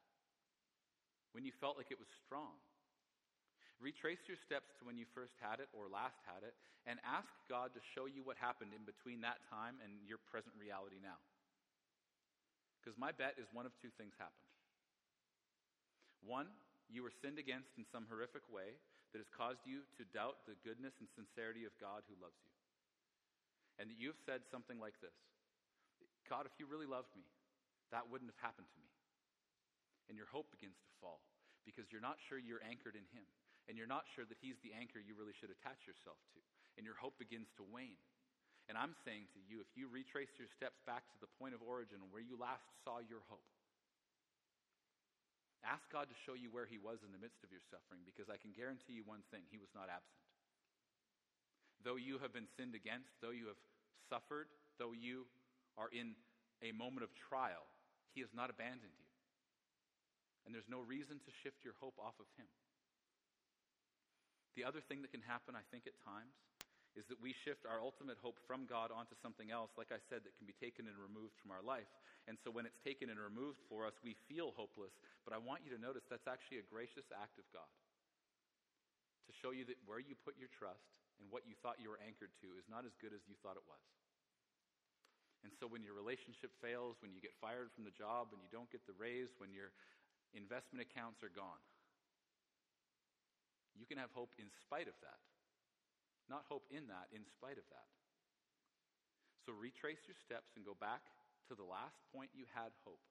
When 1.33 1.45
you 1.45 1.53
felt 1.61 1.79
like 1.79 1.93
it 1.93 2.01
was 2.01 2.11
strong, 2.27 2.59
Retrace 3.81 4.21
your 4.29 4.37
steps 4.37 4.77
to 4.77 4.85
when 4.85 5.01
you 5.01 5.09
first 5.17 5.33
had 5.41 5.57
it 5.57 5.73
or 5.73 5.89
last 5.89 6.21
had 6.29 6.45
it, 6.45 6.53
and 6.85 7.01
ask 7.01 7.33
God 7.49 7.73
to 7.73 7.81
show 7.97 8.05
you 8.05 8.21
what 8.21 8.37
happened 8.37 8.77
in 8.77 8.85
between 8.85 9.25
that 9.25 9.41
time 9.49 9.81
and 9.81 9.97
your 10.05 10.21
present 10.29 10.53
reality 10.61 11.01
now. 11.01 11.17
Because 12.77 12.97
my 13.01 13.09
bet 13.09 13.41
is 13.41 13.49
one 13.57 13.65
of 13.65 13.73
two 13.81 13.89
things 13.97 14.13
happened. 14.21 14.49
One, 16.21 16.53
you 16.93 17.01
were 17.01 17.13
sinned 17.25 17.41
against 17.41 17.73
in 17.81 17.89
some 17.89 18.05
horrific 18.05 18.45
way 18.53 18.77
that 19.13 19.21
has 19.25 19.33
caused 19.33 19.65
you 19.65 19.89
to 19.97 20.05
doubt 20.13 20.45
the 20.45 20.61
goodness 20.61 20.93
and 21.01 21.09
sincerity 21.17 21.65
of 21.65 21.73
God 21.81 22.05
who 22.05 22.21
loves 22.21 22.37
you. 22.45 22.53
And 23.81 23.89
that 23.89 23.97
you've 23.97 24.21
said 24.29 24.45
something 24.53 24.77
like 24.77 25.01
this 25.01 25.17
God, 26.31 26.47
if 26.47 26.55
you 26.63 26.71
really 26.71 26.87
loved 26.87 27.11
me, 27.19 27.27
that 27.91 28.07
wouldn't 28.07 28.31
have 28.31 28.39
happened 28.39 28.71
to 28.71 28.79
me. 28.79 28.87
And 30.07 30.15
your 30.15 30.31
hope 30.31 30.47
begins 30.55 30.79
to 30.79 30.91
fall 31.03 31.19
because 31.67 31.91
you're 31.91 32.03
not 32.03 32.23
sure 32.23 32.39
you're 32.39 32.63
anchored 32.63 32.95
in 32.95 33.05
Him 33.11 33.27
and 33.67 33.75
you're 33.75 33.91
not 33.91 34.07
sure 34.15 34.27
that 34.27 34.39
He's 34.39 34.59
the 34.63 34.75
anchor 34.75 35.03
you 35.03 35.19
really 35.19 35.35
should 35.35 35.51
attach 35.51 35.87
yourself 35.87 36.19
to, 36.35 36.41
and 36.79 36.83
your 36.83 36.99
hope 36.99 37.19
begins 37.19 37.51
to 37.59 37.67
wane. 37.67 37.99
And 38.71 38.79
I'm 38.79 38.95
saying 39.03 39.31
to 39.35 39.41
you, 39.43 39.59
if 39.63 39.71
you 39.75 39.91
retrace 39.91 40.31
your 40.39 40.51
steps 40.51 40.79
back 40.87 41.07
to 41.11 41.19
the 41.19 41.31
point 41.39 41.55
of 41.55 41.63
origin 41.63 41.99
where 42.11 42.23
you 42.23 42.39
last 42.39 42.67
saw 42.87 43.03
your 43.03 43.23
hope, 43.27 43.47
ask 45.67 45.83
God 45.91 46.11
to 46.11 46.23
show 46.27 46.35
you 46.39 46.51
where 46.51 46.67
He 46.67 46.79
was 46.79 47.03
in 47.03 47.11
the 47.15 47.23
midst 47.23 47.43
of 47.47 47.55
your 47.55 47.63
suffering, 47.71 48.07
because 48.07 48.31
I 48.31 48.39
can 48.39 48.55
guarantee 48.55 48.99
you 48.99 49.07
one 49.07 49.27
thing 49.31 49.47
He 49.51 49.59
was 49.59 49.71
not 49.75 49.91
absent. 49.91 50.23
Though 51.83 51.99
you 51.99 52.19
have 52.23 52.35
been 52.35 52.51
sinned 52.59 52.75
against, 52.75 53.11
though 53.23 53.35
you 53.35 53.51
have 53.51 53.61
suffered, 54.11 54.51
though 54.83 54.95
you 54.95 55.31
are 55.79 55.91
in 55.93 56.19
a 56.63 56.73
moment 56.73 57.05
of 57.05 57.11
trial, 57.15 57.67
He 58.15 58.21
has 58.21 58.33
not 58.35 58.51
abandoned 58.51 58.95
you. 58.97 59.11
And 60.47 60.55
there's 60.55 60.69
no 60.71 60.81
reason 60.81 61.21
to 61.21 61.31
shift 61.45 61.63
your 61.63 61.77
hope 61.79 61.99
off 62.01 62.17
of 62.19 62.27
Him. 62.35 62.49
The 64.59 64.67
other 64.67 64.83
thing 64.83 65.03
that 65.03 65.15
can 65.15 65.23
happen, 65.23 65.55
I 65.55 65.65
think, 65.71 65.87
at 65.87 65.95
times, 66.03 66.35
is 66.99 67.07
that 67.07 67.23
we 67.23 67.31
shift 67.47 67.63
our 67.71 67.79
ultimate 67.79 68.19
hope 68.19 68.43
from 68.51 68.67
God 68.67 68.91
onto 68.91 69.15
something 69.23 69.55
else, 69.55 69.71
like 69.79 69.95
I 69.95 70.03
said, 70.11 70.27
that 70.27 70.35
can 70.35 70.51
be 70.51 70.59
taken 70.59 70.91
and 70.91 70.99
removed 70.99 71.39
from 71.39 71.55
our 71.55 71.63
life. 71.63 71.87
And 72.27 72.35
so 72.43 72.51
when 72.51 72.67
it's 72.67 72.83
taken 72.83 73.15
and 73.15 73.19
removed 73.19 73.63
for 73.71 73.87
us, 73.87 73.95
we 74.03 74.19
feel 74.27 74.51
hopeless. 74.59 74.91
But 75.23 75.31
I 75.31 75.39
want 75.39 75.63
you 75.63 75.71
to 75.71 75.79
notice 75.79 76.03
that's 76.11 76.27
actually 76.27 76.59
a 76.59 76.67
gracious 76.67 77.07
act 77.15 77.39
of 77.39 77.47
God 77.55 77.71
to 79.31 79.33
show 79.39 79.55
you 79.55 79.63
that 79.71 79.79
where 79.87 80.03
you 80.03 80.19
put 80.27 80.35
your 80.35 80.51
trust 80.51 80.99
and 81.23 81.31
what 81.31 81.47
you 81.47 81.55
thought 81.63 81.79
you 81.79 81.95
were 81.95 82.03
anchored 82.03 82.35
to 82.43 82.59
is 82.59 82.67
not 82.67 82.83
as 82.83 82.91
good 82.99 83.15
as 83.15 83.23
you 83.31 83.39
thought 83.39 83.55
it 83.55 83.67
was. 83.71 83.85
And 85.41 85.53
so 85.57 85.65
when 85.65 85.81
your 85.81 85.97
relationship 85.97 86.53
fails, 86.61 87.01
when 87.01 87.17
you 87.17 87.21
get 87.25 87.33
fired 87.41 87.73
from 87.73 87.89
the 87.89 87.95
job, 87.97 88.29
when 88.29 88.45
you 88.45 88.51
don't 88.53 88.69
get 88.69 88.85
the 88.85 88.97
raise, 88.97 89.33
when 89.41 89.57
your 89.57 89.73
investment 90.37 90.85
accounts 90.85 91.25
are 91.25 91.33
gone, 91.33 91.65
you 93.73 93.89
can 93.89 93.97
have 93.97 94.13
hope 94.13 94.37
in 94.37 94.53
spite 94.61 94.91
of 94.91 94.97
that. 95.01 95.21
Not 96.29 96.45
hope 96.47 96.69
in 96.69 96.87
that, 96.93 97.09
in 97.11 97.25
spite 97.25 97.57
of 97.57 97.65
that. 97.73 97.89
So 99.49 99.57
retrace 99.57 100.05
your 100.05 100.21
steps 100.21 100.53
and 100.55 100.63
go 100.63 100.77
back 100.77 101.03
to 101.49 101.57
the 101.57 101.65
last 101.65 101.97
point 102.13 102.31
you 102.37 102.45
had 102.53 102.71
hope. 102.85 103.03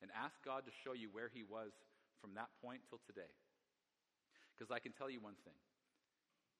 And 0.00 0.10
ask 0.16 0.34
God 0.42 0.66
to 0.66 0.74
show 0.82 0.96
you 0.96 1.12
where 1.14 1.30
He 1.30 1.46
was 1.46 1.70
from 2.18 2.34
that 2.34 2.50
point 2.58 2.82
till 2.90 2.98
today. 3.06 3.30
Because 4.50 4.74
I 4.74 4.82
can 4.82 4.90
tell 4.90 5.06
you 5.06 5.22
one 5.22 5.38
thing 5.46 5.54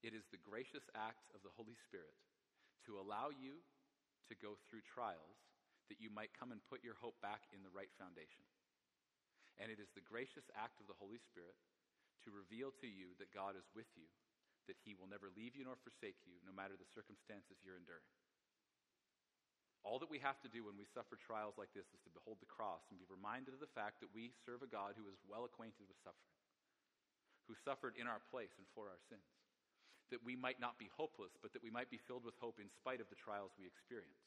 it 0.02 0.14
is 0.14 0.26
the 0.30 0.38
gracious 0.42 0.86
act 0.94 1.30
of 1.34 1.42
the 1.46 1.54
Holy 1.54 1.78
Spirit 1.86 2.14
to 2.86 2.98
allow 2.98 3.30
you 3.30 3.62
to 4.30 4.34
go 4.38 4.58
through 4.68 4.84
trials 4.84 5.38
that 5.90 5.98
you 5.98 6.08
might 6.08 6.36
come 6.36 6.54
and 6.54 6.62
put 6.70 6.86
your 6.86 6.98
hope 6.98 7.18
back 7.20 7.46
in 7.50 7.60
the 7.64 7.74
right 7.74 7.90
foundation. 7.98 8.46
And 9.60 9.68
it 9.68 9.82
is 9.82 9.92
the 9.92 10.04
gracious 10.04 10.46
act 10.56 10.80
of 10.80 10.88
the 10.88 10.96
Holy 10.96 11.20
Spirit 11.20 11.58
to 12.24 12.32
reveal 12.32 12.72
to 12.80 12.88
you 12.88 13.12
that 13.18 13.34
God 13.34 13.58
is 13.58 13.66
with 13.74 13.90
you 13.98 14.08
that 14.70 14.78
he 14.86 14.94
will 14.94 15.10
never 15.10 15.30
leave 15.34 15.58
you 15.58 15.66
nor 15.66 15.78
forsake 15.82 16.22
you, 16.22 16.38
no 16.46 16.54
matter 16.54 16.78
the 16.78 16.94
circumstances 16.94 17.58
you're 17.66 17.78
enduring. 17.78 18.06
All 19.82 19.98
that 19.98 20.10
we 20.10 20.22
have 20.22 20.38
to 20.46 20.52
do 20.52 20.62
when 20.62 20.78
we 20.78 20.86
suffer 20.86 21.18
trials 21.18 21.58
like 21.58 21.74
this 21.74 21.90
is 21.90 22.02
to 22.06 22.14
behold 22.14 22.38
the 22.38 22.46
cross 22.46 22.86
and 22.86 23.02
be 23.02 23.08
reminded 23.10 23.50
of 23.50 23.58
the 23.58 23.74
fact 23.74 23.98
that 23.98 24.14
we 24.14 24.30
serve 24.46 24.62
a 24.62 24.70
God 24.70 24.94
who 24.94 25.10
is 25.10 25.18
well 25.26 25.42
acquainted 25.42 25.90
with 25.90 25.98
suffering, 26.06 26.38
who 27.50 27.58
suffered 27.66 27.98
in 27.98 28.06
our 28.06 28.22
place 28.30 28.54
and 28.54 28.66
for 28.78 28.86
our 28.86 29.02
sins, 29.10 29.26
that 30.12 30.20
we 30.22 30.36
might 30.36 30.60
not 30.60 30.76
be 30.76 30.92
hopeless, 30.92 31.32
but 31.40 31.56
that 31.56 31.64
we 31.64 31.72
might 31.72 31.88
be 31.88 31.98
filled 32.04 32.22
with 32.22 32.36
hope 32.36 32.60
in 32.60 32.68
spite 32.68 33.00
of 33.00 33.08
the 33.08 33.18
trials 33.18 33.50
we 33.56 33.64
experience. 33.64 34.20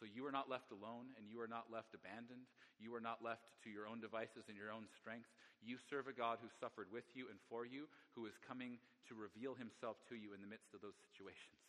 So 0.00 0.04
you 0.04 0.24
are 0.28 0.34
not 0.34 0.48
left 0.48 0.72
alone 0.72 1.12
and 1.16 1.24
you 1.28 1.40
are 1.40 1.48
not 1.48 1.72
left 1.72 1.96
abandoned. 1.96 2.48
You 2.76 2.92
are 2.92 3.00
not 3.00 3.24
left 3.24 3.48
to 3.64 3.72
your 3.72 3.88
own 3.88 4.00
devices 4.00 4.44
and 4.48 4.56
your 4.56 4.68
own 4.68 4.84
strength. 5.00 5.28
You 5.64 5.80
serve 5.88 6.04
a 6.08 6.16
God 6.16 6.36
who 6.44 6.52
suffered 6.60 6.92
with 6.92 7.08
you 7.16 7.32
and 7.32 7.40
for 7.48 7.64
you, 7.64 7.88
who 8.12 8.28
is 8.28 8.36
coming 8.44 8.76
to 9.08 9.16
reveal 9.16 9.56
himself 9.56 9.96
to 10.12 10.16
you 10.16 10.36
in 10.36 10.44
the 10.44 10.50
midst 10.50 10.76
of 10.76 10.84
those 10.84 10.96
situations. 11.08 11.60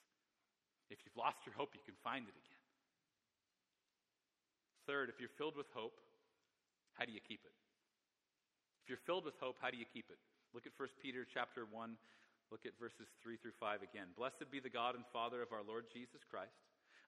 If 0.91 0.99
you've 1.03 1.15
lost 1.15 1.39
your 1.47 1.55
hope, 1.55 1.71
you 1.71 1.84
can 1.88 1.95
find 2.03 2.28
it 2.28 2.36
again. 2.36 2.63
Third, 4.88 5.07
if 5.07 5.19
you're 5.19 5.32
filled 5.39 5.55
with 5.55 5.67
hope, 5.75 5.99
how 6.95 7.03
do 7.03 7.11
you 7.11 7.23
keep 7.23 7.43
it? 7.43 7.55
If 8.84 8.91
you're 8.91 9.03
filled 9.03 9.28
with 9.28 9.36
hope, 9.39 9.59
how 9.59 9.71
do 9.71 9.75
you 9.75 9.88
keep 9.88 10.07
it? 10.07 10.19
Look 10.55 10.63
at 10.63 10.71
1 10.80 10.88
Peter 11.03 11.28
chapter 11.28 11.67
1, 11.67 11.99
look 12.52 12.66
at 12.66 12.78
verses 12.80 13.08
3 13.24 13.38
through 13.38 13.58
5 13.60 13.82
again. 13.82 14.08
Blessed 14.18 14.50
be 14.52 14.60
the 14.60 14.70
God 14.70 14.95
and 14.95 15.06
Father 15.12 15.41
of 15.41 15.52
our 15.52 15.64
Lord 15.68 15.86
Jesus 15.93 16.22
Christ 16.30 16.56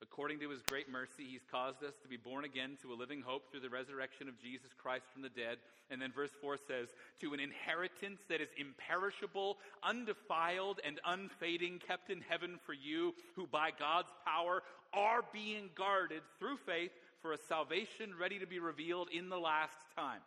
According 0.02 0.40
to 0.40 0.50
his 0.50 0.62
great 0.62 0.90
mercy, 0.90 1.26
he's 1.30 1.44
caused 1.52 1.84
us 1.84 1.94
to 2.02 2.08
be 2.08 2.16
born 2.16 2.46
again 2.46 2.78
to 2.82 2.94
a 2.94 2.96
living 2.96 3.22
hope 3.22 3.52
through 3.52 3.60
the 3.60 3.70
resurrection 3.70 4.30
of 4.30 4.40
Jesus 4.40 4.70
Christ 4.78 5.04
from 5.12 5.22
the 5.22 5.30
dead. 5.30 5.58
And 5.90 6.02
then 6.02 6.14
verse 6.14 6.32
4 6.42 6.58
says, 6.68 6.88
to 7.20 7.34
an 7.34 7.42
inheritance 7.42 8.22
that 8.30 8.40
is 8.40 8.48
imperishable, 8.58 9.58
undefiled, 9.84 10.80
and 10.86 11.02
unfading, 11.06 11.82
kept 11.86 12.10
in 12.10 12.22
heaven 12.30 12.60
for 12.66 12.74
you, 12.74 13.14
who 13.36 13.46
by 13.46 13.72
God's 13.78 14.12
power 14.26 14.64
are 14.94 15.22
being 15.34 15.70
guarded 15.76 16.22
through 16.40 16.58
faith 16.66 16.92
for 17.22 17.34
a 17.34 17.38
salvation 17.50 18.14
ready 18.20 18.40
to 18.40 18.48
be 18.48 18.60
revealed 18.60 19.10
in 19.12 19.28
the 19.28 19.40
last 19.40 19.78
time. 19.98 20.22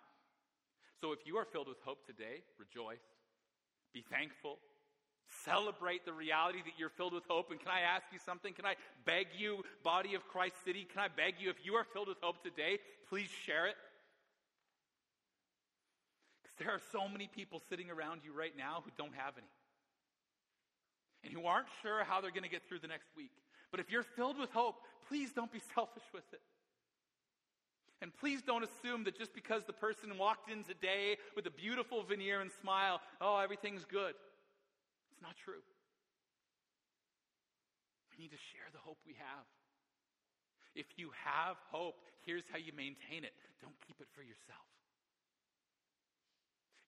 So 1.00 1.12
if 1.12 1.20
you 1.24 1.38
are 1.38 1.46
filled 1.46 1.68
with 1.68 1.80
hope 1.82 2.06
today, 2.06 2.44
rejoice, 2.58 3.02
be 3.94 4.04
thankful, 4.10 4.58
Celebrate 5.44 6.04
the 6.04 6.12
reality 6.12 6.58
that 6.64 6.74
you're 6.78 6.90
filled 6.90 7.14
with 7.14 7.24
hope. 7.26 7.50
And 7.50 7.58
can 7.58 7.70
I 7.70 7.80
ask 7.80 8.04
you 8.12 8.18
something? 8.24 8.52
Can 8.52 8.66
I 8.66 8.74
beg 9.06 9.28
you, 9.36 9.64
body 9.82 10.14
of 10.14 10.28
Christ 10.28 10.56
City, 10.64 10.84
can 10.84 11.00
I 11.00 11.08
beg 11.08 11.34
you, 11.38 11.48
if 11.48 11.56
you 11.64 11.74
are 11.74 11.84
filled 11.84 12.08
with 12.08 12.18
hope 12.20 12.42
today, 12.42 12.78
please 13.08 13.28
share 13.46 13.66
it? 13.66 13.76
Because 16.42 16.56
there 16.58 16.70
are 16.70 16.80
so 16.92 17.08
many 17.08 17.28
people 17.34 17.62
sitting 17.70 17.90
around 17.90 18.20
you 18.24 18.32
right 18.32 18.52
now 18.56 18.82
who 18.84 18.90
don't 18.98 19.14
have 19.14 19.34
any. 19.38 19.48
And 21.24 21.32
who 21.32 21.46
aren't 21.46 21.68
sure 21.82 22.04
how 22.04 22.20
they're 22.20 22.30
going 22.30 22.42
to 22.42 22.50
get 22.50 22.68
through 22.68 22.80
the 22.80 22.88
next 22.88 23.08
week. 23.16 23.32
But 23.70 23.80
if 23.80 23.90
you're 23.90 24.02
filled 24.02 24.38
with 24.38 24.50
hope, 24.50 24.76
please 25.08 25.32
don't 25.32 25.52
be 25.52 25.60
selfish 25.74 26.04
with 26.12 26.30
it. 26.32 26.40
And 28.02 28.12
please 28.18 28.42
don't 28.42 28.64
assume 28.64 29.04
that 29.04 29.16
just 29.16 29.32
because 29.32 29.62
the 29.64 29.72
person 29.72 30.18
walked 30.18 30.50
in 30.50 30.64
today 30.64 31.16
with 31.36 31.46
a 31.46 31.50
beautiful 31.50 32.02
veneer 32.02 32.40
and 32.40 32.50
smile, 32.60 33.00
oh, 33.20 33.38
everything's 33.38 33.84
good 33.84 34.14
not 35.22 35.38
true. 35.38 35.62
We 38.10 38.22
need 38.22 38.34
to 38.34 38.42
share 38.52 38.68
the 38.72 38.82
hope 38.82 38.98
we 39.06 39.14
have. 39.16 39.46
If 40.74 40.86
you 40.96 41.10
have 41.24 41.56
hope, 41.70 41.96
here's 42.26 42.44
how 42.50 42.58
you 42.58 42.72
maintain 42.76 43.24
it 43.24 43.32
don't 43.60 43.78
keep 43.86 44.00
it 44.00 44.08
for 44.14 44.22
yourself. 44.22 44.66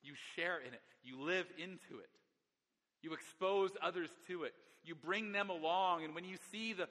You 0.03 0.13
share 0.37 0.59
in 0.59 0.75
it, 0.75 0.83
you 1.03 1.21
live 1.21 1.47
into 1.57 2.03
it, 2.03 2.11
you 3.01 3.15
expose 3.15 3.71
others 3.81 4.11
to 4.29 4.45
it, 4.45 4.53
you 4.85 4.95
bring 4.95 5.33
them 5.33 5.49
along, 5.49 6.05
and 6.05 6.15
when 6.15 6.25
you 6.25 6.37
see 6.51 6.73
the 6.73 6.89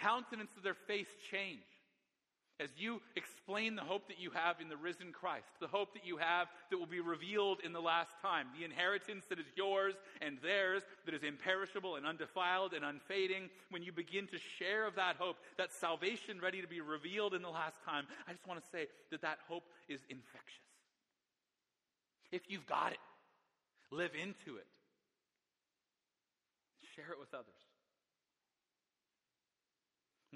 countenance 0.00 0.50
of 0.56 0.62
their 0.62 0.76
face 0.86 1.08
change, 1.30 1.64
as 2.58 2.70
you 2.76 3.02
explain 3.16 3.76
the 3.76 3.82
hope 3.82 4.08
that 4.08 4.18
you 4.18 4.30
have 4.30 4.60
in 4.60 4.68
the 4.68 4.76
risen 4.76 5.12
Christ, 5.12 5.46
the 5.60 5.66
hope 5.66 5.92
that 5.92 6.06
you 6.06 6.16
have 6.16 6.48
that 6.70 6.78
will 6.78 6.86
be 6.86 7.00
revealed 7.00 7.60
in 7.64 7.72
the 7.72 7.80
last 7.80 8.12
time, 8.22 8.46
the 8.58 8.64
inheritance 8.64 9.24
that 9.28 9.38
is 9.38 9.46
yours 9.54 9.94
and 10.22 10.38
theirs, 10.42 10.82
that 11.04 11.14
is 11.14 11.22
imperishable 11.22 11.96
and 11.96 12.06
undefiled 12.06 12.72
and 12.72 12.84
unfading, 12.84 13.50
when 13.70 13.82
you 13.82 13.92
begin 13.92 14.26
to 14.28 14.38
share 14.58 14.86
of 14.86 14.94
that 14.94 15.16
hope, 15.18 15.36
that 15.58 15.72
salvation 15.72 16.40
ready 16.40 16.62
to 16.62 16.68
be 16.68 16.80
revealed 16.80 17.34
in 17.34 17.42
the 17.42 17.50
last 17.50 17.76
time, 17.84 18.06
I 18.26 18.32
just 18.32 18.46
want 18.46 18.62
to 18.62 18.70
say 18.70 18.86
that 19.10 19.20
that 19.20 19.38
hope 19.48 19.64
is 19.88 20.00
infectious. 20.08 20.64
If 22.32 22.42
you've 22.48 22.66
got 22.66 22.92
it, 22.92 22.98
live 23.90 24.12
into 24.14 24.56
it, 24.56 24.66
share 26.94 27.12
it 27.12 27.20
with 27.20 27.34
others. 27.34 27.65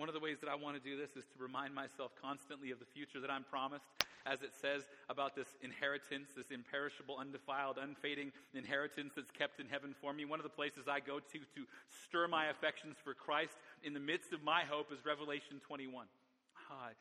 One 0.01 0.09
of 0.09 0.15
the 0.15 0.25
ways 0.25 0.39
that 0.41 0.49
I 0.49 0.55
want 0.55 0.81
to 0.81 0.81
do 0.81 0.97
this 0.97 1.11
is 1.13 1.29
to 1.37 1.37
remind 1.37 1.75
myself 1.75 2.13
constantly 2.17 2.71
of 2.71 2.79
the 2.79 2.87
future 2.87 3.21
that 3.21 3.29
I'm 3.29 3.45
promised, 3.45 3.85
as 4.25 4.41
it 4.41 4.57
says 4.57 4.89
about 5.11 5.37
this 5.37 5.49
inheritance, 5.61 6.31
this 6.35 6.51
imperishable, 6.51 7.19
undefiled, 7.21 7.77
unfading 7.77 8.33
inheritance 8.55 9.13
that's 9.15 9.31
kept 9.31 9.61
in 9.61 9.69
heaven 9.69 9.95
for 10.01 10.15
me. 10.15 10.25
One 10.25 10.41
of 10.41 10.45
the 10.45 10.57
places 10.57 10.89
I 10.89 11.01
go 11.01 11.21
to 11.21 11.39
to 11.39 11.63
stir 12.09 12.29
my 12.29 12.47
affections 12.47 12.97
for 13.05 13.13
Christ 13.13 13.53
in 13.83 13.93
the 13.93 14.01
midst 14.01 14.33
of 14.33 14.43
my 14.43 14.65
hope 14.65 14.91
is 14.91 15.05
Revelation 15.05 15.61
21. 15.69 16.07
Ah, 16.71 16.97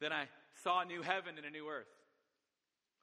then 0.00 0.12
I 0.12 0.26
saw 0.64 0.80
a 0.80 0.84
new 0.84 1.02
heaven 1.02 1.38
and 1.38 1.46
a 1.46 1.50
new 1.50 1.68
earth. 1.68 1.94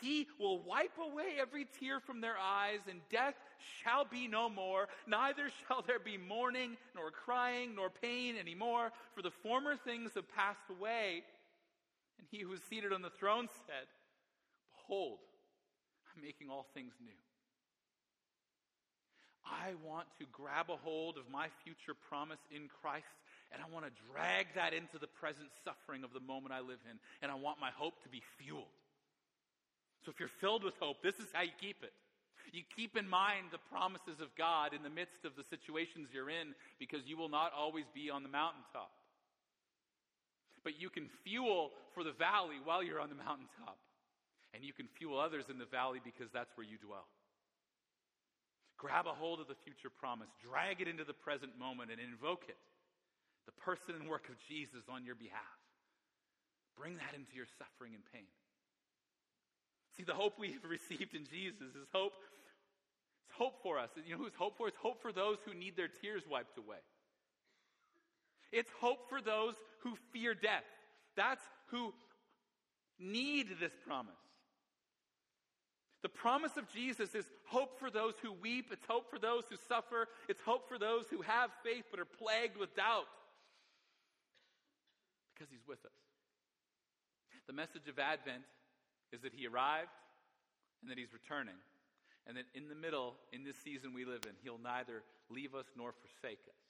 He 0.00 0.26
will 0.38 0.60
wipe 0.62 0.98
away 0.98 1.36
every 1.40 1.66
tear 1.78 2.00
from 2.00 2.20
their 2.20 2.36
eyes, 2.38 2.80
and 2.88 3.00
death 3.10 3.34
shall 3.82 4.04
be 4.04 4.26
no 4.28 4.48
more. 4.48 4.88
Neither 5.06 5.50
shall 5.66 5.82
there 5.82 5.98
be 5.98 6.16
mourning, 6.16 6.76
nor 6.94 7.10
crying, 7.10 7.74
nor 7.76 7.90
pain 7.90 8.36
anymore, 8.38 8.92
for 9.14 9.22
the 9.22 9.30
former 9.30 9.76
things 9.76 10.12
have 10.14 10.28
passed 10.34 10.68
away. 10.70 11.22
And 12.18 12.26
he 12.30 12.38
who 12.38 12.52
is 12.52 12.60
seated 12.68 12.92
on 12.92 13.02
the 13.02 13.10
throne 13.10 13.48
said, 13.66 13.86
Behold, 14.72 15.18
I'm 16.14 16.22
making 16.22 16.48
all 16.50 16.66
things 16.74 16.92
new. 17.00 17.12
I 19.44 19.72
want 19.84 20.06
to 20.18 20.26
grab 20.30 20.66
a 20.70 20.76
hold 20.76 21.16
of 21.16 21.30
my 21.30 21.48
future 21.64 21.94
promise 22.08 22.38
in 22.54 22.68
Christ 22.80 23.06
and 23.52 23.62
I 23.62 23.66
want 23.72 23.84
to 23.84 23.92
drag 24.12 24.46
that 24.54 24.74
into 24.74 24.98
the 24.98 25.08
present 25.08 25.48
suffering 25.64 26.04
of 26.04 26.12
the 26.12 26.20
moment 26.20 26.54
I 26.54 26.60
live 26.60 26.78
in. 26.88 26.98
And 27.22 27.32
I 27.32 27.34
want 27.34 27.58
my 27.60 27.70
hope 27.70 28.00
to 28.02 28.08
be 28.08 28.22
fueled. 28.38 28.79
So 30.04 30.10
if 30.10 30.18
you're 30.18 30.32
filled 30.40 30.64
with 30.64 30.74
hope, 30.80 31.02
this 31.02 31.18
is 31.18 31.28
how 31.32 31.42
you 31.42 31.52
keep 31.60 31.82
it. 31.82 31.92
You 32.52 32.62
keep 32.74 32.96
in 32.96 33.08
mind 33.08 33.52
the 33.52 33.62
promises 33.70 34.18
of 34.20 34.34
God 34.34 34.74
in 34.74 34.82
the 34.82 34.90
midst 34.90 35.24
of 35.24 35.36
the 35.36 35.44
situations 35.44 36.08
you're 36.12 36.30
in 36.30 36.56
because 36.78 37.06
you 37.06 37.16
will 37.16 37.28
not 37.28 37.52
always 37.54 37.84
be 37.94 38.10
on 38.10 38.22
the 38.22 38.32
mountaintop. 38.32 38.90
But 40.64 40.80
you 40.80 40.90
can 40.90 41.08
fuel 41.22 41.70
for 41.94 42.02
the 42.02 42.12
valley 42.12 42.58
while 42.64 42.82
you're 42.82 43.00
on 43.00 43.08
the 43.08 43.20
mountaintop. 43.20 43.78
And 44.52 44.64
you 44.64 44.72
can 44.72 44.88
fuel 44.98 45.20
others 45.20 45.46
in 45.48 45.58
the 45.58 45.68
valley 45.70 46.00
because 46.02 46.28
that's 46.34 46.50
where 46.56 46.66
you 46.66 46.76
dwell. 46.82 47.06
Grab 48.76 49.06
a 49.06 49.14
hold 49.14 49.38
of 49.38 49.46
the 49.46 49.60
future 49.62 49.92
promise, 49.92 50.32
drag 50.42 50.80
it 50.80 50.88
into 50.88 51.04
the 51.04 51.14
present 51.14 51.52
moment, 51.60 51.92
and 51.92 52.00
invoke 52.00 52.48
it. 52.48 52.58
The 53.46 53.52
person 53.60 53.94
and 53.94 54.08
work 54.08 54.28
of 54.28 54.34
Jesus 54.48 54.88
on 54.88 55.04
your 55.04 55.14
behalf. 55.14 55.60
Bring 56.76 56.96
that 56.96 57.14
into 57.14 57.36
your 57.36 57.46
suffering 57.60 57.94
and 57.94 58.02
pain. 58.10 58.26
See, 60.00 60.04
the 60.06 60.14
hope 60.14 60.38
we've 60.38 60.64
received 60.64 61.14
in 61.14 61.26
Jesus 61.26 61.74
is 61.74 61.88
hope. 61.92 62.14
It's 63.26 63.36
hope 63.36 63.62
for 63.62 63.78
us. 63.78 63.90
You 64.06 64.16
know 64.16 64.22
who's 64.22 64.34
hope 64.34 64.56
for? 64.56 64.66
It's 64.66 64.76
hope 64.78 65.02
for 65.02 65.12
those 65.12 65.36
who 65.44 65.52
need 65.52 65.76
their 65.76 65.88
tears 65.88 66.22
wiped 66.30 66.56
away. 66.56 66.78
It's 68.50 68.70
hope 68.80 69.10
for 69.10 69.20
those 69.20 69.54
who 69.80 69.96
fear 70.12 70.34
death. 70.34 70.64
That's 71.16 71.42
who 71.66 71.92
need 72.98 73.48
this 73.60 73.72
promise. 73.86 74.14
The 76.02 76.08
promise 76.08 76.56
of 76.56 76.66
Jesus 76.72 77.14
is 77.14 77.26
hope 77.46 77.78
for 77.78 77.90
those 77.90 78.14
who 78.22 78.32
weep. 78.32 78.70
It's 78.72 78.86
hope 78.88 79.10
for 79.10 79.18
those 79.18 79.42
who 79.50 79.56
suffer. 79.68 80.08
It's 80.30 80.40
hope 80.40 80.66
for 80.66 80.78
those 80.78 81.04
who 81.10 81.20
have 81.20 81.50
faith 81.62 81.84
but 81.90 82.00
are 82.00 82.06
plagued 82.06 82.56
with 82.56 82.74
doubt. 82.74 83.04
Because 85.34 85.50
he's 85.50 85.66
with 85.68 85.84
us. 85.84 85.92
The 87.46 87.52
message 87.52 87.88
of 87.88 87.98
Advent 87.98 88.44
is 89.12 89.20
that 89.22 89.34
he 89.34 89.46
arrived 89.46 89.94
and 90.82 90.90
that 90.90 90.98
he's 90.98 91.12
returning. 91.12 91.58
And 92.26 92.36
that 92.36 92.46
in 92.54 92.68
the 92.68 92.78
middle, 92.78 93.16
in 93.32 93.44
this 93.44 93.56
season 93.58 93.92
we 93.92 94.04
live 94.04 94.22
in, 94.28 94.36
he'll 94.44 94.60
neither 94.60 95.02
leave 95.30 95.54
us 95.54 95.66
nor 95.74 95.92
forsake 95.92 96.44
us. 96.46 96.64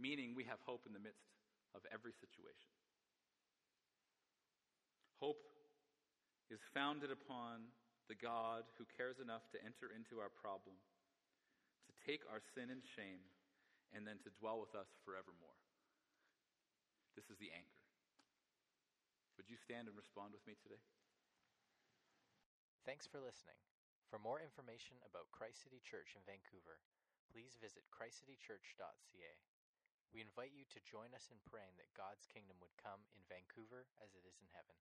Meaning 0.00 0.34
we 0.34 0.44
have 0.44 0.58
hope 0.66 0.84
in 0.84 0.92
the 0.92 1.02
midst 1.02 1.30
of 1.74 1.80
every 1.92 2.12
situation. 2.18 2.72
Hope 5.22 5.46
is 6.50 6.60
founded 6.74 7.14
upon 7.14 7.70
the 8.10 8.18
God 8.18 8.66
who 8.76 8.84
cares 8.98 9.22
enough 9.22 9.46
to 9.54 9.62
enter 9.62 9.94
into 9.94 10.18
our 10.18 10.28
problem, 10.28 10.74
to 11.86 11.92
take 12.02 12.26
our 12.28 12.42
sin 12.52 12.68
and 12.68 12.82
shame, 12.82 13.22
and 13.94 14.02
then 14.02 14.18
to 14.26 14.34
dwell 14.42 14.58
with 14.58 14.74
us 14.74 14.90
forevermore. 15.06 15.56
This 17.14 17.30
is 17.30 17.38
the 17.38 17.54
anchor. 17.54 17.81
Would 19.36 19.48
you 19.48 19.56
stand 19.56 19.88
and 19.88 19.96
respond 19.96 20.36
with 20.36 20.44
me 20.44 20.54
today? 20.60 20.80
Thanks 22.84 23.06
for 23.06 23.22
listening. 23.22 23.56
For 24.12 24.20
more 24.20 24.42
information 24.42 25.00
about 25.08 25.32
Christ 25.32 25.64
City 25.64 25.80
Church 25.80 26.12
in 26.12 26.26
Vancouver, 26.28 26.82
please 27.32 27.56
visit 27.56 27.88
christcitychurch.ca. 27.88 29.34
We 30.12 30.20
invite 30.20 30.52
you 30.52 30.68
to 30.68 30.84
join 30.84 31.16
us 31.16 31.32
in 31.32 31.40
praying 31.48 31.80
that 31.80 31.96
God's 31.96 32.28
kingdom 32.28 32.60
would 32.60 32.76
come 32.76 33.08
in 33.16 33.24
Vancouver 33.24 33.88
as 34.04 34.12
it 34.12 34.28
is 34.28 34.36
in 34.36 34.52
heaven. 34.52 34.76